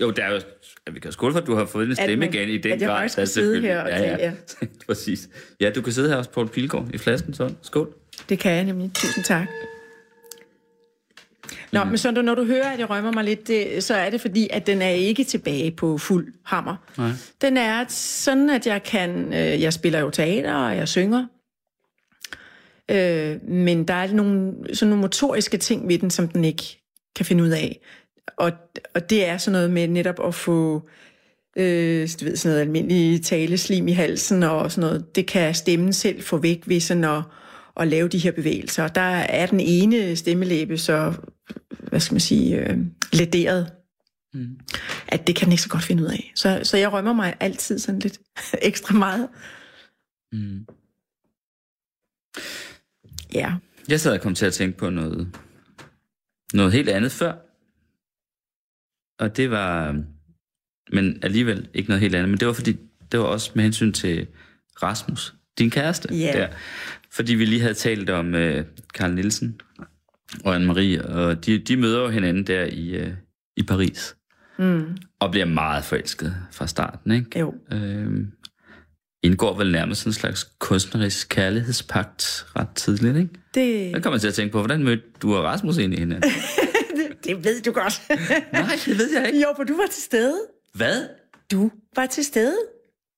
Jo, 0.00 0.10
det 0.10 0.24
er 0.24 0.28
jo, 0.30 0.40
at 0.86 0.94
vi 0.94 1.00
kan 1.00 1.12
skåle 1.12 1.32
for, 1.32 1.40
at 1.40 1.46
du 1.46 1.54
har 1.54 1.66
fået 1.66 1.88
en 1.88 1.94
stemme 1.94 2.16
man- 2.16 2.34
igen 2.34 2.48
i 2.48 2.58
den 2.58 2.72
at 2.72 2.80
jeg 2.80 2.88
grad. 2.88 2.96
faktisk 2.98 3.16
der 3.16 3.22
er 3.22 3.24
kan 3.26 3.28
sidde 3.32 3.60
her 3.60 3.80
og 3.82 3.88
ja, 3.88 4.10
ja. 4.10 4.16
tale, 4.16 4.36
Præcis. 4.86 5.28
Ja, 5.60 5.70
du 5.70 5.82
kan 5.82 5.92
sidde 5.92 6.08
her 6.08 6.16
også, 6.16 6.30
Poul 6.30 6.48
Pilgaard, 6.48 6.86
i 6.94 6.98
flasken, 6.98 7.34
sådan. 7.34 7.56
Skål. 7.62 7.94
Det 8.28 8.38
kan 8.38 8.52
jeg 8.52 8.64
nemlig. 8.64 8.90
Tusind 8.94 9.24
tak. 9.24 9.46
Nå, 11.72 11.84
men 11.84 11.98
så 11.98 12.10
når 12.10 12.34
du 12.34 12.44
hører, 12.44 12.70
at 12.70 12.78
jeg 12.78 12.90
rømmer 12.90 13.12
mig 13.12 13.24
lidt, 13.24 13.48
det, 13.48 13.84
så 13.84 13.94
er 13.94 14.10
det 14.10 14.20
fordi, 14.20 14.48
at 14.52 14.66
den 14.66 14.82
er 14.82 14.88
ikke 14.90 15.24
tilbage 15.24 15.70
på 15.70 15.98
fuld 15.98 16.32
hammer. 16.44 16.76
Nej. 16.98 17.10
Den 17.40 17.56
er 17.56 17.84
sådan, 17.88 18.50
at 18.50 18.66
jeg 18.66 18.82
kan... 18.82 19.26
Øh, 19.32 19.62
jeg 19.62 19.72
spiller 19.72 19.98
jo 20.00 20.10
teater, 20.10 20.54
og 20.54 20.76
jeg 20.76 20.88
synger. 20.88 21.26
Øh, 22.90 23.48
men 23.50 23.88
der 23.88 23.94
er 23.94 24.12
nogle, 24.12 24.52
sådan 24.72 24.88
nogle 24.90 25.00
motoriske 25.00 25.56
ting 25.56 25.88
ved 25.88 25.98
den, 25.98 26.10
som 26.10 26.28
den 26.28 26.44
ikke 26.44 26.79
kan 27.16 27.26
finde 27.26 27.44
ud 27.44 27.48
af. 27.48 27.80
Og, 28.36 28.52
og 28.94 29.10
det 29.10 29.26
er 29.26 29.38
sådan 29.38 29.52
noget 29.52 29.70
med 29.70 29.88
netop 29.88 30.26
at 30.26 30.34
få 30.34 30.88
øh, 31.56 32.08
du 32.20 32.24
ved, 32.24 32.36
sådan 32.36 32.50
noget 32.54 32.60
almindelig 32.60 33.22
taleslim 33.22 33.88
i 33.88 33.92
halsen 33.92 34.42
og 34.42 34.72
sådan 34.72 34.88
noget. 34.88 35.16
Det 35.16 35.26
kan 35.26 35.54
stemmen 35.54 35.92
selv 35.92 36.22
få 36.22 36.36
væk 36.36 36.62
ved 36.66 36.80
sådan 36.80 37.04
at, 37.04 37.22
at 37.76 37.88
lave 37.88 38.08
de 38.08 38.18
her 38.18 38.32
bevægelser. 38.32 38.82
Og 38.82 38.94
der 38.94 39.00
er 39.10 39.46
den 39.46 39.60
ene 39.60 40.16
stemmelæbe 40.16 40.78
så, 40.78 41.14
hvad 41.88 42.00
skal 42.00 42.14
man 42.14 42.20
sige, 42.20 42.56
øh, 42.56 42.78
lederet. 43.12 43.72
Mm. 44.34 44.58
At 45.08 45.26
det 45.26 45.36
kan 45.36 45.44
den 45.44 45.52
ikke 45.52 45.62
så 45.62 45.68
godt 45.68 45.82
finde 45.82 46.02
ud 46.02 46.08
af. 46.08 46.32
Så, 46.34 46.60
så 46.62 46.76
jeg 46.76 46.92
rømmer 46.92 47.12
mig 47.12 47.34
altid 47.40 47.78
sådan 47.78 48.00
lidt 48.00 48.20
ekstra 48.62 48.94
meget. 48.94 49.28
Mm. 50.32 50.66
Ja. 53.34 53.54
Jeg 53.88 54.00
sad 54.00 54.12
og 54.12 54.20
kom 54.20 54.34
til 54.34 54.46
at 54.46 54.52
tænke 54.52 54.78
på 54.78 54.90
noget, 54.90 55.28
noget 56.54 56.72
helt 56.72 56.88
andet 56.88 57.12
før. 57.12 57.32
Og 59.18 59.36
det 59.36 59.50
var, 59.50 60.02
men 60.92 61.18
alligevel 61.22 61.68
ikke 61.74 61.88
noget 61.88 62.00
helt 62.00 62.14
andet, 62.14 62.28
men 62.28 62.38
det 62.38 62.46
var 62.46 62.52
fordi, 62.52 62.76
det 63.12 63.20
var 63.20 63.26
også 63.26 63.52
med 63.54 63.64
hensyn 63.64 63.92
til 63.92 64.26
Rasmus, 64.82 65.34
din 65.58 65.70
kæreste. 65.70 66.14
Ja. 66.14 66.32
Der. 66.32 66.48
Fordi 67.10 67.34
vi 67.34 67.44
lige 67.44 67.60
havde 67.60 67.74
talt 67.74 68.10
om 68.10 68.34
øh, 68.34 68.64
Karl 68.94 69.14
Nielsen 69.14 69.60
og 70.44 70.56
Anne-Marie, 70.56 71.06
og 71.08 71.46
de, 71.46 71.58
de 71.58 71.76
møder 71.76 72.00
jo 72.00 72.08
hinanden 72.08 72.46
der 72.46 72.64
i, 72.64 72.88
øh, 72.90 73.12
i 73.56 73.62
Paris. 73.62 74.16
Mm. 74.58 74.96
Og 75.20 75.30
bliver 75.30 75.46
meget 75.46 75.84
forelsket 75.84 76.36
fra 76.52 76.66
starten, 76.66 77.12
ikke? 77.12 77.38
Jo. 77.38 77.54
Øhm, 77.72 78.32
indgår 79.22 79.56
vel 79.58 79.72
nærmest 79.72 80.06
en 80.06 80.12
slags 80.12 80.44
kunstnerisk 80.58 81.28
kærlighedspagt 81.28 82.46
ret 82.56 82.68
tidligt, 82.74 83.16
ikke? 83.16 83.28
Det, 83.54 83.94
Der 83.94 84.00
kommer 84.00 84.14
jeg 84.16 84.20
til 84.20 84.28
at 84.28 84.34
tænke 84.34 84.52
på, 84.52 84.58
hvordan 84.58 84.82
mødte 84.84 85.02
du 85.22 85.36
og 85.36 85.44
Rasmus 85.44 85.76
ind 85.76 85.94
i 85.94 85.98
hinanden? 85.98 86.30
det, 86.96 87.08
det 87.24 87.44
ved 87.44 87.60
du 87.62 87.72
godt. 87.72 88.02
Nej, 88.52 88.78
det 88.86 88.98
ved 88.98 89.12
jeg 89.12 89.26
ikke. 89.26 89.40
jo, 89.40 89.46
for 89.56 89.64
du 89.64 89.76
var 89.76 89.86
til 89.90 90.02
stede. 90.02 90.40
Hvad? 90.74 91.02
Du 91.50 91.70
var 91.96 92.06
til 92.06 92.24
stede. 92.24 92.56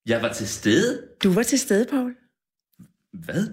Jeg 0.06 0.22
var 0.22 0.32
til 0.32 0.48
stede? 0.48 1.00
Du 1.24 1.32
var 1.32 1.42
til 1.42 1.58
stede, 1.58 1.86
Paul. 1.90 2.14
Hvad? 3.12 3.46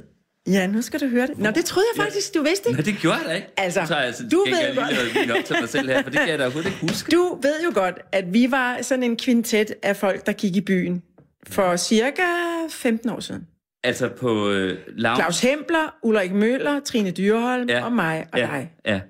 Ja, 0.47 0.67
nu 0.67 0.81
skal 0.81 0.99
du 0.99 1.07
høre 1.07 1.27
det. 1.27 1.37
Nå, 1.37 1.51
det 1.51 1.65
troede 1.65 1.87
jeg 1.95 2.03
faktisk, 2.03 2.33
du 2.33 2.43
vidste 2.43 2.71
Nej, 2.71 2.79
ikke. 2.79 2.91
det 2.91 2.99
gjorde 2.99 3.17
jeg 3.17 3.25
da 3.25 3.33
ikke. 3.35 3.47
Altså, 3.57 3.81
så 3.87 3.95
er 3.95 4.03
jeg, 4.03 4.15
så 4.15 4.23
du 4.31 4.45
ved 4.47 4.57
jeg 4.57 4.73
lige 4.73 4.83
godt. 4.83 4.93
noget 4.95 5.15
vin 5.15 5.31
op 5.31 5.45
til 5.45 5.55
mig 5.59 5.69
selv 5.69 5.89
her, 5.89 6.03
for 6.03 6.09
det 6.09 6.19
kan 6.19 6.29
jeg 6.29 6.39
da 6.39 6.43
overhovedet 6.43 6.69
ikke 6.71 6.81
huske. 6.81 7.11
Du 7.11 7.39
ved 7.41 7.53
jo 7.65 7.71
godt, 7.73 7.95
at 8.11 8.33
vi 8.33 8.51
var 8.51 8.81
sådan 8.81 9.03
en 9.03 9.17
kvintet 9.17 9.73
af 9.83 9.95
folk, 9.95 10.25
der 10.25 10.31
gik 10.31 10.55
i 10.55 10.61
byen 10.61 11.03
for 11.51 11.75
cirka 11.75 12.21
15 12.69 13.09
år 13.09 13.19
siden. 13.19 13.47
Altså 13.83 14.09
på 14.09 14.49
øh, 14.49 14.77
lounge. 14.87 15.21
Claus 15.21 15.41
Hempler, 15.41 15.95
Ulrik 16.03 16.31
Møller, 16.31 16.79
Trine 16.79 17.11
Dyrholm 17.11 17.69
Ja. 17.69 17.83
og 17.85 17.91
mig 17.93 18.27
og 18.33 18.39
ja, 18.39 18.45
dig. 18.45 18.71
ja. 18.85 19.01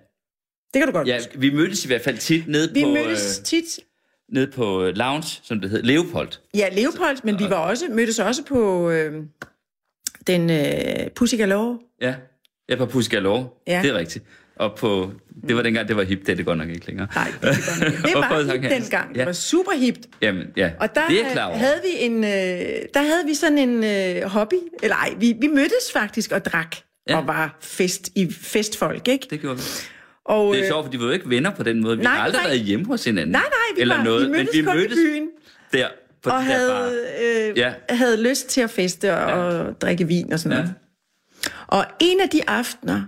Det 0.73 0.79
kan 0.79 0.87
du 0.87 0.91
godt 0.93 1.07
ja, 1.07 1.17
huske. 1.17 1.39
vi 1.39 1.53
mødtes 1.53 1.85
i 1.85 1.87
hvert 1.87 2.01
fald 2.01 2.17
tit 2.17 2.47
nede 2.47 2.73
Vi 2.73 2.83
på, 2.83 2.89
mødtes 2.89 3.39
øh, 3.39 3.45
tit. 3.45 3.79
nede 4.31 4.51
på 4.51 4.83
øh, 4.83 4.95
lounge, 4.95 5.39
som 5.43 5.61
det 5.61 5.69
hed, 5.69 5.81
Leopold. 5.83 6.29
Ja, 6.55 6.69
Leopold, 6.71 7.17
men 7.23 7.39
vi 7.39 7.43
var 7.49 7.55
også, 7.55 7.85
mødtes 7.91 8.19
også 8.19 8.43
på 8.45 8.89
øh, 8.89 9.23
den 10.27 10.49
øh, 10.49 11.09
Pussy 11.15 11.35
Galore. 11.35 11.79
Ja, 12.01 12.15
ja 12.69 12.75
på 12.75 12.85
Pussy 12.85 13.09
Galore. 13.09 13.47
Ja. 13.67 13.79
Det 13.83 13.89
er 13.89 13.93
rigtigt. 13.97 14.25
Og 14.59 14.75
på, 14.77 15.11
det 15.47 15.55
var 15.55 15.61
dengang, 15.61 15.87
det 15.87 15.95
var 15.95 16.03
hip, 16.03 16.19
det 16.21 16.29
er 16.29 16.35
det 16.35 16.45
godt 16.45 16.57
nok 16.57 16.69
ikke 16.69 16.87
længere. 16.87 17.07
Nej, 17.15 17.31
det, 17.41 17.41
var, 17.49 17.85
det 18.07 18.15
Og 18.15 18.21
var 18.21 18.51
hip 18.53 18.61
dengang. 18.71 19.13
Ja. 19.15 19.19
Det 19.19 19.25
var 19.27 19.33
super 19.33 19.71
hipt. 19.71 19.99
Jamen, 20.21 20.47
ja, 20.57 20.71
Og 20.79 20.95
der 20.95 21.07
det 21.07 21.25
er 21.25 21.31
klar 21.31 21.45
over. 21.45 21.57
havde 21.57 21.81
vi 21.83 22.05
en, 22.05 22.23
øh, 22.23 22.29
der 22.93 22.99
havde 23.01 23.25
vi 23.27 23.33
sådan 23.33 23.57
en 23.57 23.83
øh, 23.83 24.29
hobby, 24.29 24.55
eller 24.83 24.95
ej, 24.95 25.13
vi, 25.19 25.35
vi 25.41 25.47
mødtes 25.47 25.91
faktisk 25.93 26.31
og 26.31 26.45
drak, 26.45 26.75
Ja. 27.09 27.17
og 27.17 27.27
var 27.27 27.57
fest 27.61 28.09
i 28.15 28.31
festfolk, 28.41 29.07
ikke? 29.07 29.27
Det 29.29 29.39
gjorde 29.41 29.57
vi. 29.57 29.63
Og, 30.25 30.53
Det 30.53 30.59
er 30.59 30.65
øh, 30.65 30.69
sjovt, 30.69 30.85
fordi 30.85 30.97
vi 30.97 31.01
var 31.03 31.07
jo 31.07 31.13
ikke 31.13 31.29
venner 31.29 31.51
på 31.55 31.63
den 31.63 31.81
måde. 31.81 31.97
Vi 31.97 32.03
Nej, 32.03 32.13
har 32.15 32.23
aldrig 32.23 32.41
nej. 32.41 32.49
været 32.51 32.59
hjemme 32.61 32.85
hos 32.85 33.03
hinanden. 33.03 33.31
Nej, 33.31 33.41
nej, 33.41 33.75
vi, 33.75 33.81
eller 33.81 33.95
var, 33.97 34.03
noget, 34.03 34.25
vi 34.27 34.31
mødtes 34.31 34.55
men 34.55 34.61
vi 34.61 34.65
kun 34.65 34.75
mødtes 34.77 34.97
i 34.97 35.01
byen, 35.05 35.27
der 35.73 35.87
på 36.23 36.29
og 36.29 36.39
det 36.41 36.47
der 36.49 36.53
havde, 36.55 37.49
øh, 37.49 37.57
Ja. 37.57 37.73
havde 37.89 38.21
lyst 38.29 38.47
til 38.49 38.61
at 38.61 38.69
feste 38.69 39.17
og 39.17 39.65
ja. 39.65 39.71
drikke 39.71 40.07
vin 40.07 40.33
og 40.33 40.39
sådan 40.39 40.57
Ja. 40.57 40.63
noget. 40.63 40.75
Og 41.67 41.85
en 41.99 42.21
af 42.21 42.29
de 42.29 42.41
aftener, 42.49 43.01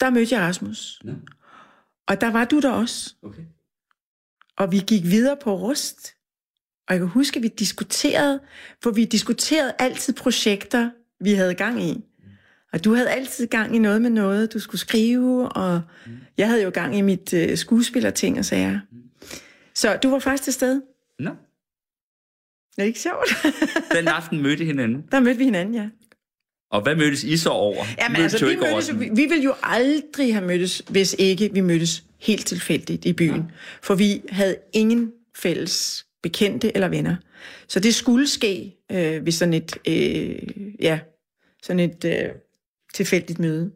der 0.00 0.10
mødte 0.10 0.34
jeg 0.34 0.42
Rasmus. 0.42 1.00
Ja. 1.04 1.12
Og 2.08 2.20
der 2.20 2.30
var 2.30 2.44
du 2.44 2.60
der 2.60 2.70
også. 2.70 3.14
Okay. 3.22 3.42
Og 4.56 4.72
vi 4.72 4.78
gik 4.86 5.04
videre 5.04 5.36
på 5.42 5.54
rust. 5.56 6.14
Og 6.88 6.94
jeg 6.94 7.00
kan 7.00 7.08
huske, 7.08 7.36
at 7.36 7.42
vi 7.42 7.48
diskuterede, 7.48 8.40
for 8.82 8.90
vi 8.90 9.04
diskuterede 9.04 9.74
altid 9.78 10.12
projekter, 10.14 10.90
vi 11.20 11.32
havde 11.32 11.54
gang 11.54 11.82
i. 11.82 12.04
Og 12.72 12.84
du 12.84 12.94
havde 12.94 13.10
altid 13.10 13.46
gang 13.46 13.76
i 13.76 13.78
noget 13.78 14.02
med 14.02 14.10
noget, 14.10 14.52
du 14.52 14.58
skulle 14.58 14.80
skrive, 14.80 15.48
og 15.48 15.82
jeg 16.38 16.48
havde 16.48 16.62
jo 16.62 16.70
gang 16.74 16.96
i 16.96 17.00
mit 17.00 17.32
øh, 17.34 17.56
skuespillerting 17.56 18.38
og 18.38 18.44
sager. 18.44 18.80
Så 19.74 19.96
du 20.02 20.10
var 20.10 20.18
faktisk 20.18 20.42
til 20.44 20.52
stede. 20.52 20.82
Nå, 21.18 21.30
Er 21.30 21.34
det 22.78 22.84
ikke 22.84 23.00
sjovt? 23.00 23.28
den 23.96 24.08
aften 24.08 24.42
mødte 24.42 24.64
hinanden. 24.64 25.02
der 25.12 25.20
mødte 25.20 25.38
vi 25.38 25.44
hinanden, 25.44 25.74
ja. 25.74 25.88
Og 26.70 26.82
hvad 26.82 26.96
mødtes 26.96 27.24
I 27.24 27.36
så 27.36 27.48
over? 27.50 27.84
Jamen 28.00 28.12
Mødtes 28.20 28.32
altså, 28.34 28.46
vi, 28.46 28.50
ikke 28.50 28.62
over 28.62 28.70
mødtes, 28.72 28.86
sådan- 28.86 29.00
vi, 29.00 29.08
vi 29.14 29.26
ville 29.26 29.44
jo 29.44 29.54
aldrig 29.62 30.34
have 30.34 30.46
mødtes, 30.46 30.82
hvis 30.88 31.16
ikke 31.18 31.50
vi 31.52 31.60
mødtes 31.60 32.04
helt 32.20 32.46
tilfældigt 32.46 33.04
i 33.04 33.12
byen. 33.12 33.42
For 33.82 33.94
vi 33.94 34.22
havde 34.28 34.56
ingen 34.72 35.12
fælles 35.36 36.06
bekendte 36.22 36.74
eller 36.74 36.88
venner. 36.88 37.16
Så 37.68 37.80
det 37.80 37.94
skulle 37.94 38.28
ske 38.28 38.76
øh, 38.92 39.24
ved 39.26 39.32
sådan 39.32 39.54
et, 39.54 39.76
øh, 39.88 40.38
ja, 40.80 40.98
sådan 41.62 41.80
et 41.80 42.04
øh, 42.04 42.28
tilfældigt 42.94 43.38
møde. 43.38 43.70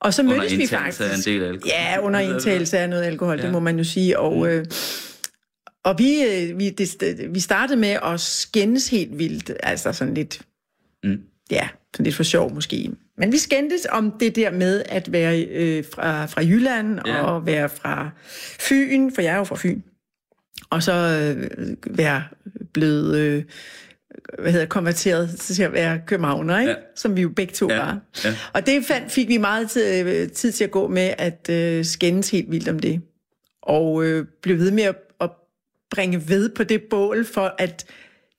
Og 0.00 0.14
så 0.14 0.22
Under 0.22 0.36
mødtes 0.36 0.58
vi 0.58 0.66
faktisk. 0.66 1.00
en 1.00 1.20
del 1.34 1.42
alkohol. 1.42 1.68
Ja, 1.68 1.98
under 2.02 2.20
indtagelse 2.30 2.78
af 2.78 2.88
noget 2.88 3.02
alkohol, 3.02 3.36
ja. 3.36 3.40
Ja. 3.40 3.46
det 3.46 3.52
må 3.52 3.60
man 3.60 3.78
jo 3.78 3.84
sige. 3.84 4.18
Og, 4.18 4.48
øh, 4.52 4.64
og 5.84 5.98
vi, 5.98 6.22
øh, 6.22 6.58
vi, 6.58 6.70
det, 6.70 7.26
vi 7.34 7.40
startede 7.40 7.78
med 7.80 7.96
at 8.02 8.20
skændes 8.20 8.88
helt 8.88 9.18
vildt. 9.18 9.52
Altså 9.62 9.92
sådan 9.92 10.14
lidt, 10.14 10.40
Mm. 11.04 11.18
Ja, 11.54 11.68
sådan 11.94 12.04
lidt 12.04 12.14
for 12.16 12.22
sjov 12.22 12.54
måske. 12.54 12.90
Men 13.18 13.32
vi 13.32 13.38
skændtes 13.38 13.86
om 13.90 14.12
det 14.20 14.36
der 14.36 14.50
med 14.50 14.82
at 14.88 15.12
være 15.12 15.42
øh, 15.44 15.84
fra, 15.94 16.26
fra 16.26 16.40
Jylland 16.42 17.00
Ja. 17.06 17.22
og 17.22 17.46
være 17.46 17.68
fra 17.68 18.10
Fyn, 18.60 19.10
for 19.14 19.22
jeg 19.22 19.32
er 19.34 19.38
jo 19.38 19.44
fra 19.44 19.56
Fyn. 19.58 19.80
Og 20.70 20.82
så 20.82 20.92
øh, 20.92 21.50
være 21.86 22.24
blevet 22.72 23.16
øh, 23.18 23.44
hvad 24.38 24.52
hedder, 24.52 24.66
konverteret 24.66 25.30
til 25.38 25.62
at 25.62 25.72
være 25.72 26.00
københavner, 26.06 26.58
ikke? 26.58 26.70
Ja. 26.70 26.76
Ja. 26.78 26.84
som 26.96 27.16
vi 27.16 27.22
jo 27.22 27.28
begge 27.28 27.52
to 27.52 27.70
Ja, 27.70 27.76
var. 27.78 27.98
ja. 28.24 28.34
Og 28.52 28.66
det 28.66 28.84
fandt, 28.84 29.12
fik 29.12 29.28
vi 29.28 29.36
meget 29.38 29.70
tid, 29.70 30.06
øh, 30.06 30.28
tid 30.28 30.52
til 30.52 30.64
at 30.64 30.70
gå 30.70 30.88
med 30.88 31.14
at 31.18 31.50
øh, 31.50 31.84
skændes 31.84 32.30
helt 32.30 32.50
vildt 32.50 32.68
om 32.68 32.78
det. 32.78 33.00
Og 33.62 34.04
øh, 34.04 34.26
blev 34.42 34.58
ved 34.58 34.70
med 34.70 34.82
at, 34.82 34.96
at 35.20 35.30
bringe 35.90 36.28
ved 36.28 36.48
på 36.48 36.64
det 36.64 36.82
bål, 36.90 37.24
for 37.24 37.54
at 37.58 37.86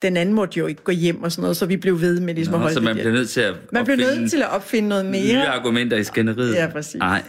den 0.02 0.16
anden 0.16 0.34
måtte 0.34 0.58
jo 0.58 0.66
ikke 0.66 0.82
gå 0.82 0.92
hjem 0.92 1.22
og 1.22 1.32
sådan 1.32 1.42
noget, 1.42 1.56
så 1.56 1.66
vi 1.66 1.76
blev 1.76 2.00
ved 2.00 2.20
med 2.20 2.34
ligesom 2.34 2.54
at 2.54 2.58
Nå, 2.58 2.62
holde 2.62 2.74
så 2.74 2.80
man 2.80 2.94
det 2.96 3.02
bliver 3.02 3.12
nødt 3.14 3.30
til 3.30 3.40
at 3.40 3.54
Man 3.72 3.84
blev 3.84 3.94
opfinde 3.98 4.20
nødt 4.20 4.30
til 4.30 4.42
at 4.42 4.48
opfinde 4.50 4.88
noget 4.88 5.04
nye 5.06 5.10
mere. 5.12 5.46
argumenter 5.46 5.96
i 5.96 6.04
skænderiet. 6.04 6.54
Ja, 6.54 6.68
præcis. 6.72 7.00
Ej, 7.00 7.22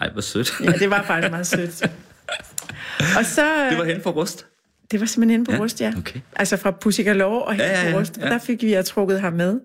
ej, 0.00 0.10
hvor 0.12 0.20
sødt. 0.20 0.52
Ja, 0.64 0.72
det 0.72 0.90
var 0.90 1.02
faktisk 1.02 1.30
meget 1.30 1.46
sødt. 1.46 1.82
Og 3.18 3.24
så, 3.24 3.66
det 3.70 3.78
var 3.78 3.84
hen 3.84 4.00
for 4.02 4.10
rust. 4.10 4.46
det 4.90 5.00
var 5.00 5.06
simpelthen 5.06 5.40
inde 5.40 5.44
på 5.44 5.52
Ja, 5.52 5.58
Rust, 5.58 5.80
ja. 5.80 5.92
okay. 5.98 6.20
Altså 6.36 6.56
fra 6.56 6.70
Pussigalore 6.70 7.42
og 7.42 7.52
hen 7.52 7.60
Ja, 7.60 7.70
ja, 7.80 7.86
ja, 7.86 7.92
på 7.92 7.98
Rust. 7.98 8.18
ja. 8.18 8.24
Og 8.24 8.30
der 8.30 8.38
fik 8.38 8.62
vi 8.62 8.72
at 8.72 8.84
trukket 8.84 9.20
ham 9.20 9.32
med. 9.32 9.60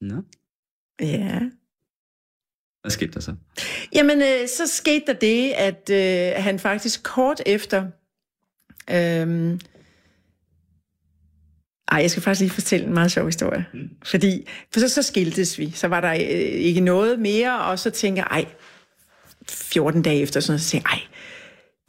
Nå, 0.00 0.22
Ja. 1.00 1.38
hvad 2.82 2.90
skete 2.90 3.12
der 3.12 3.20
så? 3.20 3.34
Jamen, 3.94 4.18
øh, 4.22 4.48
så 4.48 4.66
skete 4.66 5.02
der 5.06 5.12
det, 5.12 5.50
at 5.52 5.90
øh, 5.92 6.42
han 6.44 6.58
faktisk 6.58 7.02
kort 7.02 7.42
efter... 7.46 7.84
Øh, 8.90 9.58
ej, 11.92 11.98
jeg 11.98 12.10
skal 12.10 12.22
faktisk 12.22 12.40
lige 12.40 12.50
fortælle 12.50 12.86
en 12.86 12.94
meget 12.94 13.12
sjov 13.12 13.26
historie. 13.26 13.66
Mm. 13.74 13.88
Fordi, 14.04 14.48
for 14.72 14.80
så, 14.80 14.88
så 14.88 15.02
skiltes 15.02 15.58
vi. 15.58 15.72
Så 15.74 15.88
var 15.88 16.00
der 16.00 16.12
øh, 16.12 16.20
ikke 16.20 16.80
noget 16.80 17.18
mere, 17.18 17.60
og 17.60 17.78
så 17.78 17.90
tænker 17.90 18.22
jeg, 18.22 18.42
ej, 18.42 18.46
14 19.50 20.02
dage 20.02 20.20
efter, 20.20 20.40
sådan 20.40 20.52
noget, 20.52 20.60
så 20.60 20.70
tænker 20.70 20.88
jeg, 20.92 20.98
ej, 20.98 21.06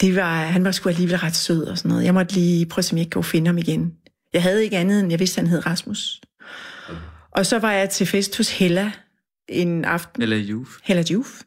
det 0.02 0.16
var, 0.16 0.36
han 0.36 0.64
var 0.64 0.72
sgu 0.72 0.90
alligevel 0.90 1.18
ret 1.18 1.36
sød 1.36 1.64
og 1.64 1.78
sådan 1.78 1.90
noget. 1.90 2.06
Jeg 2.06 2.14
måtte 2.14 2.34
lige 2.34 2.66
prøve, 2.66 2.84
om 2.92 2.98
jeg 2.98 3.02
ikke 3.02 3.12
kunne 3.12 3.24
finde 3.24 3.48
ham 3.48 3.58
igen. 3.58 3.94
Jeg 4.34 4.44
havde 4.44 4.64
ikke 4.64 4.78
andet, 4.78 5.00
end 5.00 5.10
jeg 5.10 5.20
vidste, 5.20 5.40
han 5.40 5.48
hed 5.48 5.66
Rasmus. 5.66 6.22
Og 7.32 7.46
så 7.46 7.60
var 7.60 7.72
jeg 7.72 7.90
til 7.90 8.08
fest 8.08 8.38
hos 8.38 8.58
Hella 8.58 8.92
en 9.48 9.86
aften. 9.86 10.22
Eller 10.22 10.38
Juf. 10.38 10.68
Hella 10.84 11.04
Juf. 11.12 11.42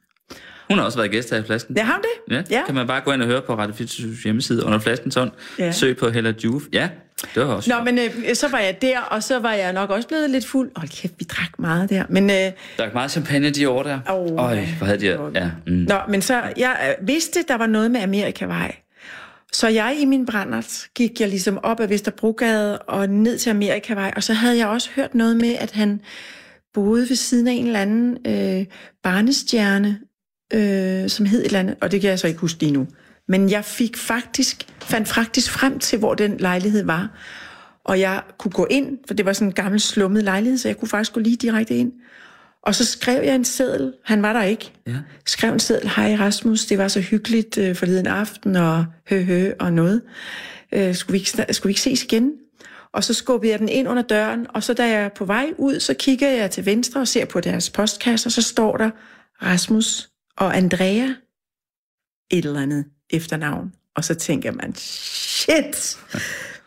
Hun 0.71 0.79
har 0.79 0.85
også 0.85 0.99
været 0.99 1.11
gæst 1.11 1.31
her 1.31 1.39
i 1.39 1.43
flasken. 1.43 1.77
Ja, 1.77 1.83
har 1.83 1.93
hun 1.95 2.03
det? 2.03 2.35
Ja, 2.51 2.57
ja, 2.59 2.67
kan 2.67 2.75
man 2.75 2.87
bare 2.87 3.01
gå 3.01 3.13
ind 3.13 3.23
og 3.23 3.29
høre 3.29 3.43
på 3.43 3.55
Radio 3.55 3.75
24 3.75 4.15
hjemmeside 4.25 4.65
under 4.65 4.79
flaskens 4.79 5.15
hånd. 5.15 5.31
Ja. 5.59 5.73
Søg 5.73 5.97
på 5.97 6.11
Hella 6.11 6.33
Juf. 6.45 6.63
Ja, 6.73 6.89
det 7.35 7.47
var 7.47 7.55
også 7.55 7.71
Nå, 7.71 7.85
men 7.85 7.99
øh, 7.99 8.35
så 8.35 8.49
var 8.49 8.59
jeg 8.59 8.83
der, 8.83 9.01
og 9.01 9.23
så 9.23 9.39
var 9.39 9.53
jeg 9.53 9.73
nok 9.73 9.91
også 9.91 10.09
blevet 10.09 10.31
lidt 10.31 10.47
fuld. 10.47 10.71
Hold 10.77 10.89
kæft, 10.89 11.15
vi 11.19 11.25
drak 11.25 11.59
meget 11.59 11.91
der. 11.91 12.05
Men, 12.09 12.31
øh, 12.31 12.37
Der 12.37 12.53
er 12.79 12.93
meget 12.93 13.11
champagne 13.11 13.51
de 13.51 13.69
år 13.69 13.83
der. 13.83 13.99
Åh, 14.11 14.45
Øj, 14.45 14.65
hvor 14.79 14.87
havde 14.87 15.01
de... 15.01 15.31
Ja, 15.35 15.51
mm. 15.67 15.73
Nå, 15.73 15.97
men 16.09 16.23
så, 16.23 16.43
jeg 16.57 16.97
øh, 17.01 17.09
vidste, 17.09 17.45
der 17.49 17.57
var 17.57 17.67
noget 17.67 17.91
med 17.91 18.01
Amerikavej. 18.01 18.77
Så 19.53 19.69
jeg 19.69 19.97
i 20.01 20.05
min 20.05 20.27
brændert 20.27 20.87
gik 20.95 21.21
jeg 21.21 21.29
ligesom 21.29 21.59
op 21.63 21.81
ad 21.81 21.89
Vesterbrogade 21.89 22.79
og 22.79 23.09
ned 23.09 23.39
til 23.39 23.51
Amerikavej, 23.51 24.13
og 24.17 24.23
så 24.23 24.33
havde 24.33 24.59
jeg 24.59 24.69
også 24.69 24.91
hørt 24.97 25.15
noget 25.15 25.37
med, 25.37 25.55
at 25.61 25.73
han 25.73 26.01
boede 26.75 27.09
ved 27.09 27.17
siden 27.17 27.49
af 27.49 27.53
en 27.53 27.67
eller 27.67 27.81
anden 27.81 28.17
øh, 28.27 28.67
barnestjerne, 29.03 29.99
øh, 30.55 31.09
som 31.09 31.27
hed 31.27 31.41
et 31.41 31.47
eller 31.47 31.59
andet, 31.59 31.77
og 31.81 31.93
det 31.93 32.01
kan 32.01 32.11
jeg 32.11 32.19
så 32.19 32.27
ikke 32.27 32.41
huske 32.41 32.61
lige 32.61 32.73
nu. 32.73 32.87
Men 33.29 33.51
jeg 33.51 33.65
fik 33.65 33.97
faktisk, 33.97 34.67
fandt 34.81 35.09
faktisk 35.09 35.51
frem 35.51 35.79
til, 35.79 35.99
hvor 35.99 36.15
den 36.15 36.37
lejlighed 36.37 36.85
var. 36.85 37.19
Og 37.85 38.01
jeg 38.01 38.23
kunne 38.39 38.53
gå 38.53 38.67
ind, 38.71 38.99
for 39.07 39.15
det 39.15 39.27
var 39.27 39.33
sådan 39.33 39.49
en 39.49 39.53
gammel 39.53 39.81
slummet 39.81 40.25
lejlighed, 40.25 40.59
så 40.59 40.69
jeg 40.69 40.77
kunne 40.77 40.89
faktisk 40.89 41.13
gå 41.13 41.21
lige 41.21 41.37
direkte 41.37 41.77
ind. 41.77 41.93
Og 42.63 42.75
så 42.75 42.85
skrev 42.85 43.23
jeg 43.25 43.35
en 43.35 43.45
seddel. 43.45 43.93
Han 44.05 44.23
var 44.23 44.33
der 44.33 44.43
ikke. 44.43 44.73
Ja. 44.87 44.97
Skrev 45.27 45.53
en 45.53 45.61
seddel. 45.61 45.91
Hej 45.97 46.15
Rasmus, 46.15 46.67
det 46.67 46.79
var 46.79 46.89
så 46.89 47.01
hyggeligt 47.01 47.59
øh, 47.59 47.77
forleden 47.77 48.07
aften, 48.07 48.57
og 48.57 48.85
hø 49.11 49.23
hø 49.23 49.53
og 49.61 49.73
noget. 49.73 50.03
Øh, 50.73 50.95
skulle, 50.95 51.13
vi 51.13 51.19
ikke, 51.19 51.55
skulle 51.55 51.69
vi 51.69 51.71
ikke 51.71 51.81
ses 51.81 52.05
igen? 52.05 52.33
Og 52.93 53.05
så 53.05 53.15
skubbede 53.15 53.53
jeg 53.53 53.59
den 53.59 53.69
ind 53.69 53.89
under 53.89 54.03
døren, 54.03 54.47
og 54.49 54.63
så 54.63 54.75
da 54.75 54.89
jeg 54.89 55.03
er 55.03 55.09
på 55.09 55.25
vej 55.25 55.53
ud, 55.59 55.81
så 55.81 55.95
kigger 55.95 56.29
jeg 56.29 56.51
til 56.51 56.67
venstre 56.67 57.01
og 57.01 57.09
ser 57.09 57.25
på 57.25 57.41
deres 57.41 57.71
postkasse, 57.71 58.27
og 58.27 58.33
så 58.33 58.43
står 58.43 58.77
der 58.77 58.91
Rasmus 59.43 60.10
og 60.37 60.57
Andrea 60.57 61.05
et 62.31 62.45
eller 62.45 62.61
andet 62.63 62.85
efternavn. 63.11 63.73
Og 63.97 64.05
så 64.05 64.15
tænker 64.15 64.53
man, 64.53 64.75
shit, 64.77 65.99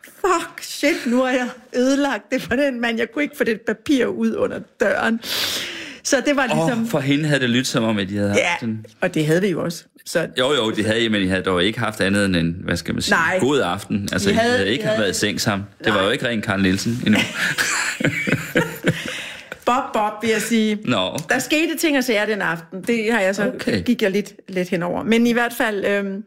fuck, 0.05 0.61
shit, 0.61 0.95
nu 1.05 1.17
har 1.21 1.29
jeg 1.31 1.49
ødelagt 1.75 2.31
det 2.31 2.41
for 2.41 2.55
den 2.55 2.81
mand. 2.81 2.97
Jeg 2.97 3.11
kunne 3.13 3.23
ikke 3.23 3.37
få 3.37 3.43
det 3.43 3.61
papir 3.61 4.05
ud 4.05 4.35
under 4.35 4.59
døren. 4.79 5.19
Så 6.03 6.23
det 6.25 6.35
var 6.35 6.45
ligesom... 6.45 6.81
Åh, 6.83 6.87
for 6.89 6.99
hende 6.99 7.25
havde 7.27 7.39
det 7.41 7.49
lyttet 7.49 7.67
som 7.67 7.83
om, 7.83 7.97
at 7.97 8.09
de 8.09 8.15
havde 8.17 8.29
haft 8.29 8.39
ja, 8.39 8.53
sådan... 8.59 8.85
og 9.01 9.13
det 9.13 9.25
havde 9.25 9.41
vi 9.41 9.47
jo 9.47 9.63
også. 9.63 9.83
Så 10.05 10.27
Jo, 10.39 10.53
jo, 10.53 10.71
det 10.71 10.85
havde 10.85 11.03
I, 11.03 11.07
men 11.07 11.21
I 11.21 11.27
havde 11.27 11.41
dog 11.43 11.63
ikke 11.63 11.79
haft 11.79 12.01
andet 12.01 12.25
end 12.25 12.35
en, 12.35 12.55
hvad 12.63 12.77
skal 12.77 12.93
man 12.93 13.01
sige, 13.01 13.15
Nej. 13.15 13.37
god 13.39 13.59
aften. 13.61 14.09
Altså, 14.11 14.29
I 14.29 14.33
I 14.33 14.35
havde, 14.35 14.47
havde- 14.49 14.57
havde 14.57 14.71
ikke 14.71 14.81
I 14.83 14.85
havde- 14.85 14.99
været 14.99 15.09
i 15.15 15.19
seng 15.19 15.41
sammen. 15.41 15.67
Det 15.83 15.93
var 15.93 16.03
jo 16.03 16.09
ikke 16.09 16.27
rent 16.27 16.43
Karl 16.45 16.61
Nielsen 16.61 17.01
endnu. 17.05 17.19
Bob, 19.65 19.83
Bob, 19.93 20.21
vil 20.21 20.29
jeg 20.29 20.41
sige. 20.41 20.75
Nå, 20.85 21.17
Der 21.29 21.39
skete 21.39 21.77
ting 21.77 21.97
og 21.97 22.03
sager 22.03 22.25
den 22.25 22.41
aften. 22.41 22.81
Det 22.83 23.13
har 23.13 23.19
jeg 23.19 23.35
så 23.35 23.47
Okay. 23.55 23.83
gik 23.83 24.01
jeg 24.01 24.11
lidt, 24.11 24.33
lidt 24.49 24.69
henover. 24.69 25.03
Men 25.03 25.27
i 25.27 25.31
hvert 25.33 25.53
fald, 25.53 25.85
øhm, 25.85 26.23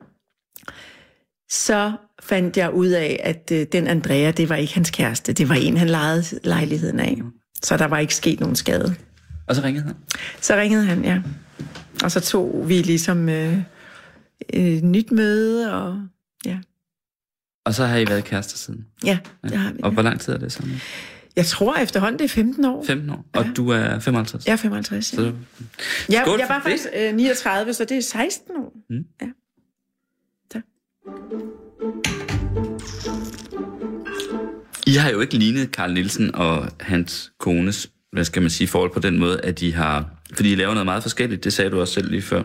så 1.50 1.92
fandt 2.22 2.56
jeg 2.56 2.72
ud 2.72 2.86
af, 2.88 3.20
at 3.24 3.48
øh, 3.52 3.66
den 3.72 3.86
Andrea, 3.86 4.30
det 4.30 4.48
var 4.48 4.56
ikke 4.56 4.74
hans 4.74 4.90
kæreste. 4.90 5.32
Det 5.32 5.48
var 5.48 5.54
en, 5.54 5.76
han 5.76 5.88
lejede 5.88 6.24
lejligheden 6.44 7.00
af. 7.00 7.16
Så 7.62 7.76
der 7.76 7.84
var 7.86 7.98
ikke 7.98 8.14
sket 8.14 8.40
nogen 8.40 8.56
skade. 8.56 8.94
og 9.48 9.56
så 9.56 9.62
ringede 9.62 9.84
han. 9.84 9.94
Så 10.40 10.56
ringede 10.56 10.84
han, 10.84 11.04
ja. 11.04 11.22
Og 12.04 12.10
så 12.10 12.20
tog 12.20 12.64
vi 12.68 12.74
ligesom 12.82 13.28
øh, 13.28 13.58
et 14.50 14.84
nyt 14.84 15.12
møde, 15.12 15.74
og 15.74 16.00
ja, 16.46 16.58
Og 17.64 17.74
så 17.74 17.84
har 17.86 17.96
I 17.98 18.06
været 18.08 18.24
kærester 18.24 18.56
siden. 18.58 18.86
ja 19.04 19.18
det 19.44 19.56
har 19.58 19.72
vi. 19.72 19.78
Og 19.82 19.90
hvor 19.90 20.02
lang 20.02 20.20
tid 20.20 20.32
er 20.34 20.38
det 20.38 20.52
så? 20.52 20.62
Jeg 21.36 21.46
tror 21.46 21.76
efterhånden, 21.76 22.18
det 22.18 22.24
er 22.24 22.28
15 22.28 22.64
år. 22.64 22.84
15 22.86 23.10
år. 23.10 23.26
Og 23.32 23.46
du 23.56 23.68
er 23.68 23.98
55. 23.98 24.46
Jeg 24.46 24.52
er 24.52 24.56
55, 24.56 25.12
ja. 25.12 25.16
Så, 25.16 25.22
Jeg, 25.22 25.32
jeg 26.08 26.24
var 26.26 26.60
faktisk 26.62 26.84
øh, 26.96 27.14
39, 27.14 27.74
så 27.74 27.84
det 27.84 27.96
er 27.96 28.00
16 28.02 28.56
år. 28.56 28.72
Mm. 28.90 29.04
Ja. 29.22 29.26
Tak. 30.50 30.62
I 34.86 34.94
har 34.94 35.10
jo 35.10 35.20
ikke 35.20 35.36
lignet 35.36 35.72
Karl 35.72 35.92
Nielsen 35.92 36.34
og 36.34 36.68
hans 36.80 37.32
kones, 37.38 37.90
hvad 38.12 38.24
skal 38.24 38.42
man 38.42 38.50
sige, 38.50 38.68
forhold 38.68 38.92
på 38.92 39.00
den 39.00 39.18
måde, 39.18 39.40
at 39.40 39.60
de 39.60 39.74
har... 39.74 40.10
Fordi 40.34 40.52
I 40.52 40.54
laver 40.54 40.72
noget 40.74 40.84
meget 40.84 41.02
forskelligt, 41.02 41.44
det 41.44 41.52
sagde 41.52 41.70
du 41.70 41.80
også 41.80 41.94
selv 41.94 42.10
lige 42.10 42.22
før. 42.22 42.42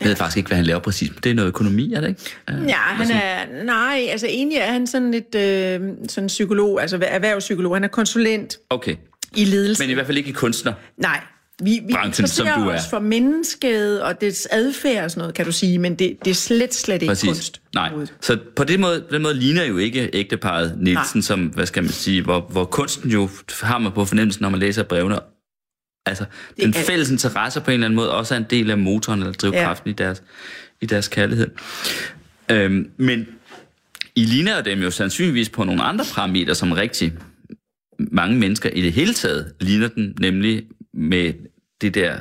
Jeg 0.00 0.08
ved 0.08 0.16
faktisk 0.16 0.36
ikke, 0.36 0.46
hvad 0.46 0.56
han 0.56 0.66
laver 0.66 0.80
præcis, 0.80 1.10
men 1.10 1.18
det 1.24 1.30
er 1.30 1.34
noget 1.34 1.48
økonomi, 1.48 1.92
er 1.92 2.00
det 2.00 2.08
ikke? 2.08 2.20
Øh, 2.50 2.68
Ja, 2.68 2.74
han 2.76 3.10
er, 3.10 3.64
nej, 3.64 4.06
altså 4.10 4.26
egentlig 4.26 4.58
er 4.58 4.72
han 4.72 4.86
sådan 4.86 5.10
lidt 5.10 5.34
øh, 5.34 5.80
sådan 6.08 6.26
psykolog, 6.28 6.82
altså 6.82 6.98
erhvervspsykolog. 7.02 7.76
Han 7.76 7.84
er 7.84 7.88
konsulent 7.88 8.56
Okay, 8.70 8.96
i 9.36 9.44
ledelse. 9.44 9.82
men 9.82 9.90
i 9.90 9.94
hvert 9.94 10.06
fald 10.06 10.18
ikke 10.18 10.30
i 10.30 10.32
kunstner. 10.32 10.72
Nej, 10.96 11.20
vi, 11.62 11.80
vi 11.86 11.92
Branchen, 11.92 12.28
som 12.28 12.46
du 12.46 12.68
er. 12.68 12.74
os 12.74 12.82
for 12.90 12.98
mennesket 12.98 14.02
og 14.02 14.20
dets 14.20 14.48
adfærd 14.50 15.04
og 15.04 15.10
sådan 15.10 15.20
noget, 15.20 15.34
kan 15.34 15.44
du 15.46 15.52
sige, 15.52 15.78
men 15.78 15.94
det, 15.94 16.16
det 16.24 16.30
er 16.30 16.34
slet, 16.34 16.74
slet 16.74 16.94
ikke 16.94 17.06
Præcis. 17.06 17.28
kunst. 17.28 17.60
Nej. 17.74 17.90
Så 18.20 18.38
på 18.56 18.64
den 18.64 18.80
måde, 18.80 19.00
på 19.08 19.14
den 19.14 19.22
måde 19.22 19.34
ligner 19.34 19.64
jo 19.64 19.76
ikke 19.76 20.10
ægteparet 20.12 20.74
Nielsen, 20.78 21.18
Nej. 21.18 21.22
som, 21.22 21.40
hvad 21.46 21.66
skal 21.66 21.82
man 21.82 21.92
sige, 21.92 22.22
hvor, 22.22 22.40
hvor 22.50 22.64
kunsten 22.64 23.10
jo 23.10 23.28
har 23.62 23.78
man 23.78 23.92
på 23.92 24.04
fornemmelsen, 24.04 24.42
når 24.42 24.48
man 24.50 24.60
læser 24.60 24.82
brevene. 24.82 25.18
Altså, 26.06 26.24
Det 26.56 26.64
den 26.64 26.74
fælles 26.74 27.10
interesse 27.10 27.60
på 27.60 27.70
en 27.70 27.74
eller 27.74 27.86
anden 27.86 27.96
måde 27.96 28.12
også 28.12 28.34
er 28.34 28.38
en 28.38 28.46
del 28.50 28.70
af 28.70 28.78
motoren 28.78 29.20
eller 29.20 29.32
drivkraften 29.32 29.88
ja. 29.88 29.92
i, 29.92 29.94
deres, 29.94 30.22
i 30.80 30.86
deres 30.86 31.08
kærlighed. 31.08 31.50
Øhm, 32.50 32.90
men 32.96 33.28
I 34.14 34.24
ligner 34.24 34.60
dem 34.60 34.82
jo 34.82 34.90
sandsynligvis 34.90 35.48
på 35.48 35.64
nogle 35.64 35.82
andre 35.82 36.04
parametre, 36.14 36.54
som 36.54 36.72
rigtig 36.72 37.12
mange 37.98 38.38
mennesker 38.38 38.70
i 38.70 38.82
det 38.82 38.92
hele 38.92 39.14
taget 39.14 39.52
ligner 39.60 39.88
den, 39.88 40.16
nemlig 40.20 40.62
med 40.94 41.32
det 41.80 41.94
der 41.94 42.20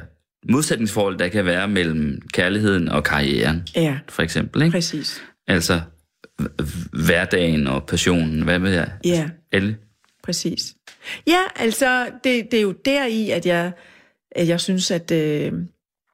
modsætningsforhold, 0.50 1.18
der 1.18 1.28
kan 1.28 1.46
være 1.46 1.68
mellem 1.68 2.22
kærligheden 2.34 2.88
og 2.90 3.04
karrieren, 3.04 3.64
Ja, 3.76 4.00
for 4.10 4.22
eksempel. 4.22 4.62
Ikke? 4.62 4.72
præcis. 4.72 5.22
Altså 5.48 5.82
hverdagen 7.06 7.68
og 7.68 7.86
passionen, 7.86 8.42
hvad 8.42 8.60
ved 8.60 8.72
jeg? 8.72 8.92
Ja. 9.06 9.30
Alle. 9.52 9.78
Præcis. 10.24 10.76
Ja, 11.28 11.40
altså, 11.56 12.06
det, 12.24 12.52
det 12.52 12.58
er 12.58 12.62
jo 12.62 12.72
deri, 12.72 13.30
at 13.30 13.46
jeg, 13.46 13.72
at 14.32 14.48
jeg 14.48 14.60
synes, 14.60 14.92
at... 14.92 15.12
Øh, 15.12 15.52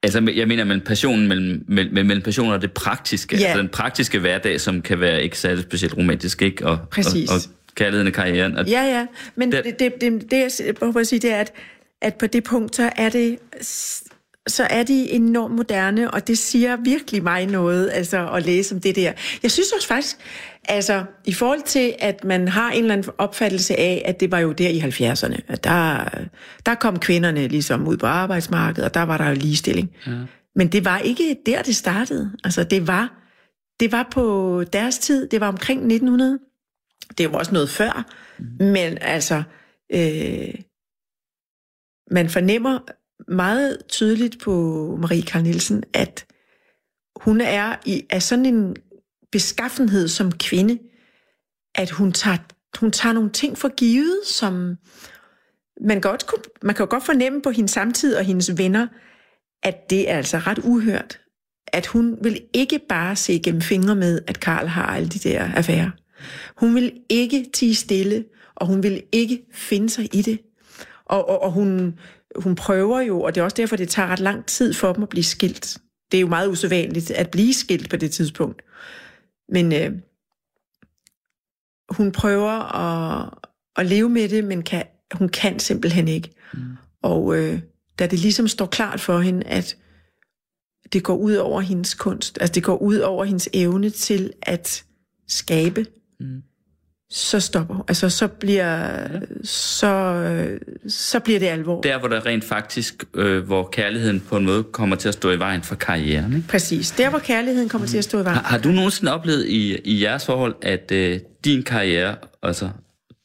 Altså, 0.02 0.32
jeg 0.36 0.48
mener 0.48 0.64
mellem 0.64 0.84
passionen, 0.84 1.28
mellem, 1.28 1.64
mellem, 1.68 1.94
mellem 2.06 2.22
passionen 2.22 2.52
og 2.52 2.62
det 2.62 2.72
praktiske. 2.72 3.36
Ja. 3.36 3.44
Altså 3.44 3.58
den 3.58 3.68
praktiske 3.68 4.18
hverdag, 4.18 4.60
som 4.60 4.82
kan 4.82 5.00
være 5.00 5.22
ikke 5.22 5.38
særlig 5.38 5.62
specielt 5.62 5.96
romantisk, 5.96 6.42
ikke? 6.42 6.66
Og, 6.66 6.78
Præcis. 6.90 7.30
Og, 7.30 7.34
og 7.36 7.40
kærligheden 7.74 8.06
og 8.06 8.12
karrieren. 8.12 8.56
Og, 8.56 8.66
ja, 8.68 8.82
ja, 8.82 9.06
men 9.36 9.52
Det- 9.52 9.64
det, 9.64 9.78
det, 9.78 10.00
det, 10.00 10.30
det, 10.30 10.60
jeg 10.66 10.74
prøver 10.74 11.00
at 11.00 11.06
sige, 11.06 11.18
det 11.20 11.32
er, 11.32 11.36
at, 11.40 11.52
at 12.02 12.14
på 12.14 12.26
det 12.26 12.44
punkt, 12.44 12.76
så 12.76 12.90
er 12.96 13.08
det 13.08 13.38
så 14.48 14.62
er 14.70 14.82
de 14.82 15.10
enormt 15.10 15.54
moderne, 15.54 16.10
og 16.10 16.26
det 16.26 16.38
siger 16.38 16.76
virkelig 16.84 17.22
mig 17.22 17.46
noget, 17.46 17.90
altså 17.92 18.28
at 18.30 18.46
læse 18.46 18.74
om 18.74 18.80
det 18.80 18.96
der. 18.96 19.12
Jeg 19.42 19.50
synes 19.50 19.72
også 19.72 19.88
faktisk, 19.88 20.16
altså 20.68 21.04
i 21.24 21.32
forhold 21.32 21.62
til, 21.62 21.94
at 21.98 22.24
man 22.24 22.48
har 22.48 22.70
en 22.70 22.82
eller 22.82 22.92
anden 22.92 23.12
opfattelse 23.18 23.78
af, 23.78 24.02
at 24.04 24.20
det 24.20 24.30
var 24.30 24.38
jo 24.38 24.52
der 24.52 24.68
i 24.68 24.80
70'erne, 24.80 25.40
at 25.48 25.64
der, 25.64 26.08
der 26.66 26.74
kom 26.74 26.98
kvinderne 26.98 27.48
ligesom 27.48 27.88
ud 27.88 27.96
på 27.96 28.06
arbejdsmarkedet, 28.06 28.84
og 28.84 28.94
der 28.94 29.02
var 29.02 29.18
der 29.18 29.28
jo 29.28 29.34
ligestilling. 29.34 29.90
Ja. 30.06 30.12
Men 30.56 30.68
det 30.68 30.84
var 30.84 30.98
ikke 30.98 31.36
der, 31.46 31.62
det 31.62 31.76
startede. 31.76 32.32
Altså 32.44 32.64
det 32.64 32.86
var, 32.86 33.22
det 33.80 33.92
var 33.92 34.08
på 34.10 34.64
deres 34.72 34.98
tid, 34.98 35.28
det 35.28 35.40
var 35.40 35.48
omkring 35.48 35.80
1900. 35.80 36.38
Det 37.18 37.32
var 37.32 37.38
også 37.38 37.52
noget 37.52 37.70
før, 37.70 38.06
mm. 38.38 38.66
men 38.66 38.98
altså, 39.00 39.42
øh, 39.92 40.54
man 42.10 42.28
fornemmer 42.28 42.78
meget 43.28 43.78
tydeligt 43.88 44.40
på 44.40 44.52
Marie 45.00 45.22
Karl 45.22 45.42
Nielsen, 45.42 45.84
at 45.94 46.26
hun 47.16 47.40
er 47.40 47.76
i 47.84 48.02
af 48.10 48.22
sådan 48.22 48.46
en 48.46 48.76
beskaffenhed 49.32 50.08
som 50.08 50.32
kvinde, 50.32 50.78
at 51.74 51.90
hun 51.90 52.12
tager, 52.12 52.38
hun 52.80 52.90
tager 52.90 53.12
nogle 53.12 53.30
ting 53.30 53.58
for 53.58 53.68
givet, 53.68 54.20
som 54.26 54.76
man, 55.80 56.00
godt 56.00 56.26
kunne, 56.26 56.42
man 56.62 56.74
kan 56.74 56.84
jo 56.84 56.90
godt 56.90 57.06
fornemme 57.06 57.42
på 57.42 57.50
hendes 57.50 57.70
samtid 57.70 58.16
og 58.16 58.24
hendes 58.24 58.58
venner, 58.58 58.86
at 59.62 59.90
det 59.90 60.10
er 60.10 60.16
altså 60.16 60.38
ret 60.38 60.58
uhørt. 60.58 61.20
At 61.66 61.86
hun 61.86 62.18
vil 62.22 62.40
ikke 62.52 62.80
bare 62.88 63.16
se 63.16 63.40
gennem 63.44 63.62
fingre 63.62 63.94
med, 63.94 64.20
at 64.26 64.40
Karl 64.40 64.66
har 64.66 64.86
alle 64.86 65.08
de 65.08 65.18
der 65.18 65.50
affærer. 65.54 65.90
Hun 66.56 66.74
vil 66.74 66.92
ikke 67.08 67.46
tige 67.54 67.74
stille, 67.74 68.24
og 68.54 68.66
hun 68.66 68.82
vil 68.82 69.02
ikke 69.12 69.42
finde 69.52 69.90
sig 69.90 70.14
i 70.14 70.22
det. 70.22 70.40
Og, 71.04 71.28
og, 71.28 71.42
og 71.42 71.52
hun, 71.52 71.98
hun 72.36 72.54
prøver 72.54 73.00
jo, 73.00 73.20
og 73.20 73.34
det 73.34 73.40
er 73.40 73.44
også 73.44 73.54
derfor, 73.56 73.76
det 73.76 73.88
tager 73.88 74.08
ret 74.08 74.20
lang 74.20 74.46
tid 74.46 74.74
for 74.74 74.92
dem 74.92 75.02
at 75.02 75.08
blive 75.08 75.24
skilt. 75.24 75.78
Det 76.12 76.18
er 76.18 76.20
jo 76.20 76.28
meget 76.28 76.48
usædvanligt 76.48 77.10
at 77.10 77.30
blive 77.30 77.54
skilt 77.54 77.90
på 77.90 77.96
det 77.96 78.10
tidspunkt. 78.10 78.62
Men 79.48 79.72
øh, 79.72 79.92
hun 81.90 82.12
prøver 82.12 82.74
at, 82.74 83.34
at 83.76 83.86
leve 83.86 84.08
med 84.08 84.28
det, 84.28 84.44
men 84.44 84.62
kan, 84.62 84.84
hun 85.12 85.28
kan 85.28 85.58
simpelthen 85.58 86.08
ikke. 86.08 86.34
Mm. 86.54 86.60
Og 87.02 87.36
øh, 87.36 87.60
da 87.98 88.06
det 88.06 88.18
ligesom 88.18 88.48
står 88.48 88.66
klart 88.66 89.00
for 89.00 89.18
hende, 89.18 89.46
at 89.46 89.76
det 90.92 91.04
går 91.04 91.16
ud 91.16 91.34
over 91.34 91.60
hendes 91.60 91.94
kunst, 91.94 92.38
altså 92.40 92.52
det 92.52 92.62
går 92.62 92.76
ud 92.76 92.98
over 92.98 93.24
hendes 93.24 93.48
evne 93.52 93.90
til 93.90 94.32
at 94.42 94.84
skabe, 95.28 95.86
mm. 96.20 96.42
Så 97.10 97.40
stopper. 97.40 97.84
Altså 97.88 98.10
så 98.10 98.28
bliver, 98.28 98.98
så, 99.44 99.86
øh, 99.86 100.60
så 100.88 101.20
bliver 101.20 101.38
det 101.38 101.46
alvor. 101.46 101.80
Der, 101.80 101.98
hvor 101.98 102.08
der 102.08 102.26
rent 102.26 102.44
faktisk, 102.44 103.04
øh, 103.14 103.44
hvor 103.46 103.68
kærligheden 103.72 104.20
på 104.20 104.36
en 104.36 104.44
måde 104.44 104.64
kommer 104.64 104.96
til 104.96 105.08
at 105.08 105.14
stå 105.14 105.30
i 105.30 105.38
vejen 105.38 105.62
for 105.62 105.74
karrieren. 105.74 106.36
Ikke? 106.36 106.48
Præcis. 106.48 106.90
Der, 106.90 107.10
hvor 107.10 107.18
kærligheden 107.18 107.68
kommer 107.68 107.86
mm. 107.86 107.90
til 107.90 107.98
at 107.98 108.04
stå 108.04 108.20
i 108.20 108.24
vejen. 108.24 108.36
Har, 108.36 108.44
har 108.44 108.58
du 108.58 108.68
nogensinde 108.68 109.12
oplevet 109.14 109.46
i, 109.46 109.78
i 109.84 110.02
jeres 110.02 110.26
forhold, 110.26 110.54
at 110.62 110.92
øh, 110.92 111.20
din 111.44 111.62
karriere, 111.62 112.16
altså 112.42 112.70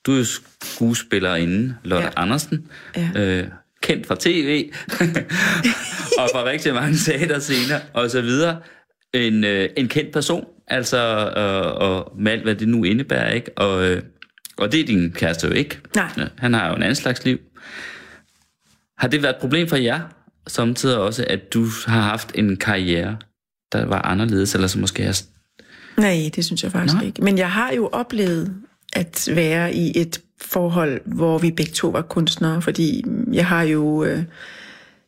du 0.06 0.14
er 0.14 0.18
jo 0.18 0.26
skuespillerinde, 0.64 1.76
Lotte 1.84 2.06
ja. 2.06 2.12
Ja. 2.18 2.22
Andersen, 2.24 2.68
Ja. 2.98 3.10
øh, 3.16 3.48
kendt 3.82 4.08
fra 4.08 4.16
tv, 4.20 4.70
og 6.20 6.30
fra 6.34 6.46
rigtig 6.46 6.74
mange 6.74 6.98
teaterscener 6.98 7.80
og 7.94 8.10
så 8.10 8.22
videre, 8.22 8.58
en, 9.14 9.44
øh, 9.44 9.70
en 9.78 9.88
kendt 9.88 10.12
person, 10.14 10.46
altså, 10.72 10.98
øh, 11.38 11.82
og 11.82 12.14
med 12.18 12.32
alt, 12.32 12.44
hvad 12.44 12.56
det 12.56 12.68
nu 12.68 12.84
indebærer, 12.84 13.32
ikke? 13.32 13.58
Og, 13.58 13.86
øh, 13.86 14.02
og 14.58 14.72
det 14.72 14.80
er 14.80 14.86
din 14.86 15.12
kæreste 15.12 15.48
jo 15.48 15.54
ikke. 15.54 15.80
Nej. 15.96 16.30
Han 16.38 16.54
har 16.54 16.68
jo 16.68 16.76
en 16.76 16.82
anden 16.82 16.96
slags 16.96 17.26
liv. 17.26 17.40
Har 18.98 19.08
det 19.08 19.24
været 19.24 19.34
et 19.34 19.42
problem 19.42 19.68
for 19.68 19.76
jer, 19.76 20.00
samtidig 20.48 20.98
også, 20.98 21.26
at 21.30 21.54
du 21.54 21.66
har 21.86 22.02
haft 22.02 22.32
en 22.36 22.58
karriere, 22.58 23.18
der 23.72 23.86
var 23.86 24.02
anderledes, 24.02 24.56
eller 24.56 24.68
som 24.68 24.82
måske 24.82 25.04
er 25.04 25.22
Nej, 25.98 26.30
det 26.36 26.46
synes 26.46 26.64
jeg 26.64 26.72
faktisk 26.72 26.94
Nej. 26.94 27.02
Nej. 27.02 27.08
ikke. 27.08 27.24
Men 27.24 27.38
jeg 27.38 27.52
har 27.52 27.72
jo 27.72 27.90
oplevet 27.92 28.56
at 28.94 29.30
være 29.32 29.74
i 29.74 30.02
et 30.02 30.22
forhold, 30.42 31.02
hvor 31.06 31.38
vi 31.38 31.52
begge 31.52 31.72
to 31.72 31.88
var 31.88 32.02
kunstnere, 32.02 32.62
fordi 32.62 33.04
jeg 33.32 33.46
har 33.46 33.64
jo 33.64 34.04
øh, 34.04 34.20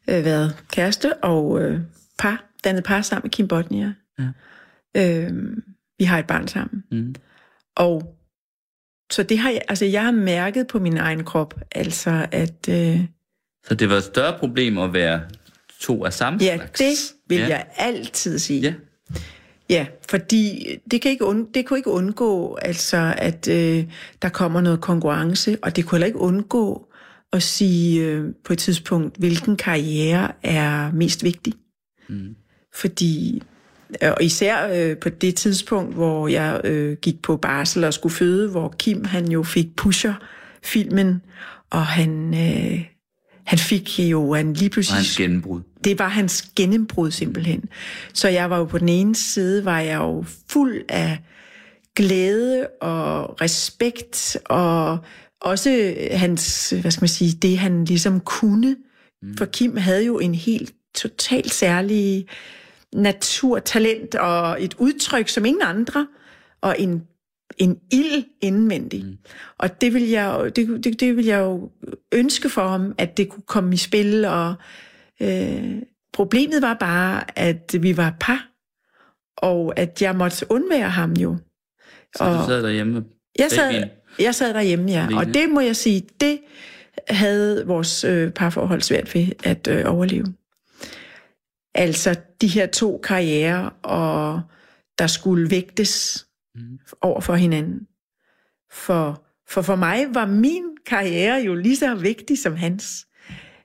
øh, 0.07 0.25
været 0.25 0.55
kæreste 0.71 1.13
og 1.13 1.61
øh, 1.61 1.79
par, 2.19 2.43
dannet 2.63 2.83
par 2.83 3.01
sammen 3.01 3.23
med 3.23 3.31
Kim 3.31 3.47
Botnia. 3.47 3.93
Ja. 4.19 4.25
Øh, 4.97 5.57
vi 5.97 6.03
har 6.03 6.19
et 6.19 6.27
barn 6.27 6.47
sammen. 6.47 6.83
Mm. 6.91 7.15
Og 7.75 8.15
så 9.11 9.23
det 9.23 9.37
har 9.39 9.49
jeg, 9.49 9.61
altså 9.69 9.85
jeg 9.85 10.03
har 10.03 10.11
mærket 10.11 10.67
på 10.67 10.79
min 10.79 10.97
egen 10.97 11.23
krop, 11.23 11.59
altså 11.71 12.27
at, 12.31 12.69
øh, 12.69 12.99
Så 13.67 13.75
det 13.75 13.89
var 13.89 13.95
et 13.95 14.03
større 14.03 14.39
problem 14.39 14.77
at 14.77 14.93
være 14.93 15.21
to 15.79 16.05
af 16.05 16.13
samme 16.13 16.39
ja, 16.41 16.55
slags? 16.55 16.79
det 16.79 16.95
vil 17.27 17.37
ja. 17.37 17.47
jeg 17.47 17.67
altid 17.77 18.39
sige. 18.39 18.61
Ja. 18.61 18.73
Ja, 19.69 19.85
fordi 20.09 20.67
det, 20.91 21.01
kan 21.01 21.11
ikke 21.11 21.25
und, 21.25 21.53
det 21.53 21.65
kunne 21.65 21.79
ikke 21.79 21.89
undgå, 21.89 22.55
altså, 22.55 23.15
at 23.17 23.47
øh, 23.47 23.85
der 24.21 24.29
kommer 24.29 24.61
noget 24.61 24.81
konkurrence, 24.81 25.57
og 25.61 25.75
det 25.75 25.85
kunne 25.85 25.95
heller 25.95 26.07
ikke 26.07 26.19
undgå 26.19 26.87
at 27.33 27.43
sige 27.43 28.05
øh, 28.05 28.33
på 28.43 28.53
et 28.53 28.59
tidspunkt, 28.59 29.17
hvilken 29.17 29.57
karriere 29.57 30.31
er 30.43 30.91
mest 30.91 31.23
vigtig. 31.23 31.53
Mm. 32.09 32.35
Fordi, 32.73 33.43
og 34.01 34.23
især 34.23 34.67
øh, 34.73 34.97
på 34.97 35.09
det 35.09 35.35
tidspunkt, 35.35 35.93
hvor 35.93 36.27
jeg 36.27 36.61
øh, 36.63 36.97
gik 37.01 37.21
på 37.21 37.37
barsel 37.37 37.83
og 37.83 37.93
skulle 37.93 38.15
føde, 38.15 38.49
hvor 38.49 38.75
Kim 38.79 39.05
han 39.05 39.31
jo 39.31 39.43
fik 39.43 39.75
Pusher-filmen, 39.75 41.21
og 41.69 41.85
han, 41.85 42.33
øh, 42.33 42.85
han 43.45 43.59
fik 43.59 43.99
jo 43.99 44.33
han 44.33 44.53
lige 44.53 44.69
pludselig... 44.69 44.97
Hans 44.97 45.17
gennembrud. 45.17 45.61
Det 45.83 45.99
var 45.99 46.07
hans 46.07 46.41
gennembrud 46.55 47.11
simpelthen. 47.11 47.63
Så 48.13 48.27
jeg 48.27 48.49
var 48.49 48.57
jo 48.57 48.65
på 48.65 48.77
den 48.77 48.89
ene 48.89 49.15
side, 49.15 49.65
var 49.65 49.79
jeg 49.79 49.97
jo 49.97 50.25
fuld 50.49 50.81
af 50.89 51.19
glæde 51.95 52.67
og 52.81 53.41
respekt, 53.41 54.37
og 54.45 54.97
også 55.41 55.95
hans, 56.11 56.73
hvad 56.81 56.91
skal 56.91 57.01
man 57.01 57.09
sige, 57.09 57.31
det 57.31 57.57
han 57.57 57.85
ligesom 57.85 58.19
kunne. 58.19 58.75
Mm. 59.21 59.37
For 59.37 59.45
Kim 59.45 59.77
havde 59.77 60.05
jo 60.05 60.19
en 60.19 60.35
helt 60.35 60.73
totalt 60.95 61.53
særlig 61.53 62.25
naturtalent 62.93 64.15
og 64.15 64.63
et 64.63 64.75
udtryk 64.77 65.27
som 65.27 65.45
ingen 65.45 65.61
andre, 65.61 66.07
og 66.61 66.75
en, 66.79 67.03
en 67.57 67.79
ild 67.91 68.23
indvendig. 68.41 69.03
Mm. 69.03 69.17
Og 69.57 69.81
det 69.81 69.93
vil, 69.93 70.09
jeg, 70.09 70.51
det, 70.55 70.83
det, 70.83 70.99
det 70.99 71.17
vil 71.17 71.25
jeg 71.25 71.39
jo 71.39 71.69
ønske 72.11 72.49
for 72.49 72.67
ham, 72.67 72.95
at 72.97 73.17
det 73.17 73.29
kunne 73.29 73.43
komme 73.47 73.73
i 73.73 73.77
spil, 73.77 74.25
og 74.25 74.53
øh, 75.21 75.75
problemet 76.13 76.61
var 76.61 76.73
bare, 76.73 77.39
at 77.39 77.75
vi 77.79 77.97
var 77.97 78.15
par, 78.19 78.47
og 79.37 79.73
at 79.79 80.01
jeg 80.01 80.15
måtte 80.15 80.45
undvære 80.49 80.89
ham 80.89 81.11
jo. 81.13 81.37
Så 82.15 82.23
og 82.23 82.39
du 82.39 82.45
sad 82.45 82.63
derhjemme? 82.63 83.05
Jeg 83.39 83.51
sad, 83.51 83.83
jeg 84.19 84.35
sad 84.35 84.53
derhjemme, 84.53 84.91
ja. 84.91 85.07
Og 85.17 85.25
det 85.25 85.49
må 85.49 85.59
jeg 85.59 85.75
sige, 85.75 86.07
det 86.21 86.39
havde 87.07 87.67
vores 87.67 88.03
øh, 88.03 88.31
parforhold 88.31 88.81
svært 88.81 89.15
ved 89.15 89.27
at 89.43 89.67
øh, 89.67 89.83
overleve. 89.85 90.25
Altså 91.75 92.21
de 92.41 92.47
her 92.47 92.67
to 92.67 92.97
karrierer, 92.97 93.69
og 93.83 94.41
der 94.97 95.07
skulle 95.07 95.49
vægtes 95.49 96.25
mm. 96.55 96.79
over 97.01 97.21
for 97.21 97.35
hinanden. 97.35 97.87
For, 98.71 99.25
for 99.49 99.61
for 99.61 99.75
mig 99.75 100.15
var 100.15 100.25
min 100.25 100.77
karriere 100.85 101.41
jo 101.41 101.55
lige 101.55 101.77
så 101.77 101.95
vigtig 101.95 102.39
som 102.39 102.55
hans. 102.55 103.07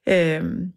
Øhm, 0.08 0.72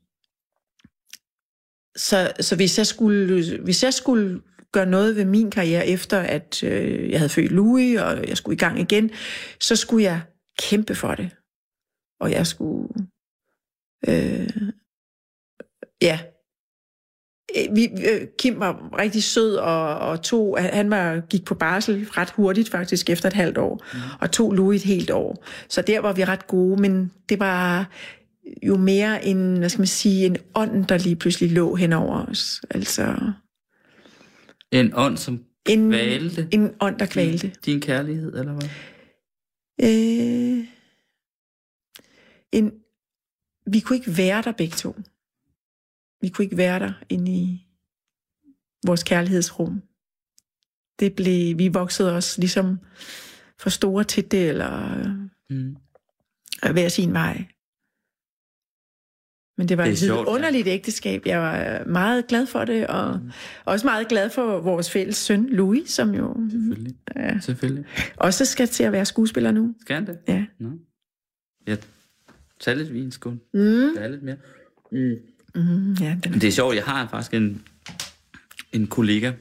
så, 1.96 2.32
så 2.40 2.56
hvis 2.56 2.78
jeg 2.78 2.88
skulle, 2.88 3.62
hvis 3.64 3.84
jeg 3.84 3.94
skulle 3.94 4.42
gøre 4.72 4.86
noget 4.86 5.16
ved 5.16 5.26
min 5.26 5.52
karriere 5.52 5.88
efter, 5.88 6.20
at 6.20 6.64
øh, 6.64 7.10
jeg 7.10 7.20
havde 7.20 7.30
født 7.30 7.52
Louis, 7.52 8.00
og 8.00 8.28
jeg 8.28 8.38
skulle 8.38 8.56
i 8.56 8.60
gang 8.60 8.80
igen, 8.80 9.12
så 9.60 9.76
skulle 9.76 10.04
jeg 10.04 10.22
kæmpe 10.60 10.96
for 10.96 11.16
det. 11.16 11.36
Og 12.20 12.32
jeg 12.32 12.48
skulle... 12.48 12.94
Øh, 14.08 14.72
ja. 16.02 16.20
Øh, 17.58 17.76
vi, 17.76 17.84
øh, 17.86 18.28
Kim 18.40 18.60
var 18.60 18.98
rigtig 19.00 19.24
sød, 19.24 19.56
og, 19.56 19.98
og 19.98 20.22
tog, 20.22 20.58
han 20.62 20.90
var, 20.90 21.20
gik 21.20 21.46
på 21.46 21.56
barsel 21.56 22.08
ret 22.10 22.30
hurtigt 22.32 22.70
faktisk, 22.70 23.10
efter 23.10 23.30
et 23.30 23.34
halvt 23.34 23.58
år, 23.58 23.84
mm. 23.94 24.00
og 24.20 24.32
tog 24.32 24.54
Louis 24.54 24.82
et 24.82 24.88
helt 24.88 25.12
år. 25.12 25.46
Så 25.70 25.82
der 25.82 26.00
var 26.00 26.14
vi 26.14 26.24
ret 26.24 26.48
gode, 26.48 26.82
men 26.82 27.12
det 27.30 27.40
var 27.40 27.90
jo 28.64 28.78
mere 28.78 29.26
en, 29.26 29.58
hvad 29.58 29.70
skal 29.70 29.82
man 29.82 29.88
sige, 29.88 30.26
en 30.26 30.38
ånd, 30.56 30.86
der 30.86 30.98
lige 30.98 31.16
pludselig 31.16 31.52
lå 31.52 31.76
hen 31.76 31.94
over 31.94 32.26
os. 32.26 32.62
Altså, 32.70 33.16
en 34.72 34.92
ånd, 34.96 35.18
som 35.18 35.44
kvalte? 35.66 36.48
En, 36.52 36.62
en 36.62 36.72
ånd, 36.80 37.00
der 37.00 37.06
kvalte. 37.06 37.48
Din, 37.48 37.56
din 37.66 37.82
kærlighed, 37.82 38.40
eller 38.40 38.54
hvad? 38.54 38.70
Øh, 39.84 40.66
en, 42.52 42.72
vi 43.68 43.80
kunne 43.80 43.96
ikke 43.96 44.18
være 44.18 44.42
der 44.42 44.52
begge 44.52 44.76
to. 44.76 44.96
Vi 46.22 46.30
kunne 46.30 46.44
ikke 46.44 46.58
være 46.58 46.80
der 46.80 46.94
inde 47.10 47.32
i 47.32 47.68
vores 48.88 49.04
kærlighedsrum. 49.04 49.82
Det 51.00 51.16
blev, 51.16 51.58
vi 51.58 51.68
voksede 51.68 52.16
os 52.16 52.38
ligesom 52.38 52.80
for 53.60 53.70
store 53.70 54.04
til 54.04 54.32
det, 54.32 54.50
eller 54.50 55.04
mm. 55.50 55.76
hver 56.74 56.90
sin 56.90 57.14
vej. 57.14 57.46
Men 59.58 59.70
det 59.70 59.78
var 59.78 59.84
det 59.84 59.92
et 59.92 60.00
sjovt, 60.00 60.28
underligt 60.28 60.68
ja. 60.68 60.72
ægteskab. 60.72 61.26
Jeg 61.26 61.40
var 61.40 61.84
meget 61.86 62.28
glad 62.28 62.46
for 62.46 62.66
det, 62.66 62.88
og 62.88 63.20
mm. 63.24 63.32
også 63.66 63.88
meget 63.88 64.08
glad 64.08 64.30
for 64.30 64.60
vores 64.60 64.92
fælles 64.92 65.18
søn, 65.18 65.50
Louis, 65.50 65.90
som 65.90 66.16
jo... 66.16 66.36
Selvfølgelig. 66.52 66.96
Ja, 67.16 67.40
Selvfølgelig. 67.40 67.86
Også 68.18 68.46
skal 68.46 68.68
til 68.68 68.84
at 68.84 68.92
være 68.92 69.06
skuespiller 69.06 69.52
nu. 69.52 69.76
Skal 69.82 69.96
han 69.96 70.08
det? 70.08 70.20
Ja. 70.28 70.46
Nå. 70.60 70.70
Jeg 71.68 71.78
tager 72.60 72.78
lidt 72.78 72.94
vin, 72.94 73.12
skål. 73.12 73.34
Mm. 73.34 73.60
Der 73.60 74.00
er 74.00 74.08
lidt 74.08 74.24
mere. 74.24 74.38
Mm. 74.92 75.16
Mm, 75.56 75.94
ja, 75.94 76.16
den 76.24 76.34
er... 76.34 76.40
Det 76.40 76.48
er 76.48 76.52
sjovt, 76.52 76.76
jeg 76.76 76.84
har 76.84 77.08
faktisk 77.12 77.34
en, 77.34 77.62
en 78.74 78.88
kollega, 78.88 79.32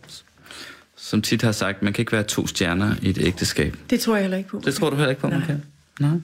som 0.97 1.23
tit 1.23 1.43
har 1.43 1.53
sagt, 1.53 1.83
man 1.83 1.93
kan 1.93 2.03
ikke 2.03 2.13
være 2.13 2.23
to 2.23 2.47
stjerner 2.47 2.95
i 3.03 3.09
et 3.11 3.19
ægteskab. 3.19 3.77
Det 3.91 4.01
tror 4.01 4.15
jeg 4.15 4.23
heller 4.25 4.37
ikke 4.39 4.49
på. 4.51 4.63
Det 4.65 4.75
tror 4.75 4.91
du 4.91 4.97
heller 4.97 5.11
ikke 5.11 5.21
på, 5.21 5.29
Nej. 5.29 5.39
man 5.39 5.47
kan? 5.47 5.63
Nej. 6.01 6.19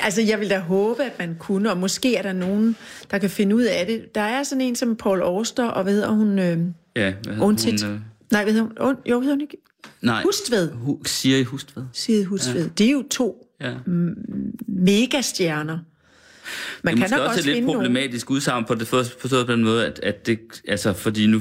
Altså, 0.00 0.22
jeg 0.22 0.40
vil 0.40 0.50
da 0.50 0.58
håbe, 0.58 1.02
at 1.02 1.12
man 1.18 1.36
kunne, 1.38 1.70
og 1.70 1.76
måske 1.78 2.16
er 2.16 2.22
der 2.22 2.32
nogen, 2.32 2.76
der 3.10 3.18
kan 3.18 3.30
finde 3.30 3.56
ud 3.56 3.62
af 3.62 3.86
det. 3.86 4.14
Der 4.14 4.20
er 4.20 4.42
sådan 4.42 4.60
en 4.60 4.76
som 4.76 4.96
Paul 4.96 5.20
Auster, 5.20 5.64
og 5.66 5.82
hvad 5.82 5.92
hedder 5.92 6.10
hun? 6.10 6.38
Øh, 6.38 6.44
ja, 6.96 7.12
hvad 7.22 7.32
hedder 7.32 7.40
Undtid. 7.46 7.82
hun? 7.84 7.94
Øh... 7.94 8.00
Nej, 8.30 8.42
hvad 8.44 8.52
hedder 8.52 8.84
hun? 8.84 8.96
Jo, 9.06 9.18
hvad 9.18 9.22
hedder 9.26 9.34
hun 9.34 9.40
ikke? 9.40 9.56
Nej. 10.02 10.22
Hustved. 10.22 10.72
Hu- 10.72 11.00
Siri 11.06 11.42
Hustved. 11.42 11.84
Siri 11.92 12.24
Hustved. 12.24 12.62
Ja. 12.62 12.68
Det 12.78 12.86
er 12.86 12.90
jo 12.90 13.04
to 13.10 13.46
ja. 13.60 13.74
megastjerner. 14.68 15.78
Man 16.82 16.96
det 16.96 17.02
er 17.02 17.08
kan 17.08 17.18
nok 17.18 17.28
også, 17.28 17.38
også 17.38 17.50
lidt 17.50 17.64
problematisk 17.64 18.28
nogen. 18.28 18.36
udsagn 18.36 18.64
på 18.64 18.74
det 18.74 18.86
forstået 18.88 19.46
på 19.46 19.52
den 19.52 19.64
måde, 19.64 19.86
at, 19.86 20.00
at 20.02 20.26
det, 20.26 20.38
altså, 20.68 20.92
fordi 20.92 21.26
nu, 21.26 21.40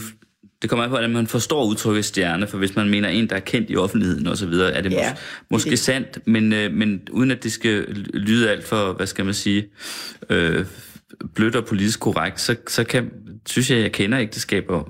det 0.62 0.70
kommer 0.70 0.84
an 0.86 0.90
på, 0.90 0.96
at 0.96 1.10
man 1.10 1.28
forstår 1.28 1.66
udtrykket 1.66 2.06
stjerne, 2.06 2.48
for 2.48 2.58
hvis 2.58 2.76
man 2.76 2.90
mener 2.90 3.10
en, 3.10 3.30
der 3.30 3.36
er 3.36 3.40
kendt 3.40 3.70
i 3.70 3.76
offentligheden 3.76 4.28
og 4.28 4.38
så 4.38 4.46
videre, 4.46 4.72
er 4.72 4.82
det 4.82 4.92
ja, 4.92 5.12
mås- 5.12 5.48
måske 5.50 5.70
det. 5.70 5.80
sandt, 5.80 6.20
men, 6.28 6.54
øh, 6.54 6.74
men 6.74 7.02
uden 7.12 7.32
at 7.32 7.44
det 7.44 7.52
skal 7.52 7.86
lyde 8.14 8.50
alt 8.52 8.64
for, 8.64 8.94
hvad 8.94 9.08
skal 9.08 9.26
man 9.26 9.34
sige, 9.34 9.68
øh, 10.30 10.66
blødt 11.36 11.56
og 11.56 11.66
politisk 11.66 12.00
korrekt, 12.00 12.42
så, 12.42 12.56
så 12.68 12.84
kan, 12.84 13.10
synes 13.46 13.70
jeg, 13.70 13.78
at 13.78 13.84
jeg 13.84 13.92
kender 13.92 14.20
ægteskaber, 14.20 14.90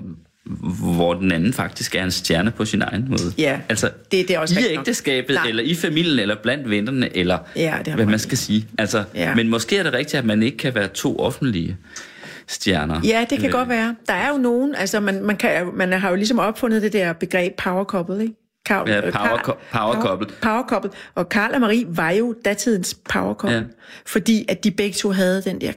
hvor 0.96 1.14
den 1.14 1.32
anden 1.32 1.52
faktisk 1.52 1.94
er 1.94 2.04
en 2.04 2.10
stjerne 2.10 2.50
på 2.50 2.64
sin 2.64 2.82
egen 2.82 3.06
måde. 3.08 3.32
Ja, 3.38 3.60
altså, 3.68 3.90
det, 4.12 4.28
det 4.28 4.36
er 4.36 4.38
også 4.38 4.60
i 4.60 4.62
ægteskabet, 4.72 5.36
nok. 5.36 5.46
eller 5.48 5.62
i 5.62 5.74
familien, 5.74 6.18
eller 6.18 6.36
blandt 6.42 6.70
vennerne, 6.70 7.16
eller 7.16 7.38
ja, 7.56 7.76
det 7.84 7.94
hvad 7.94 8.06
man 8.06 8.18
skal 8.18 8.38
sige. 8.38 8.66
Altså, 8.78 9.04
ja. 9.14 9.34
Men 9.34 9.48
måske 9.48 9.78
er 9.78 9.82
det 9.82 9.92
rigtigt, 9.92 10.18
at 10.18 10.24
man 10.24 10.42
ikke 10.42 10.56
kan 10.56 10.74
være 10.74 10.88
to 10.88 11.18
offentlige 11.18 11.76
stjerner. 12.48 13.00
Ja, 13.04 13.24
det 13.30 13.38
kan 13.38 13.46
øh. 13.46 13.52
godt 13.52 13.68
være. 13.68 13.94
Der 14.06 14.14
er 14.14 14.28
jo 14.28 14.36
nogen, 14.36 14.74
altså 14.74 15.00
man, 15.00 15.22
man, 15.22 15.36
kan, 15.36 15.66
man 15.74 15.92
har 15.92 16.10
jo 16.10 16.16
ligesom 16.16 16.38
opfundet 16.38 16.82
det 16.82 16.92
der 16.92 17.12
begreb 17.12 17.56
power 17.56 17.84
couple, 17.84 18.22
ikke? 18.22 18.34
Karl, 18.66 18.90
ja, 18.90 19.00
power, 19.00 19.10
Karl, 19.10 19.56
power 19.72 20.02
couple. 20.02 20.26
Power, 20.26 20.62
power 20.62 20.62
couple. 20.68 20.90
Og 21.14 21.28
Karl 21.28 21.54
og 21.54 21.60
Marie 21.60 21.86
var 21.88 22.10
jo 22.10 22.34
datidens 22.44 22.94
power 23.10 23.34
couple, 23.34 23.56
ja. 23.56 23.62
fordi 24.06 24.44
at 24.48 24.64
de 24.64 24.70
begge 24.70 24.94
to 24.94 25.10
havde 25.10 25.42
den 25.42 25.60
der 25.60 25.72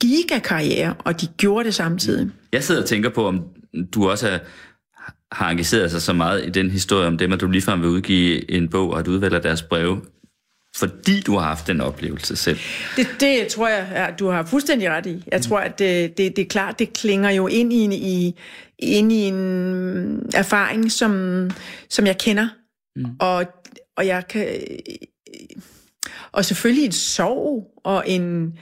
gigakarriere, 0.00 0.94
og 0.98 1.20
de 1.20 1.26
gjorde 1.26 1.64
det 1.64 1.74
samtidig. 1.74 2.30
Jeg 2.52 2.64
sidder 2.64 2.82
og 2.82 2.88
tænker 2.88 3.10
på, 3.10 3.26
om 3.26 3.44
du 3.94 4.10
også 4.10 4.28
er, 4.28 4.38
har 5.32 5.50
engageret 5.50 5.90
sig 5.90 6.02
så 6.02 6.12
meget 6.12 6.46
i 6.46 6.50
den 6.50 6.70
historie 6.70 7.06
om 7.06 7.18
dem, 7.18 7.32
at 7.32 7.40
du 7.40 7.46
ligefrem 7.46 7.80
vil 7.80 7.88
udgive 7.88 8.50
en 8.50 8.68
bog, 8.68 8.90
og 8.90 8.98
at 8.98 9.08
udvælger 9.08 9.38
deres 9.38 9.62
breve 9.62 10.00
fordi 10.76 11.20
du 11.20 11.36
har 11.36 11.48
haft 11.48 11.66
den 11.66 11.80
oplevelse 11.80 12.36
selv. 12.36 12.58
Det, 12.96 13.06
det 13.20 13.48
tror 13.48 13.68
jeg, 13.68 13.88
ja, 13.94 14.14
du 14.18 14.28
har 14.28 14.44
fuldstændig 14.44 14.90
ret 14.90 15.06
i. 15.06 15.24
Jeg 15.32 15.38
mm. 15.38 15.42
tror, 15.42 15.58
at 15.58 15.78
det, 15.78 16.18
det, 16.18 16.36
det 16.36 16.42
er 16.42 16.48
klart, 16.48 16.78
det 16.78 16.92
klinger 16.92 17.30
jo 17.30 17.46
ind 17.46 17.72
i 17.72 17.76
en, 17.76 17.92
i, 17.92 18.34
ind 18.78 19.12
i 19.12 19.20
en 19.20 20.30
erfaring, 20.34 20.92
som, 20.92 21.50
som 21.90 22.06
jeg 22.06 22.18
kender. 22.18 22.48
Mm. 22.96 23.04
Og, 23.20 23.44
og 23.96 24.06
jeg 24.06 24.28
kan... 24.28 24.48
Og 26.32 26.44
selvfølgelig 26.44 26.84
en 26.84 26.92
sorg 26.92 27.80
og 27.84 28.04
en, 28.06 28.58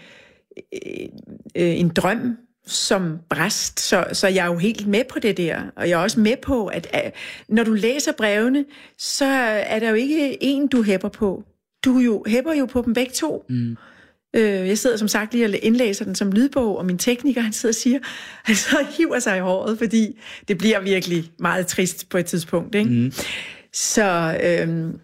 øh, 1.56 1.78
en 1.78 1.88
drøm, 1.88 2.36
som 2.66 3.18
bræst, 3.30 3.80
så, 3.80 4.04
så 4.12 4.28
jeg 4.28 4.46
er 4.46 4.52
jo 4.52 4.58
helt 4.58 4.86
med 4.86 5.04
på 5.10 5.18
det 5.18 5.36
der. 5.36 5.60
Og 5.76 5.88
jeg 5.88 5.98
er 5.98 6.02
også 6.02 6.20
med 6.20 6.36
på, 6.42 6.66
at, 6.66 6.86
at 6.92 7.14
når 7.48 7.64
du 7.64 7.72
læser 7.72 8.12
brevene, 8.12 8.64
så 8.98 9.24
er 9.66 9.78
der 9.78 9.88
jo 9.88 9.94
ikke 9.94 10.38
en, 10.40 10.66
du 10.66 10.82
hæpper 10.82 11.08
på 11.08 11.44
du 11.86 11.98
jo 11.98 12.24
hæpper 12.26 12.52
jo 12.52 12.66
på 12.66 12.82
dem 12.82 12.94
begge 12.94 13.12
to. 13.12 13.44
Mm. 13.48 13.76
Øh, 14.36 14.68
jeg 14.68 14.78
sidder 14.78 14.96
som 14.96 15.08
sagt 15.08 15.32
lige 15.32 15.46
og 15.46 15.58
indlæser 15.62 16.04
den 16.04 16.14
som 16.14 16.32
lydbog, 16.32 16.78
og 16.78 16.86
min 16.86 16.98
tekniker, 16.98 17.40
han 17.40 17.52
sidder 17.52 17.70
og 17.70 17.74
siger, 17.74 17.98
han 18.44 18.56
så 18.56 18.86
hiver 18.96 19.18
sig 19.18 19.36
i 19.36 19.40
håret, 19.40 19.78
fordi 19.78 20.20
det 20.48 20.58
bliver 20.58 20.80
virkelig 20.80 21.30
meget 21.38 21.66
trist 21.66 22.08
på 22.08 22.18
et 22.18 22.26
tidspunkt. 22.26 22.74
Ikke? 22.74 22.90
Mm. 22.90 23.12
Så, 23.72 24.38
øh, 24.42 24.94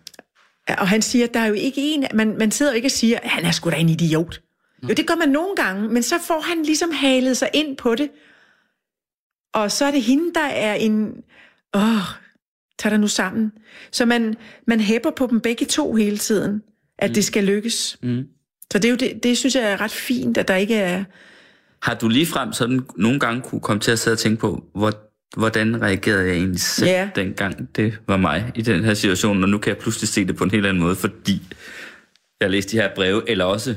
og 0.69 0.89
han 0.89 1.03
siger, 1.03 1.25
at 1.25 1.35
der 1.35 1.41
er 1.41 1.47
jo 1.47 1.55
ikke 1.55 1.81
en, 1.81 2.05
man, 2.15 2.37
man 2.39 2.51
sidder 2.51 2.73
jo 2.73 2.77
ikke 2.77 2.87
og 2.87 2.91
siger, 2.91 3.19
at 3.23 3.31
han 3.31 3.45
er 3.45 3.51
sgu 3.51 3.71
da 3.71 3.77
en 3.77 3.89
idiot. 3.89 4.41
Jo, 4.89 4.95
det 4.95 5.07
gør 5.07 5.15
man 5.15 5.29
nogle 5.29 5.57
gange, 5.57 5.89
men 5.89 6.03
så 6.03 6.15
får 6.27 6.41
han 6.41 6.63
ligesom 6.63 6.91
halet 6.91 7.37
sig 7.37 7.51
ind 7.55 7.77
på 7.77 7.95
det, 7.95 8.11
og 9.55 9.71
så 9.71 9.85
er 9.85 9.91
det 9.91 10.03
hende, 10.03 10.35
der 10.35 10.47
er 10.47 10.75
en, 10.75 11.13
åh, 11.75 12.05
tag 12.79 12.91
dig 12.91 13.01
nu 13.01 13.09
sammen. 13.09 13.53
Så 13.93 14.05
man, 14.07 14.35
man 14.67 14.81
hæpper 14.81 15.11
på 15.11 15.27
dem 15.31 15.41
begge 15.41 15.67
to 15.67 15.95
hele 15.95 16.19
tiden 16.19 16.63
at 16.99 17.11
mm. 17.11 17.15
det 17.15 17.25
skal 17.25 17.45
lykkes. 17.45 17.99
Mm. 18.03 18.25
Så 18.73 18.79
det, 18.79 18.85
er 18.85 18.91
jo 18.91 18.97
det, 18.97 19.23
det 19.23 19.39
synes 19.39 19.55
jeg 19.55 19.73
er 19.73 19.81
ret 19.81 19.91
fint, 19.91 20.39
at 20.39 20.49
der 20.49 20.57
ikke 20.57 20.75
er... 20.77 21.05
Har 21.83 21.95
du 21.95 22.09
lige 22.09 22.27
frem 22.27 22.53
sådan 22.53 22.81
nogle 22.97 23.21
gange 23.21 23.43
kunne 23.43 23.61
komme 23.61 23.81
til 23.81 23.91
at 23.91 23.99
sidde 23.99 24.15
og 24.15 24.19
tænke 24.19 24.41
på, 24.41 24.65
hvor, 24.75 24.93
hvordan 25.37 25.83
reagerede 25.83 26.27
jeg 26.27 26.35
egentlig 26.37 26.61
selv, 26.61 26.89
Ja. 26.89 27.11
dengang 27.17 27.77
det 27.77 27.99
var 28.09 28.17
mig 28.17 28.53
i 28.55 28.63
den 28.63 28.85
her 28.85 28.95
situation, 28.95 29.43
og 29.43 29.49
nu 29.49 29.59
kan 29.59 29.71
jeg 29.71 29.79
pludselig 29.79 30.09
se 30.09 30.25
det 30.27 30.37
på 30.37 30.45
en 30.45 30.51
helt 30.51 30.67
anden 30.67 30.83
måde, 30.83 30.97
fordi 30.97 31.43
jeg 32.41 32.51
læste 32.51 32.77
de 32.77 32.83
her 32.83 32.95
breve, 32.95 33.31
eller 33.31 33.45
også 33.45 33.77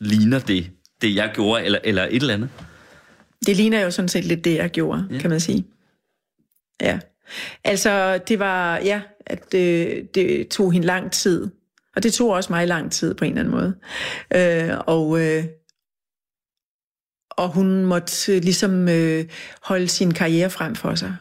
ligner 0.00 0.38
det, 0.38 0.70
det 1.02 1.14
jeg 1.14 1.30
gjorde, 1.34 1.64
eller, 1.64 1.78
eller 1.84 2.02
et 2.04 2.16
eller 2.16 2.34
andet. 2.34 2.48
Det 3.46 3.56
ligner 3.56 3.80
jo 3.80 3.90
sådan 3.90 4.08
set 4.08 4.24
lidt 4.24 4.44
det, 4.44 4.54
jeg 4.54 4.70
gjorde, 4.70 5.08
Ja. 5.10 5.18
kan 5.18 5.30
man 5.30 5.40
sige. 5.40 5.66
Ja. 6.80 6.98
Altså, 7.64 8.18
det 8.28 8.38
var, 8.38 8.78
ja, 8.78 9.00
at 9.26 9.52
det, 9.52 10.14
det 10.14 10.48
tog 10.48 10.72
hende 10.72 10.86
lang 10.86 11.12
tid. 11.12 11.46
Og 11.96 12.02
det 12.02 12.12
tog 12.14 12.30
også 12.30 12.52
mig 12.52 12.68
lang 12.68 12.92
tid 12.92 13.14
på 13.14 13.24
en 13.24 13.38
eller 13.38 13.40
anden 13.40 13.54
måde. 13.54 13.74
Øh, 14.70 14.78
og, 14.86 15.20
øh, 15.20 15.44
og 17.30 17.48
hun 17.48 17.84
måtte 17.84 18.32
øh, 18.32 18.42
ligesom 18.42 18.88
øh, 18.88 19.24
holde 19.62 19.88
sin 19.88 20.14
karriere 20.14 20.50
frem 20.50 20.74
for 20.74 20.94
sig. 20.94 21.16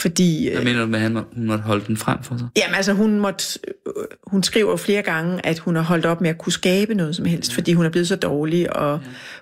Fordi... 0.00 0.48
Hvad 0.48 0.58
Øh, 0.58 0.64
mener 0.64 0.80
du 0.80 0.86
med, 0.86 0.98
at 0.98 1.02
han 1.02 1.12
hun 1.12 1.46
måtte 1.46 1.64
holde 1.64 1.84
den 1.86 1.96
frem 1.96 2.22
for 2.22 2.38
sig? 2.38 2.48
Jamen 2.56 2.74
altså, 2.74 2.92
hun, 2.92 3.20
måtte, 3.20 3.58
øh, 3.86 3.92
hun 4.26 4.42
skriver 4.42 4.76
flere 4.76 5.02
gange, 5.02 5.46
at 5.46 5.58
hun 5.58 5.76
har 5.76 5.82
holdt 5.82 6.06
op 6.06 6.20
med 6.20 6.30
at 6.30 6.38
kunne 6.38 6.52
skabe 6.52 6.94
noget 6.94 7.16
som 7.16 7.24
helst, 7.24 7.54
fordi 7.54 7.72
hun 7.72 7.86
er 7.86 7.90
blevet 7.90 8.08
så 8.08 8.16
dårlig, 8.16 8.76
og 8.76 9.00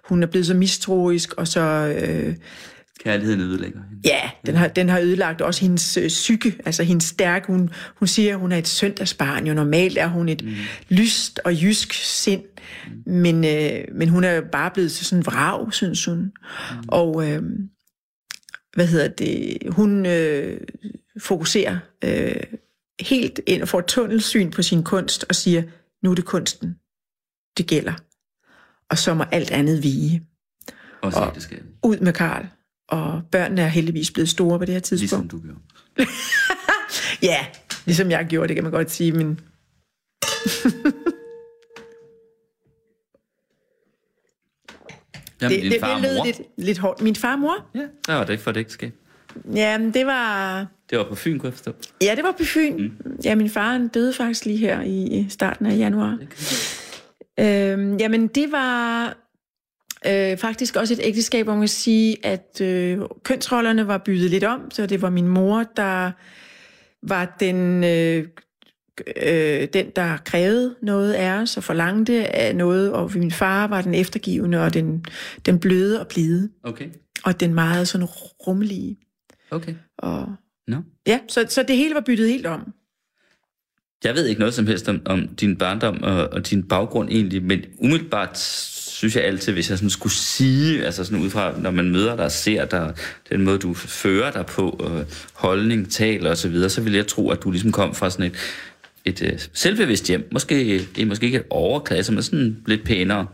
hun 0.08 0.22
er 0.22 0.26
blevet 0.26 0.46
så 0.46 0.54
mistroisk, 0.54 1.32
og 1.32 1.48
så... 1.48 1.60
Øh, 1.60 2.34
Kærligheden 3.04 3.40
ødelægger 3.40 3.80
hende. 3.90 4.08
Ja, 4.08 4.30
den 4.46 4.54
har, 4.54 4.68
den 4.68 4.88
har 4.88 5.00
ødelagt 5.00 5.40
også 5.40 5.60
hendes 5.60 5.96
øh, 5.96 6.08
psyke, 6.08 6.56
altså 6.64 6.82
hendes 6.82 7.04
stærke. 7.04 7.46
Hun, 7.46 7.70
hun 7.98 8.08
siger, 8.08 8.34
at 8.34 8.40
hun 8.40 8.52
er 8.52 8.56
et 8.56 8.68
søndagsbarn. 8.68 9.46
Jo 9.46 9.54
normalt 9.54 9.98
er 9.98 10.06
hun 10.06 10.28
et 10.28 10.44
mm. 10.44 10.50
lyst 10.88 11.40
og 11.44 11.62
jysk 11.62 11.92
sind, 11.92 12.42
mm. 13.06 13.12
men, 13.12 13.44
øh, 13.44 13.80
men 13.94 14.08
hun 14.08 14.24
er 14.24 14.40
bare 14.52 14.70
blevet 14.74 14.92
til 14.92 15.06
sådan 15.06 15.18
en 15.18 15.26
vrag, 15.26 15.72
synes 15.72 16.04
hun. 16.04 16.18
Mm. 16.18 16.30
Og 16.88 17.30
øh, 17.30 17.42
hvad 18.74 18.86
hedder 18.86 19.08
det? 19.08 19.58
Hun 19.70 20.06
øh, 20.06 20.60
fokuserer 21.20 21.78
øh, 22.04 22.42
helt 23.00 23.40
ind 23.46 23.62
og 23.62 23.68
får 23.68 23.78
et 23.78 23.84
tunnelsyn 23.86 24.50
på 24.50 24.62
sin 24.62 24.84
kunst 24.84 25.24
og 25.28 25.34
siger, 25.34 25.62
nu 26.02 26.10
er 26.10 26.14
det 26.14 26.24
kunsten, 26.24 26.74
det 27.58 27.66
gælder. 27.66 27.92
Og 28.90 28.98
så 28.98 29.14
må 29.14 29.24
alt 29.32 29.50
andet 29.50 29.82
vige. 29.82 30.22
Også 31.02 31.18
Og- 31.18 31.26
ægteskabet. 31.28 31.66
Ud 31.84 31.96
med 31.98 32.12
Karl. 32.12 32.46
Og 32.88 33.22
børnene 33.32 33.62
er 33.62 33.66
heldigvis 33.68 34.10
blevet 34.10 34.28
store 34.28 34.58
på 34.58 34.64
det 34.64 34.74
her 34.74 34.80
tidspunkt. 34.80 35.02
Ligesom 35.02 35.28
du 35.28 35.40
gjorde. 35.46 35.60
Ja, 37.22 37.46
ligesom 37.86 38.10
jeg 38.10 38.26
gjorde, 38.28 38.48
det 38.48 38.54
kan 38.56 38.64
man 38.64 38.72
godt 38.72 38.90
sige, 38.90 39.12
men... 39.12 39.40
Jamen, 45.42 45.62
Det, 45.62 45.72
det, 45.72 45.80
far 45.80 45.94
det 45.94 46.02
lød 46.02 46.24
lidt, 46.24 46.40
lidt 46.56 46.78
hårdt. 46.78 47.02
Min 47.02 47.16
far 47.16 47.32
og 47.32 47.38
mor? 47.38 47.66
Ja, 47.74 47.80
der 48.06 48.14
var 48.14 48.24
det 48.24 48.32
ikke 48.32 48.42
for 48.42 48.50
et 48.50 48.56
ægteskab. 48.56 48.92
Ja, 49.54 49.78
det 49.94 50.06
var... 50.06 50.66
Det 50.90 50.98
var 50.98 51.04
på 51.04 51.14
Fyn, 51.14 51.38
kunne 51.38 51.46
jeg 51.46 51.54
forstå. 51.54 51.72
Ja, 52.02 52.14
det 52.14 52.24
var 52.24 52.32
på 52.32 52.44
Fyn. 52.44 52.76
Mm. 52.76 52.92
Ja, 53.24 53.34
min 53.34 53.50
far 53.50 53.72
han 53.72 53.88
døde 53.88 54.12
faktisk 54.12 54.44
lige 54.44 54.58
her 54.58 54.82
i 54.82 55.26
starten 55.28 55.66
af 55.66 55.76
januar. 55.78 56.18
Øhm, 57.40 57.96
jamen, 57.96 58.26
det 58.26 58.52
var 58.52 59.16
øh, 60.06 60.38
faktisk 60.38 60.76
også 60.76 60.94
et 60.94 61.00
ægteskab, 61.02 61.44
hvor 61.46 61.52
man 61.52 61.62
kan 61.62 61.68
sige, 61.68 62.26
at 62.26 62.60
øh, 62.62 62.98
kønsrollerne 63.22 63.86
var 63.86 63.98
byttet 63.98 64.30
lidt 64.30 64.44
om, 64.44 64.70
så 64.70 64.86
det 64.86 65.02
var 65.02 65.10
min 65.10 65.28
mor, 65.28 65.64
der 65.76 66.10
var 67.02 67.36
den, 67.40 67.84
øh, 67.84 68.24
øh, 69.16 69.68
den 69.72 69.90
der 69.96 70.16
krævede 70.16 70.74
noget 70.82 71.12
af 71.12 71.30
os 71.30 71.56
og 71.56 71.64
forlangte 71.64 72.36
af 72.36 72.56
noget, 72.56 72.92
og 72.92 73.10
min 73.14 73.30
far 73.30 73.66
var 73.66 73.82
den 73.82 73.94
eftergivende 73.94 74.64
og 74.64 74.74
den, 74.74 75.04
den 75.46 75.58
bløde 75.58 76.00
og 76.00 76.06
blide, 76.08 76.48
Okay. 76.62 76.88
og 77.24 77.40
den 77.40 77.54
meget 77.54 77.88
sådan 77.88 78.06
rummelige. 78.46 78.96
Okay. 79.50 79.74
Og, 79.98 80.34
Nå. 80.68 80.76
ja, 81.06 81.20
så, 81.28 81.46
så 81.48 81.64
det 81.68 81.76
hele 81.76 81.94
var 81.94 82.00
byttet 82.00 82.28
helt 82.28 82.46
om. 82.46 82.72
Jeg 84.04 84.14
ved 84.14 84.26
ikke 84.26 84.38
noget 84.38 84.54
som 84.54 84.66
helst 84.66 84.88
om, 84.88 85.02
om 85.04 85.28
din 85.28 85.56
barndom 85.56 86.02
og, 86.02 86.28
og 86.28 86.50
din 86.50 86.62
baggrund 86.62 87.08
egentlig, 87.08 87.42
men 87.42 87.64
umiddelbart 87.78 88.38
synes 88.98 89.16
jeg 89.16 89.24
altid, 89.24 89.52
hvis 89.52 89.70
jeg 89.70 89.78
sådan 89.78 89.90
skulle 89.90 90.12
sige, 90.12 90.84
altså 90.84 91.04
sådan 91.04 91.24
ud 91.24 91.30
fra, 91.30 91.58
når 91.58 91.70
man 91.70 91.90
møder 91.90 92.16
dig 92.16 92.24
og 92.24 92.32
ser 92.32 92.64
dig, 92.64 92.94
den 93.30 93.42
måde, 93.42 93.58
du 93.58 93.74
fører 93.74 94.30
dig 94.30 94.46
på, 94.46 94.68
og 94.70 95.04
holdning, 95.32 95.90
taler 95.90 96.30
osv., 96.30 96.36
så, 96.36 96.48
videre, 96.48 96.70
så 96.70 96.80
vil 96.80 96.92
jeg 96.92 97.06
tro, 97.06 97.30
at 97.30 97.42
du 97.42 97.50
ligesom 97.50 97.72
kom 97.72 97.94
fra 97.94 98.10
sådan 98.10 98.26
et, 98.26 98.34
et 99.08 99.22
øh, 99.22 99.38
selvbevidst 99.52 100.08
hjem. 100.08 100.28
Måske, 100.32 100.78
det 100.96 101.02
er 101.02 101.06
måske 101.06 101.26
ikke 101.26 101.38
et 101.38 101.44
overklasse, 101.50 102.12
men 102.12 102.22
sådan 102.22 102.56
lidt 102.66 102.84
pænere 102.84 103.26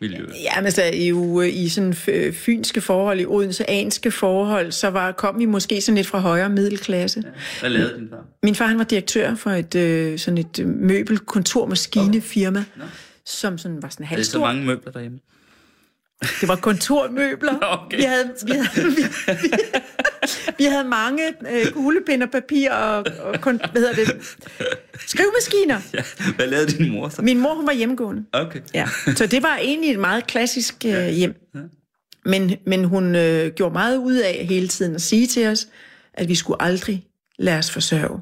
miljø. 0.00 0.26
Ja, 0.42 0.56
men 0.56 0.64
altså 0.64 0.82
i, 0.82 1.08
jo, 1.08 1.40
i 1.40 1.68
sådan 1.68 1.94
fynske 2.32 2.80
forhold, 2.80 3.20
i 3.20 3.26
odenseanske 3.26 4.10
forhold, 4.10 4.72
så 4.72 4.88
var, 4.90 5.12
kom 5.12 5.38
vi 5.38 5.44
måske 5.44 5.80
sådan 5.80 5.96
lidt 5.96 6.06
fra 6.06 6.18
højere 6.18 6.48
middelklasse. 6.48 7.22
Hvad 7.60 7.70
lavede 7.70 7.94
din 7.98 8.08
far? 8.10 8.24
Min 8.42 8.54
far 8.54 8.66
han 8.66 8.78
var 8.78 8.84
direktør 8.84 9.34
for 9.34 9.50
et 9.50 9.74
øh, 9.74 10.18
sådan 10.18 10.38
et 10.38 10.58
øh, 10.60 10.66
møbel 10.68 11.18
kontor 11.18 11.66
maskine 11.66 12.20
firma, 12.20 12.64
som 13.26 13.58
sådan 13.58 13.82
var 13.82 13.88
sådan 13.88 14.06
Er 14.10 14.16
det 14.16 14.26
så 14.26 14.38
halvstor. 14.38 14.46
mange 14.46 14.64
møbler 14.66 14.92
derhjemme? 14.92 15.18
Det 16.40 16.48
var 16.48 16.56
kontormøbler. 16.56 17.58
Okay. 17.84 17.96
Vi 17.96 18.02
havde, 18.02 18.24
vi 18.46 18.52
havde, 18.52 18.86
vi, 18.96 19.02
vi, 19.26 19.48
vi 20.58 20.64
havde 20.64 20.84
mange 20.84 21.22
øh, 21.50 21.72
kuglepind 21.72 22.22
og 22.22 22.30
papir 22.30 22.70
og, 22.72 23.04
og 23.20 23.40
kun, 23.40 23.60
hvad 23.72 23.82
hedder 23.82 23.94
det, 23.94 24.36
skrivemaskiner. 25.06 25.80
Ja. 25.94 26.32
Hvad 26.36 26.46
lavede 26.46 26.66
din 26.66 26.92
mor 26.92 27.08
så? 27.08 27.22
Min 27.22 27.40
mor, 27.40 27.54
hun 27.54 27.66
var 27.66 27.72
hjemmegående. 27.72 28.24
Okay. 28.32 28.60
Ja, 28.74 28.88
så 29.16 29.26
det 29.26 29.42
var 29.42 29.56
egentlig 29.56 29.90
et 29.90 29.98
meget 29.98 30.26
klassisk 30.26 30.84
øh, 30.86 31.08
hjem. 31.08 31.34
Men, 32.24 32.56
men 32.66 32.84
hun 32.84 33.16
øh, 33.16 33.52
gjorde 33.52 33.72
meget 33.72 33.96
ud 33.96 34.14
af 34.14 34.46
hele 34.48 34.68
tiden 34.68 34.94
at 34.94 35.02
sige 35.02 35.26
til 35.26 35.46
os, 35.46 35.68
at 36.14 36.28
vi 36.28 36.34
skulle 36.34 36.62
aldrig 36.62 37.06
lade 37.38 37.58
os 37.58 37.70
forsørge 37.70 38.20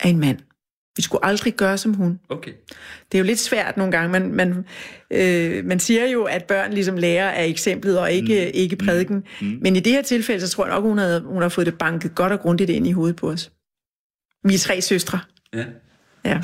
af 0.00 0.08
en 0.08 0.20
mand. 0.20 0.38
Vi 0.98 1.02
skulle 1.02 1.24
aldrig 1.24 1.54
gøre 1.54 1.78
som 1.78 1.94
hun. 1.94 2.20
Okay. 2.28 2.52
Det 3.12 3.18
er 3.18 3.18
jo 3.18 3.24
lidt 3.24 3.38
svært 3.38 3.76
nogle 3.76 3.92
gange. 3.92 4.12
Man, 4.12 4.32
man, 4.32 4.64
øh, 5.10 5.64
man 5.64 5.80
siger 5.80 6.06
jo, 6.06 6.24
at 6.24 6.44
børn 6.44 6.72
ligesom 6.72 6.96
lærer 6.96 7.30
af 7.30 7.46
eksemplet 7.46 7.98
og 7.98 8.12
ikke, 8.12 8.44
mm. 8.44 8.50
ikke 8.54 8.76
prædiken. 8.76 9.24
Mm. 9.40 9.58
Men 9.62 9.76
i 9.76 9.80
det 9.80 9.92
her 9.92 10.02
tilfælde, 10.02 10.40
så 10.40 10.48
tror 10.48 10.66
jeg 10.66 10.74
nok, 10.74 10.84
hun 10.84 10.98
har, 10.98 11.18
hun 11.18 11.42
har 11.42 11.48
fået 11.48 11.66
det 11.66 11.78
banket 11.78 12.14
godt 12.14 12.32
og 12.32 12.40
grundigt 12.40 12.70
ind 12.70 12.86
i 12.86 12.92
hovedet 12.92 13.16
på 13.16 13.30
os. 13.30 13.52
Vi 14.44 14.54
er 14.54 14.58
tre 14.58 14.80
søstre. 14.80 15.20
Ja. 15.54 15.64
Ja. 16.24 16.40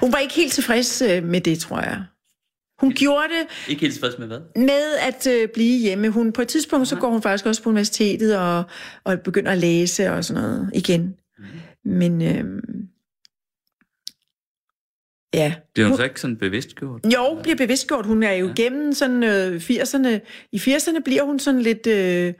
Hun 0.00 0.12
var 0.12 0.18
ikke 0.18 0.34
helt 0.34 0.52
tilfreds 0.52 1.02
øh, 1.02 1.24
med 1.24 1.40
det, 1.40 1.58
tror 1.58 1.80
jeg. 1.80 2.02
Hun 2.80 2.92
gjorde 2.92 3.28
det 3.28 3.70
Ikke 3.70 3.80
helt 3.80 3.92
tilfreds 3.94 4.18
med 4.18 4.26
hvad? 4.26 4.40
med 4.56 4.94
at 5.08 5.26
øh, 5.26 5.48
blive 5.54 5.78
hjemme. 5.78 6.08
Hun, 6.08 6.32
på 6.32 6.42
et 6.42 6.48
tidspunkt, 6.48 6.88
så 6.88 6.96
går 6.96 7.10
hun 7.10 7.22
faktisk 7.22 7.46
også 7.46 7.62
på 7.62 7.68
universitetet 7.68 8.38
og, 8.38 8.64
og 9.04 9.20
begynder 9.20 9.52
at 9.52 9.58
læse 9.58 10.10
og 10.10 10.24
sådan 10.24 10.42
noget 10.42 10.70
igen. 10.74 11.14
Men 11.84 12.22
øh, 12.22 12.62
ja. 15.34 15.54
Det 15.76 15.84
er 15.84 15.88
jo 15.88 15.96
så 15.96 16.02
ikke 16.04 16.20
sådan 16.20 16.36
bevidst 16.36 16.76
gjort. 16.76 17.00
Jo, 17.14 17.38
bliver 17.42 17.56
bevidstgjort. 17.56 18.06
Hun 18.06 18.22
er 18.22 18.32
jo 18.32 18.46
ja. 18.46 18.52
gennem 18.56 18.92
sådan 18.92 19.22
øh, 19.22 19.56
80'erne. 19.56 20.08
I 20.52 20.56
80'erne 20.56 21.00
bliver 21.04 21.22
hun 21.22 21.38
sådan 21.38 21.60
lidt... 21.62 21.86
Øh, 21.86 22.32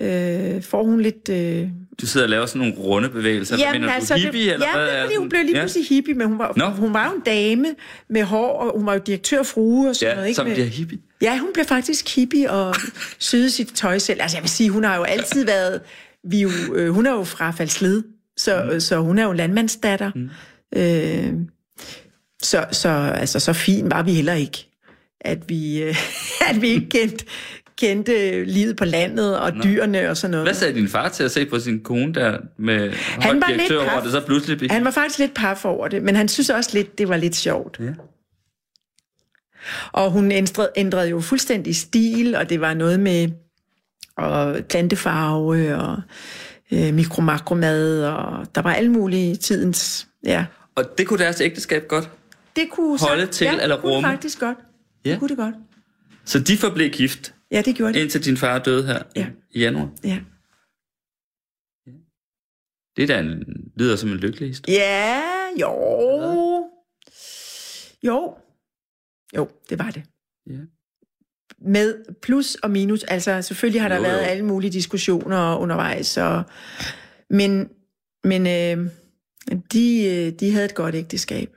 øh, 0.00 0.62
får 0.62 0.84
hun 0.84 1.00
lidt... 1.00 1.28
Øh, 1.28 1.68
Du 2.00 2.06
sidder 2.06 2.26
og 2.26 2.30
laver 2.30 2.46
sådan 2.46 2.58
nogle 2.68 2.74
runde 2.74 3.08
bevægelser. 3.08 3.56
Hvad 3.56 3.80
mener 3.80 4.00
du, 4.08 4.14
hippie, 4.14 4.44
det, 4.44 4.52
eller 4.52 4.66
ja, 4.66 4.76
hvad? 4.78 4.88
er 4.88 5.02
fordi, 5.02 5.16
hun 5.16 5.28
blev 5.28 5.42
lige 5.42 5.56
Ja. 5.56 5.60
pludselig 5.62 5.88
hippie, 5.88 6.14
men 6.14 6.26
hun 6.26 6.38
var, 6.38 6.52
Nå. 6.56 6.64
hun 6.68 6.94
var 6.94 7.10
jo 7.10 7.14
en 7.16 7.22
dame 7.26 7.66
med 8.10 8.22
hår, 8.22 8.58
og 8.58 8.78
hun 8.78 8.86
var 8.86 8.92
jo 8.92 9.00
direktør 9.06 9.42
frue 9.42 9.88
og 9.88 9.96
sådan 9.96 10.14
noget. 10.14 10.24
Ja, 10.24 10.28
Ikke? 10.28 10.36
som 10.36 10.46
Med- 10.46 10.54
bliver 10.54 10.68
hippie. 10.68 10.98
Ja, 11.22 11.38
hun 11.38 11.50
blev 11.54 11.64
faktisk 11.64 12.16
hippie 12.16 12.50
og 12.50 12.74
syede 13.18 13.50
sit 13.50 13.68
tøj 13.74 13.98
selv. 13.98 14.22
Altså 14.22 14.36
jeg 14.36 14.42
vil 14.42 14.50
sige, 14.50 14.70
hun 14.70 14.84
har 14.84 14.96
jo 14.96 15.02
altid 15.02 15.44
været... 15.44 15.80
Vi 16.30 16.40
jo, 16.40 16.50
øh, 16.74 16.90
hun 16.90 17.06
er 17.06 17.10
jo 17.12 17.24
fra 17.24 17.50
Falsled, 17.50 18.02
så, 18.36 18.68
mm. 18.72 18.80
så 18.80 18.96
hun 18.98 19.18
er 19.18 19.24
jo 19.24 19.32
landmandsdatter. 19.32 20.10
Mm. 20.14 20.28
Øh, 20.76 21.32
så, 22.42 22.66
så, 22.72 22.88
altså, 23.14 23.40
så 23.40 23.52
fin 23.52 23.90
var 23.90 24.02
vi 24.02 24.12
heller 24.12 24.34
ikke, 24.34 24.68
at 25.20 25.48
vi, 25.48 25.82
øh, 25.82 25.96
at 26.50 26.62
vi 26.62 26.68
ikke 26.68 26.88
kendte, 26.88 27.24
kendte 27.78 28.44
livet 28.44 28.76
på 28.76 28.84
landet 28.84 29.38
og 29.38 29.52
Nå. 29.52 29.62
dyrene 29.62 30.10
og 30.10 30.16
sådan 30.16 30.30
noget. 30.30 30.46
Hvad 30.46 30.54
sagde 30.54 30.74
din 30.74 30.88
far 30.88 31.08
til 31.08 31.24
at 31.24 31.30
se 31.30 31.46
på 31.46 31.58
sin 31.58 31.80
kone 31.80 32.14
der 32.14 32.38
med 32.58 32.92
Han 32.92 33.40
var 33.40 33.50
lidt 33.50 33.72
over 33.72 33.88
paf. 33.88 34.02
det, 34.02 34.12
så 34.12 34.20
pludselig 34.26 34.58
blev... 34.58 34.70
Han 34.70 34.84
var 34.84 34.90
faktisk 34.90 35.18
lidt 35.18 35.34
paf 35.34 35.64
over 35.64 35.88
det, 35.88 36.02
men 36.02 36.16
han 36.16 36.28
synes 36.28 36.50
også 36.50 36.70
lidt, 36.74 36.98
det 36.98 37.08
var 37.08 37.16
lidt 37.16 37.36
sjovt. 37.36 37.80
Ja. 37.80 37.92
Og 39.92 40.10
hun 40.10 40.32
ændrede, 40.32 40.70
ændrede 40.76 41.08
jo 41.08 41.20
fuldstændig 41.20 41.76
stil, 41.76 42.34
og 42.34 42.50
det 42.50 42.60
var 42.60 42.74
noget 42.74 43.00
med 43.00 43.28
og 44.16 44.56
plantefarve 44.68 45.76
og 45.76 46.02
øh, 46.72 46.94
mikromakromad, 46.94 48.04
og 48.04 48.46
der 48.54 48.62
var 48.62 48.74
alle 48.74 48.90
mulige 48.90 49.36
tidens... 49.36 50.08
Ja. 50.24 50.44
Og 50.74 50.84
det 50.98 51.06
kunne 51.06 51.18
deres 51.18 51.40
ægteskab 51.40 51.88
godt. 51.88 52.10
Det 52.56 52.70
kunne 52.70 52.98
Holde 52.98 53.22
sagt- 53.22 53.32
til 53.32 53.44
ja, 53.44 53.62
eller 53.62 53.76
det 53.76 53.84
rumme. 53.84 54.08
faktisk 54.08 54.40
godt. 54.40 54.58
Ja. 55.04 55.10
Det 55.10 55.18
kunne 55.18 55.28
det 55.28 55.36
godt. 55.36 55.54
Så 56.24 56.38
de 56.38 56.56
forblev 56.56 56.90
gift, 56.90 57.34
Ja, 57.50 57.62
det 57.62 57.76
gjorde 57.76 57.92
det. 57.94 58.00
indtil 58.00 58.24
din 58.24 58.36
far 58.36 58.58
døde 58.58 58.86
her 58.86 59.02
Ja. 59.16 59.26
i 59.50 59.60
januar. 59.60 59.90
Ja. 60.04 60.18
Det 62.96 63.08
der 63.08 63.22
lyder 63.76 63.96
som 63.96 64.08
en 64.10 64.16
lykkelig 64.16 64.48
historie. 64.48 64.74
Ja, 64.78 65.22
jo. 65.60 66.70
Jo, 68.02 68.36
Jo, 69.36 69.48
det 69.70 69.78
var 69.78 69.90
det. 69.90 70.02
Ja. 70.46 70.58
Med 71.58 72.04
plus 72.22 72.54
og 72.54 72.70
minus. 72.70 73.02
Altså, 73.02 73.42
selvfølgelig 73.42 73.82
har 73.82 73.88
der 73.88 73.96
Jo, 73.96 74.02
været 74.02 74.18
jo. 74.18 74.24
alle 74.24 74.44
mulige 74.44 74.70
diskussioner 74.70 75.56
undervejs. 75.56 76.16
Og, 76.16 76.42
men 77.30 77.70
men 78.24 78.46
øh, 78.46 78.90
de, 79.72 80.04
øh, 80.06 80.32
de 80.40 80.52
havde 80.52 80.64
et 80.64 80.74
godt 80.74 80.94
ægteskab. 80.94 81.56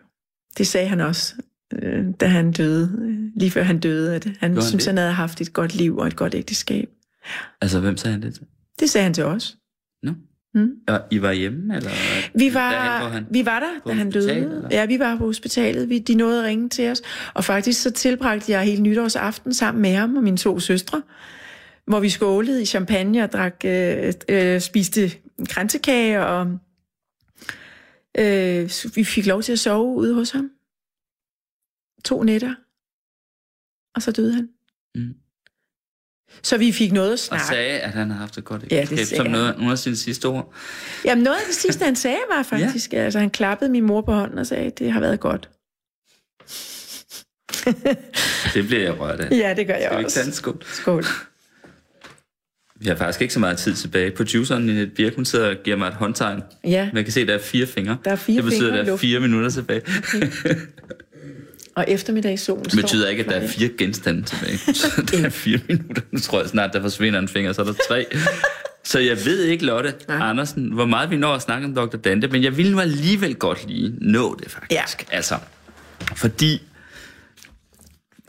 Det 0.58 0.68
sagde 0.68 0.88
han 0.88 0.99
også, 1.01 1.34
øh, 1.82 2.06
da 2.20 2.26
han 2.26 2.51
døde. 2.51 2.91
øh, 3.01 3.16
Lige 3.36 3.51
før 3.51 3.64
han 3.64 3.80
døde. 3.80 4.16
At 4.16 4.26
han 4.39 4.54
han 4.54 4.62
synes, 4.62 4.84
det? 4.84 4.89
han 4.91 4.97
havde 4.97 5.12
haft 5.12 5.41
et 5.41 5.54
godt 5.54 5.76
liv 5.76 5.97
og 5.97 6.08
et 6.08 6.16
godt 6.16 6.36
ægteskab. 6.36 6.89
Altså, 7.62 7.80
hvem 7.80 7.97
sagde 7.97 8.12
han 8.14 8.22
det 8.22 8.34
til? 8.34 8.43
Det 8.80 8.89
sagde 8.89 9.04
han 9.04 9.14
til 9.14 9.24
os. 9.24 9.58
Nå. 10.04 10.12
Mm. 10.56 10.70
Og 10.88 11.01
I 11.12 11.22
var 11.22 11.32
hjemme, 11.32 11.76
eller? 11.76 11.89
Vi 12.36 12.39
Derhen, 12.43 12.54
var, 12.54 12.99
hvor 13.01 13.10
han... 13.10 13.26
vi 13.32 13.45
var 13.45 13.60
der, 13.60 13.91
da 13.91 13.93
han 13.97 14.12
døde. 14.12 14.34
eller? 14.36 14.68
Ja, 14.72 14.86
vi 14.86 14.99
var 14.99 15.18
på 15.18 15.26
hospitalet. 15.26 15.89
Vi, 15.89 15.99
de 15.99 16.16
nåede 16.16 16.39
at 16.39 16.45
ringe 16.45 16.70
til 16.70 16.91
os. 16.91 17.01
Og 17.34 17.43
faktisk 17.43 17.82
så 17.82 17.91
tilbragte 17.91 18.51
jeg 18.51 18.62
hele 18.62 18.82
nytårsaften 18.82 19.54
sammen 19.54 19.82
med 19.82 19.95
ham 19.95 20.18
og 20.18 20.24
mine 20.24 20.38
to 20.38 20.60
søstre, 20.60 21.01
hvor 21.88 21.99
vi 21.99 22.10
skålede 22.10 22.62
i 22.62 22.66
champagne 22.66 23.24
og 23.24 23.32
drak, 23.32 23.56
øh, 23.66 24.14
øh, 24.30 24.60
spiste 24.62 25.12
kransekage, 25.49 26.26
og 26.26 26.58
øh, 28.18 28.70
vi 28.95 29.03
fik 29.03 29.26
lov 29.26 29.41
til 29.43 29.51
at 29.51 29.59
sove 29.59 29.95
ude 29.95 30.14
hos 30.14 30.32
ham. 30.32 30.51
To 32.05 32.24
nætter. 32.24 32.55
Og 33.95 34.01
så 34.01 34.11
døde 34.11 34.34
han. 34.34 34.49
Mm. 34.95 35.14
Så 36.43 36.57
vi 36.57 36.72
fik 36.72 36.91
noget 36.91 37.07
at 37.09 37.14
Og 37.14 37.20
snakke. 37.20 37.45
sagde, 37.47 37.80
at 37.80 37.91
han 37.91 38.09
har 38.09 38.18
haft 38.18 38.38
et 38.38 38.43
godt 38.45 38.64
Ja, 38.72 38.86
det 38.89 39.07
som 39.07 39.26
noget, 39.28 39.57
nogle 39.57 39.72
af 39.72 39.78
sine 39.80 39.95
sidste 39.95 40.26
ord. 40.26 40.53
Jamen 41.05 41.24
noget 41.24 41.38
af 41.38 41.43
det 41.47 41.55
sidste, 41.55 41.86
han 41.86 41.95
sagde, 41.95 42.18
var 42.30 42.43
faktisk, 42.53 42.93
ja. 42.93 42.97
altså 42.97 43.20
han 43.20 43.30
klappede 43.30 43.70
min 43.72 43.84
mor 43.84 44.01
på 44.01 44.11
hånden 44.11 44.38
og 44.38 44.47
sagde, 44.47 44.70
det 44.70 44.91
har 44.91 44.99
været 44.99 45.20
godt. 45.20 45.49
Det 48.53 48.68
bliver 48.68 48.82
jeg 48.84 48.99
rørt 48.99 49.20
af. 49.20 49.32
Ja, 49.43 49.53
det 49.53 49.68
gør 49.68 49.74
jeg 49.76 49.84
Skal 49.86 49.97
vi 49.97 49.99
ikke 50.01 50.07
også. 50.07 50.16
tage 50.16 50.28
en 50.28 50.34
skål? 50.34 50.64
Skål. 50.66 51.03
Vi 52.84 52.89
har 52.89 52.95
faktisk 52.95 53.21
ikke 53.21 53.34
så 53.34 53.39
meget 53.39 53.57
tid 53.57 53.73
tilbage. 53.73 54.11
Produceren 54.11 54.69
i 54.69 54.71
et 54.71 54.93
birk, 54.93 55.15
hun 55.15 55.25
sidder 55.25 55.49
og 55.49 55.55
giver 55.63 55.77
mig 55.77 55.88
et 55.88 55.93
håndtegn. 55.93 56.41
Ja, 56.63 56.89
Man 56.93 57.03
kan 57.03 57.13
se, 57.13 57.21
at 57.21 57.27
der 57.27 57.34
er 57.34 57.39
fire 57.39 57.65
fingre. 57.65 57.97
Der 58.05 58.11
er 58.11 58.15
fire 58.15 58.36
det 58.36 58.43
betyder, 58.43 58.79
at 58.79 58.86
der 58.86 58.93
er 58.93 58.97
fire 58.97 59.19
minutter 59.19 59.49
tilbage. 59.49 59.81
og 61.75 61.86
eftermiddagssolen 61.88 62.63
Det 62.63 62.75
betyder 62.81 63.09
ikke, 63.09 63.23
at 63.23 63.29
der 63.29 63.36
er 63.36 63.47
fire 63.47 63.69
genstande 63.77 64.21
tilbage. 64.21 64.57
Så 64.73 65.07
der 65.11 65.25
er 65.25 65.29
fire 65.29 65.59
minutter. 65.67 66.01
Nu 66.11 66.19
tror 66.19 66.39
jeg 66.39 66.49
snart, 66.49 66.73
der 66.73 66.81
forsvinder 66.81 67.19
en 67.19 67.27
finger, 67.27 67.53
så 67.53 67.61
er 67.61 67.65
der 67.65 67.73
tre. 67.89 68.05
Så 68.86 68.99
jeg 68.99 69.25
ved 69.25 69.43
ikke, 69.43 69.65
Lotte 69.65 69.93
Nej. 70.07 70.29
Andersen, 70.29 70.71
hvor 70.73 70.86
meget 70.86 71.09
vi 71.09 71.17
når 71.17 71.34
at 71.34 71.41
snakke 71.41 71.65
om 71.67 71.75
Dr. 71.75 71.97
Dante, 71.97 72.27
men 72.27 72.43
jeg 72.43 72.57
vil 72.57 72.71
nu 72.71 72.79
alligevel 72.79 73.36
godt 73.36 73.67
lige 73.67 73.93
nå 74.01 74.36
det 74.43 74.51
faktisk. 74.51 75.05
Ja. 75.11 75.15
Altså, 75.15 75.36
fordi... 76.15 76.61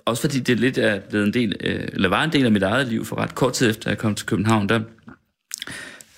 Også 0.06 0.20
fordi 0.20 0.40
det 0.40 0.60
lidt 0.60 0.78
er 0.78 1.00
blevet 1.00 1.26
en 1.26 1.34
del, 1.34 1.56
øh, 1.60 1.88
eller 1.92 2.08
var 2.08 2.24
en 2.24 2.32
del 2.32 2.44
af 2.44 2.52
mit 2.52 2.62
eget 2.62 2.86
liv, 2.88 3.04
for 3.04 3.16
ret 3.18 3.34
kort 3.34 3.52
tid 3.52 3.70
efter 3.70 3.90
jeg 3.90 3.98
kom 3.98 4.14
til 4.14 4.26
København, 4.26 4.68
der, 4.68 4.80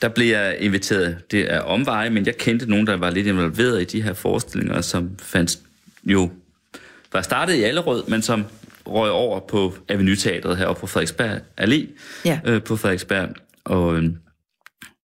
der 0.02 0.08
blev 0.08 0.26
jeg 0.26 0.56
inviteret, 0.60 1.16
det 1.30 1.52
er 1.52 1.60
omveje, 1.60 2.10
men 2.10 2.26
jeg 2.26 2.36
kendte 2.36 2.70
nogen, 2.70 2.86
der 2.86 2.96
var 2.96 3.10
lidt 3.10 3.26
involveret 3.26 3.82
i 3.82 3.84
de 3.84 4.02
her 4.02 4.12
forestillinger, 4.12 4.80
som 4.80 5.10
fandt 5.18 5.58
jo 6.04 6.30
var 7.12 7.22
startet 7.22 7.54
i 7.54 7.62
Allerød, 7.62 8.02
men 8.08 8.22
som 8.22 8.44
røg 8.86 9.10
over 9.10 9.40
på 9.40 9.74
Avenue 9.88 10.16
Teatret 10.16 10.56
heroppe 10.56 10.80
på 10.80 10.86
Frederiksberg 10.86 11.40
Allé, 11.60 11.86
Ja. 12.24 12.40
øh, 12.44 12.62
på 12.62 12.76
Frederiksberg. 12.76 13.28
Og 13.64 13.96
øh, 13.96 14.04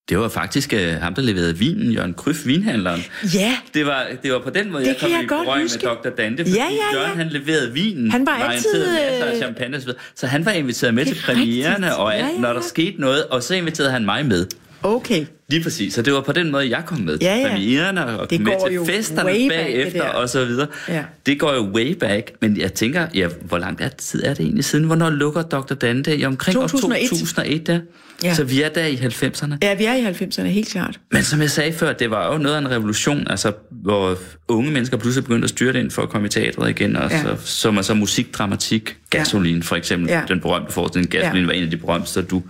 det 0.08 0.18
var 0.18 0.28
faktisk 0.28 0.72
øh, 0.72 0.92
ham, 0.94 1.14
der 1.14 1.22
leverede 1.22 1.58
vinen, 1.58 1.92
Jørgen 1.92 2.14
Kryf, 2.14 2.46
vinhandleren. 2.46 3.04
Ja, 3.34 3.56
Det 3.74 3.86
var, 3.86 4.06
det 4.22 4.32
var 4.32 4.38
på 4.38 4.50
den 4.50 4.72
måde, 4.72 4.82
Det 4.84 4.88
jeg 4.88 4.96
kom 5.00 5.10
jeg 5.10 5.22
i 5.22 5.26
berøring 5.26 5.68
med 5.82 5.96
Dr. 5.96 6.08
Dante, 6.16 6.44
fordi 6.44 6.56
Ja, 6.56 6.64
ja, 6.64 6.70
ja. 6.92 6.98
Jørgen 7.00 7.16
han 7.18 7.28
leverede 7.28 7.72
vinen. 7.72 8.10
Han 8.10 8.26
var 8.26 8.32
altid, 8.32 8.86
masser 8.86 9.26
af 9.26 9.32
øh, 9.32 9.36
champagne 9.38 9.80
så. 9.80 9.94
Så 10.14 10.26
han 10.26 10.44
var 10.44 10.50
inviteret 10.52 10.94
med 10.94 11.04
til 11.06 11.16
er 11.16 11.20
premiererne, 11.26 11.74
rigtigt. 11.86 11.92
og 12.00 12.14
alt, 12.16 12.26
Ja, 12.26 12.32
ja, 12.32 12.38
når 12.40 12.48
der 12.48 12.54
ja. 12.60 12.68
skete 12.68 13.00
noget, 13.00 13.24
og 13.26 13.42
så 13.42 13.54
inviterede 13.54 13.92
han 13.92 14.04
mig 14.04 14.26
med. 14.26 14.46
okay. 14.82 15.26
Lige 15.52 15.62
præcis. 15.62 15.94
Så 15.94 16.02
det 16.02 16.12
var 16.12 16.20
på 16.20 16.32
den 16.32 16.50
måde, 16.50 16.70
jeg 16.70 16.82
kom 16.86 16.98
med 16.98 17.18
til 17.18 17.24
Ja, 17.26 17.36
ja. 17.36 17.48
premiererne 17.48 18.06
og 18.20 18.30
Det 18.30 18.40
med 18.40 18.52
til 18.70 18.94
festerne 18.94 19.24
back, 19.24 19.48
bagefter 19.50 20.02
der. 20.02 20.08
og 20.08 20.28
så 20.28 20.44
videre. 20.44 20.66
Ja. 20.88 21.02
Det 21.26 21.40
går 21.40 21.54
jo 21.54 21.70
way 21.74 21.94
back, 21.94 22.30
men 22.40 22.56
jeg 22.56 22.72
tænker, 22.74 23.06
ja, 23.14 23.28
hvor 23.42 23.58
lang 23.58 23.76
er 23.80 23.88
tid 23.88 24.22
er 24.24 24.34
det 24.34 24.40
egentlig 24.40 24.64
siden? 24.64 24.84
Hvornår 24.84 25.10
lukker 25.10 25.42
Dr. 25.42 25.74
Dante? 25.74 26.16
I 26.16 26.24
omkring 26.24 26.54
2001. 26.54 27.02
år 27.12 27.16
2001, 27.16 27.66
der. 27.66 27.80
Ja. 28.24 28.34
Så 28.34 28.44
vi 28.44 28.62
er 28.62 28.68
der 28.68 28.84
i 28.86 28.94
90'erne. 28.94 29.54
Ja, 29.62 29.74
vi 29.74 29.84
er 29.84 29.94
i 29.94 30.04
90'erne, 30.04 30.42
helt 30.42 30.68
klart. 30.68 31.00
Men 31.12 31.22
som 31.22 31.40
jeg 31.40 31.50
sagde 31.50 31.72
før, 31.72 31.92
det 31.92 32.10
var 32.10 32.32
jo 32.32 32.38
noget 32.38 32.54
af 32.56 32.60
en 32.60 32.70
revolution, 32.70 33.26
altså, 33.30 33.52
hvor 33.70 34.18
unge 34.48 34.70
mennesker 34.70 34.96
pludselig 34.96 35.24
begyndte 35.24 35.44
at 35.44 35.50
styre 35.50 35.72
det 35.72 35.78
ind 35.78 35.90
for 35.90 36.02
at 36.02 36.08
komme 36.08 36.26
i 36.26 36.28
teatret 36.30 36.70
igen, 36.70 36.96
og 36.96 37.10
Ja. 37.10 37.22
så, 37.22 37.36
så 37.44 37.70
man 37.70 37.84
så 37.84 37.94
musik, 37.94 38.34
dramatik, 38.38 38.96
gasolin 39.10 39.62
for 39.62 39.76
eksempel, 39.76 40.08
Ja. 40.10 40.22
den 40.28 40.40
berømte 40.40 40.72
forestilling, 40.72 41.10
gasolin 41.10 41.40
Ja. 41.42 41.46
var 41.46 41.52
en 41.52 41.64
af 41.64 41.70
de 41.70 41.76
berømte, 41.76 42.08
så 42.10 42.20
du 42.22 42.42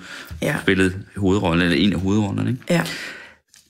Ja. 0.42 0.54
spillede 0.62 0.92
hovedrollen, 1.16 1.62
eller 1.64 1.76
en 1.76 1.92
af 1.92 2.00
hovedrollerne, 2.00 2.50
ikke? 2.50 2.62
Ja. 2.70 2.82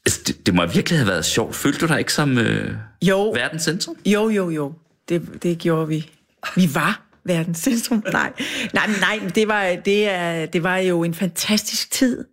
Altså, 0.06 0.20
det, 0.26 0.46
det 0.46 0.54
må 0.54 0.66
virkelig 0.66 0.98
have 0.98 1.08
været 1.08 1.24
sjovt. 1.24 1.56
Følte 1.56 1.78
du 1.78 1.86
dig 1.86 1.98
ikke 1.98 2.12
som 2.12 2.38
øh, 2.38 2.74
Jo, 3.02 3.30
verdens 3.30 3.62
centrum? 3.62 3.96
jo, 4.06 4.28
jo, 4.28 4.50
jo. 4.50 4.72
Det, 5.08 5.42
det 5.42 5.58
gjorde 5.58 5.88
vi. 5.88 6.10
Vi 6.56 6.68
var 6.74 7.02
verdens 7.24 7.58
centrum. 7.58 8.04
Nej, 8.12 8.32
nej, 8.74 8.86
nej 9.00 9.30
det, 9.34 9.48
var, 9.48 9.76
det, 9.84 10.08
er, 10.08 10.46
det 10.46 10.62
var 10.62 10.76
jo 10.76 11.04
en 11.04 11.14
fantastisk 11.14 11.90
tid. 11.90 12.24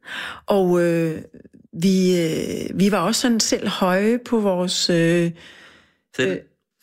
Og 0.46 0.82
øh, 0.82 1.22
vi, 1.74 2.22
øh, 2.22 2.80
vi 2.80 2.92
var 2.92 2.98
også 2.98 3.22
sådan 3.22 3.40
selv 3.40 3.68
høje 3.68 4.20
på 4.26 4.40
vores 4.40 4.90
øh, 4.90 5.32
Fed, 6.16 6.40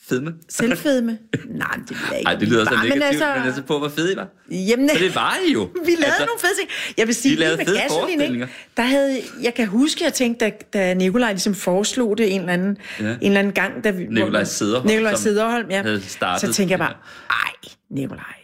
fedme? 0.08 0.34
selvfedme. 0.48 1.18
Nej, 1.48 1.68
det 1.76 1.90
vil 1.90 1.98
jeg 2.10 2.18
ikke. 2.18 2.24
Nej, 2.24 2.34
det 2.34 2.48
lyder 2.48 2.64
så 2.64 2.70
negativt, 2.70 2.94
men 2.94 3.02
altså, 3.02 3.34
men 3.36 3.42
altså 3.46 3.62
på, 3.62 3.78
hvor 3.78 3.88
fede 3.88 4.12
I 4.12 4.16
var. 4.16 4.28
Jamen, 4.50 4.88
Så 4.88 4.98
det 4.98 5.14
var 5.14 5.36
I 5.48 5.52
jo. 5.52 5.64
Vi 5.86 5.90
lavede 5.90 6.04
altså, 6.06 6.26
nogle 6.26 6.40
fede 6.40 6.52
ting. 6.60 6.70
Jeg 6.96 7.06
vil 7.06 7.14
sige, 7.14 7.36
lige 7.36 7.56
med 7.56 7.66
gasolin, 7.66 8.20
ikke? 8.20 8.48
Der 8.76 8.82
havde, 8.82 9.20
jeg 9.42 9.54
kan 9.54 9.66
huske, 9.68 10.04
jeg 10.04 10.14
tænkte, 10.14 10.44
da, 10.44 10.50
da 10.72 10.94
Nikolaj 10.94 11.32
ligesom 11.32 11.54
foreslog 11.54 12.18
det 12.18 12.34
en 12.34 12.40
eller 12.40 12.52
anden, 12.52 12.76
Ja. 13.00 13.04
en 13.04 13.18
eller 13.22 13.38
anden 13.38 13.52
gang, 13.52 13.84
da 13.84 13.90
vi... 13.90 14.06
Nikolaj 14.06 14.44
Sederholm, 14.44 14.86
Nikolaj 14.86 15.14
Sederholm, 15.14 15.70
ja. 15.70 15.98
startet 16.00 16.48
Så 16.48 16.54
tænkte 16.54 16.70
jeg 16.72 16.78
bare, 16.78 16.94
ej, 17.30 17.70
Nikolaj, 17.90 18.34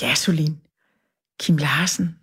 gasolin, 0.00 0.56
Kim 1.40 1.56
Larsen, 1.56 2.16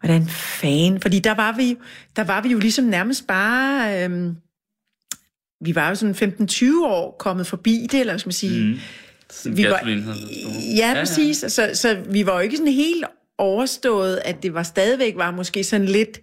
hvordan 0.00 0.26
fanden? 0.28 1.00
Fordi 1.00 1.18
der 1.18 1.34
var 1.34 1.52
vi, 1.52 1.76
der 2.16 2.24
var 2.24 2.40
vi 2.42 2.48
jo 2.48 2.58
ligesom 2.58 2.84
nærmest 2.84 3.26
bare... 3.26 4.04
Øhm, 4.04 4.34
vi 5.60 5.74
var 5.74 5.88
jo 5.88 5.94
sådan 5.94 6.34
15-20 6.50 6.84
år 6.84 7.16
kommet 7.18 7.46
forbi 7.46 7.86
det, 7.92 8.00
eller 8.00 8.16
skal 8.16 8.28
man 8.28 8.32
sige. 8.32 8.64
Mm. 8.64 9.56
Vi 9.56 9.64
var-. 9.64 9.88
Ja, 10.76 10.94
præcis. 10.94 11.36
Så, 11.36 11.70
så 11.74 12.04
vi 12.10 12.26
var 12.26 12.32
jo 12.32 12.38
ikke 12.38 12.56
sådan 12.56 12.72
helt 12.72 13.04
overstået, 13.38 14.20
at 14.24 14.42
det 14.42 14.54
var 14.54 14.62
stadigvæk 14.62 15.16
var 15.16 15.30
måske 15.30 15.64
sådan 15.64 15.86
lidt, 15.86 16.20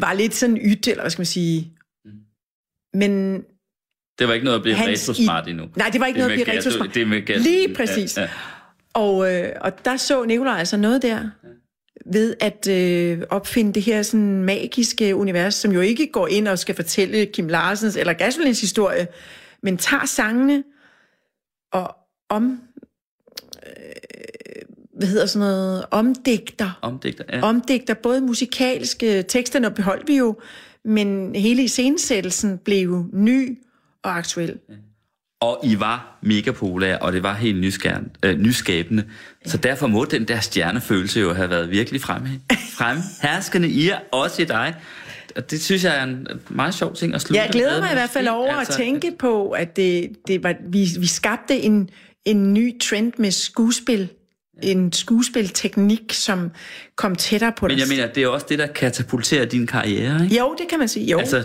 var 0.00 0.12
lidt 0.12 0.34
sådan 0.34 0.56
ydt, 0.56 0.88
eller 0.88 1.02
hvad 1.02 1.10
skal 1.10 1.20
man 1.20 1.26
sige. 1.26 1.72
Men 2.94 3.42
Det 4.18 4.28
var 4.28 4.34
ikke 4.34 4.44
noget 4.44 4.56
at 4.56 4.62
blive 4.62 4.76
retro-smart 4.76 5.48
endnu. 5.48 5.68
nej, 5.76 5.88
det 5.88 6.00
var 6.00 6.06
ikke 6.06 6.18
noget 6.18 6.32
at 6.32 6.36
blive 6.44 6.58
retro-smart. 6.58 6.94
Det. 6.94 7.40
Lige 7.40 7.74
præcis. 7.74 8.16
Ja, 8.16 8.22
ja. 8.22 8.28
Og, 8.94 9.34
øh, 9.34 9.52
og 9.60 9.84
der 9.84 9.96
så 9.96 10.24
Nikolaj 10.24 10.58
altså 10.58 10.76
noget 10.76 11.02
der, 11.02 11.30
ved 12.06 12.36
at 12.40 12.68
øh, 12.68 13.22
opfinde 13.30 13.72
det 13.72 13.82
her 13.82 14.02
sådan 14.02 14.42
magiske 14.42 15.16
univers, 15.16 15.54
som 15.54 15.72
jo 15.72 15.80
ikke 15.80 16.12
går 16.12 16.26
ind 16.26 16.48
og 16.48 16.58
skal 16.58 16.74
fortælle 16.74 17.26
Kim 17.26 17.48
Larsens 17.48 17.96
eller 17.96 18.12
Gasolins 18.12 18.60
historie, 18.60 19.08
men 19.62 19.76
tager 19.76 20.06
sangene 20.06 20.64
og 21.72 21.96
om, 22.28 22.60
øh, 23.66 24.62
hvad 24.98 25.08
hedder 25.08 25.26
sådan 25.26 25.48
noget, 25.48 25.84
omdigter, 25.90 26.78
Omdigter, 26.82 27.24
ja. 27.32 27.42
omdigter 27.42 27.94
både 27.94 28.20
musikalske 28.20 29.22
teksterne 29.22 29.70
beholdt 29.70 30.08
vi 30.08 30.16
jo, 30.16 30.40
men 30.84 31.34
hele 31.34 31.62
iscenesættelsen 31.62 32.58
blev 32.58 32.82
jo 32.82 33.04
ny 33.12 33.58
og 34.02 34.16
aktuel. 34.16 34.58
Og 35.40 35.60
I 35.64 35.80
var 35.80 36.18
mega 36.22 36.50
populære, 36.50 36.98
og 36.98 37.12
det 37.12 37.22
var 37.22 37.34
helt 37.34 37.60
nyskærende, 37.60 38.08
øh, 38.24 38.38
nyskabende. 38.38 39.04
Så 39.46 39.56
derfor 39.56 39.86
må 39.86 40.04
den 40.04 40.24
der 40.24 40.40
stjernefølelse 40.40 41.20
jo 41.20 41.32
have 41.32 41.50
været 41.50 41.70
virkelig 41.70 42.00
fremme, 42.00 42.28
fremherskende 42.72 43.68
i 43.68 43.88
jer, 43.88 43.98
også 44.12 44.42
i 44.42 44.44
dig. 44.44 44.74
Og 45.36 45.50
det 45.50 45.62
synes 45.62 45.84
jeg 45.84 45.96
er 45.98 46.02
en 46.02 46.26
meget 46.48 46.74
sjov 46.74 46.94
ting 46.94 47.14
at 47.14 47.20
slutte 47.20 47.40
Jeg 47.42 47.50
glæder 47.52 47.80
mig 47.80 47.90
i 47.90 47.94
hvert 47.94 48.10
fald 48.10 48.28
over 48.28 48.56
at 48.56 48.68
tænke 48.68 49.12
på, 49.18 49.50
at 49.50 49.76
det, 49.76 50.10
det 50.26 50.42
var, 50.42 50.54
vi, 50.68 50.88
vi 50.98 51.06
skabte 51.06 51.60
en, 51.60 51.90
en 52.24 52.54
ny 52.54 52.80
trend 52.80 53.12
med 53.18 53.30
skuespil. 53.30 54.08
En 54.62 54.92
skuespilteknik, 54.92 56.12
som 56.12 56.50
kom 56.96 57.14
tættere 57.16 57.52
på 57.56 57.66
Men 57.68 57.78
jeg 57.78 57.86
dig. 57.86 57.96
mener, 57.96 58.12
det 58.12 58.22
er 58.22 58.28
også 58.28 58.46
det, 58.48 58.58
der 58.58 58.66
katapulterer 58.66 59.44
din 59.44 59.66
karriere, 59.66 60.24
ikke? 60.24 60.38
Jo, 60.38 60.54
det 60.58 60.68
kan 60.68 60.78
man 60.78 60.88
sige. 60.88 61.06
Jo, 61.06 61.18
Altså, 61.18 61.44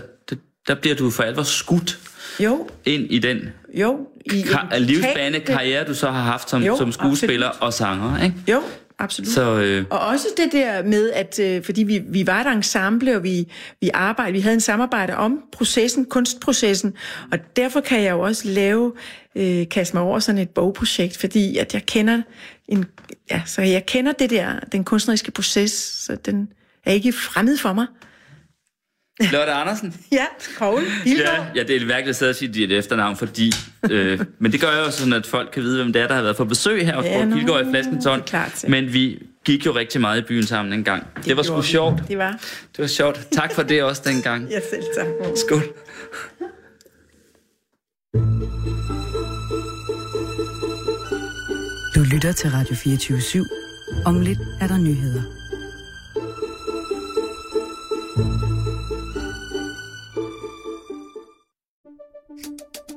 der 0.68 0.74
bliver 0.74 0.96
du 0.96 1.10
for 1.10 1.22
alvor 1.22 1.42
skudt 1.42 1.98
jo, 2.40 2.68
ind 2.84 3.06
i 3.10 3.18
den 3.18 3.40
jo. 3.74 4.08
I 4.32 4.42
ka- 4.42 4.78
livsbane 4.78 5.40
karriere, 5.40 5.84
du 5.88 5.94
så 5.94 6.10
har 6.10 6.22
haft 6.22 6.50
som, 6.50 6.62
Jo, 6.62 6.76
som 6.76 6.92
skuespiller 6.92 7.48
og 7.48 7.72
sanger, 7.72 8.22
ikke? 8.24 8.36
Jo, 8.48 8.62
absolut. 8.98 9.28
Så 9.28 9.60
øh, 9.60 9.84
Og 9.90 9.98
også 10.00 10.26
det 10.36 10.52
der 10.52 10.82
med, 10.82 11.10
at 11.10 11.38
øh, 11.42 11.64
fordi 11.64 11.82
vi, 11.82 12.02
vi 12.08 12.26
var 12.26 12.40
et 12.44 12.52
ensemble, 12.52 13.16
og 13.16 13.22
vi, 13.22 13.52
vi 13.80 13.90
arbejdede, 13.94 14.32
vi 14.32 14.40
havde 14.40 14.54
en 14.54 14.60
samarbejde 14.60 15.16
om 15.16 15.42
processen, 15.52 16.04
kunstprocessen, 16.04 16.94
og 17.32 17.38
derfor 17.56 17.80
kan 17.80 18.02
jeg 18.02 18.10
jo 18.10 18.20
også 18.20 18.48
lave, 18.48 18.92
øh, 19.36 19.68
kaste 19.68 19.96
mig 19.96 20.02
over 20.02 20.18
sådan 20.18 20.40
et 20.40 20.50
bogprojekt, 20.50 21.16
fordi 21.16 21.56
at 21.58 21.74
jeg 21.74 21.86
kender 21.86 22.22
en, 22.68 22.84
ja, 23.30 23.42
så 23.46 23.62
jeg 23.62 23.86
kender 23.86 24.12
det 24.12 24.30
der, 24.30 24.52
den 24.72 24.84
kunstneriske 24.84 25.30
proces, 25.30 25.70
så 25.72 26.16
den 26.26 26.48
er 26.84 26.92
ikke 26.92 27.12
fremmed 27.12 27.56
for 27.56 27.72
mig. 27.72 27.86
Lotte 29.20 29.52
Andersen. 29.52 29.94
Ja, 30.12 30.24
Poul 30.58 30.82
Hilgaard. 31.04 31.38
Ja, 31.38 31.44
ja, 31.54 31.62
det 31.62 31.70
er 31.74 31.78
lidt 31.78 31.88
mærkeligt 31.88 32.08
at 32.08 32.16
sidde 32.16 32.30
og 32.30 32.36
sige 32.36 32.52
dit 32.54 32.72
efternavn, 32.72 33.16
fordi... 33.16 33.52
Øh, 33.90 34.20
men 34.38 34.52
det 34.52 34.60
gør 34.60 34.78
jo 34.78 34.90
sådan, 34.90 35.12
at 35.12 35.26
folk 35.26 35.50
kan 35.52 35.62
vide, 35.62 35.82
hvem 35.82 35.92
det 35.92 36.02
er, 36.02 36.06
der 36.08 36.14
har 36.14 36.22
været 36.22 36.36
på 36.36 36.44
besøg 36.44 36.86
her 36.86 36.96
hos 36.96 37.04
Ja, 37.04 37.24
nå, 37.24 37.36
Pilgaard 37.36 37.66
i 37.66 37.70
Flaskenton. 37.70 38.22
Men 38.68 38.92
vi 38.92 39.22
gik 39.44 39.66
jo 39.66 39.72
rigtig 39.76 40.00
meget 40.00 40.18
i 40.18 40.22
byen 40.22 40.46
sammen 40.46 40.72
en 40.72 40.84
gang. 40.84 41.06
Det, 41.16 41.24
det 41.24 41.36
var 41.36 41.42
sgu 41.42 41.62
sjovt. 41.62 42.02
Det 42.08 42.18
var. 42.18 42.30
Det 42.72 42.78
var 42.78 42.86
sjovt. 42.86 43.28
Tak 43.32 43.52
for 43.52 43.62
det 43.62 43.82
også 43.82 44.02
dengang. 44.04 44.48
Ja, 44.50 44.60
selv 44.70 44.82
tak. 44.96 45.06
Skål. 45.46 45.62
Du 51.94 52.00
lytter 52.12 52.32
til 52.32 52.50
Radio 52.50 52.74
24 52.74 53.18
/7. 53.18 54.02
Om 54.06 54.20
lidt 54.20 54.38
er 54.60 54.66
der 54.66 54.78
nyheder. 54.78 55.22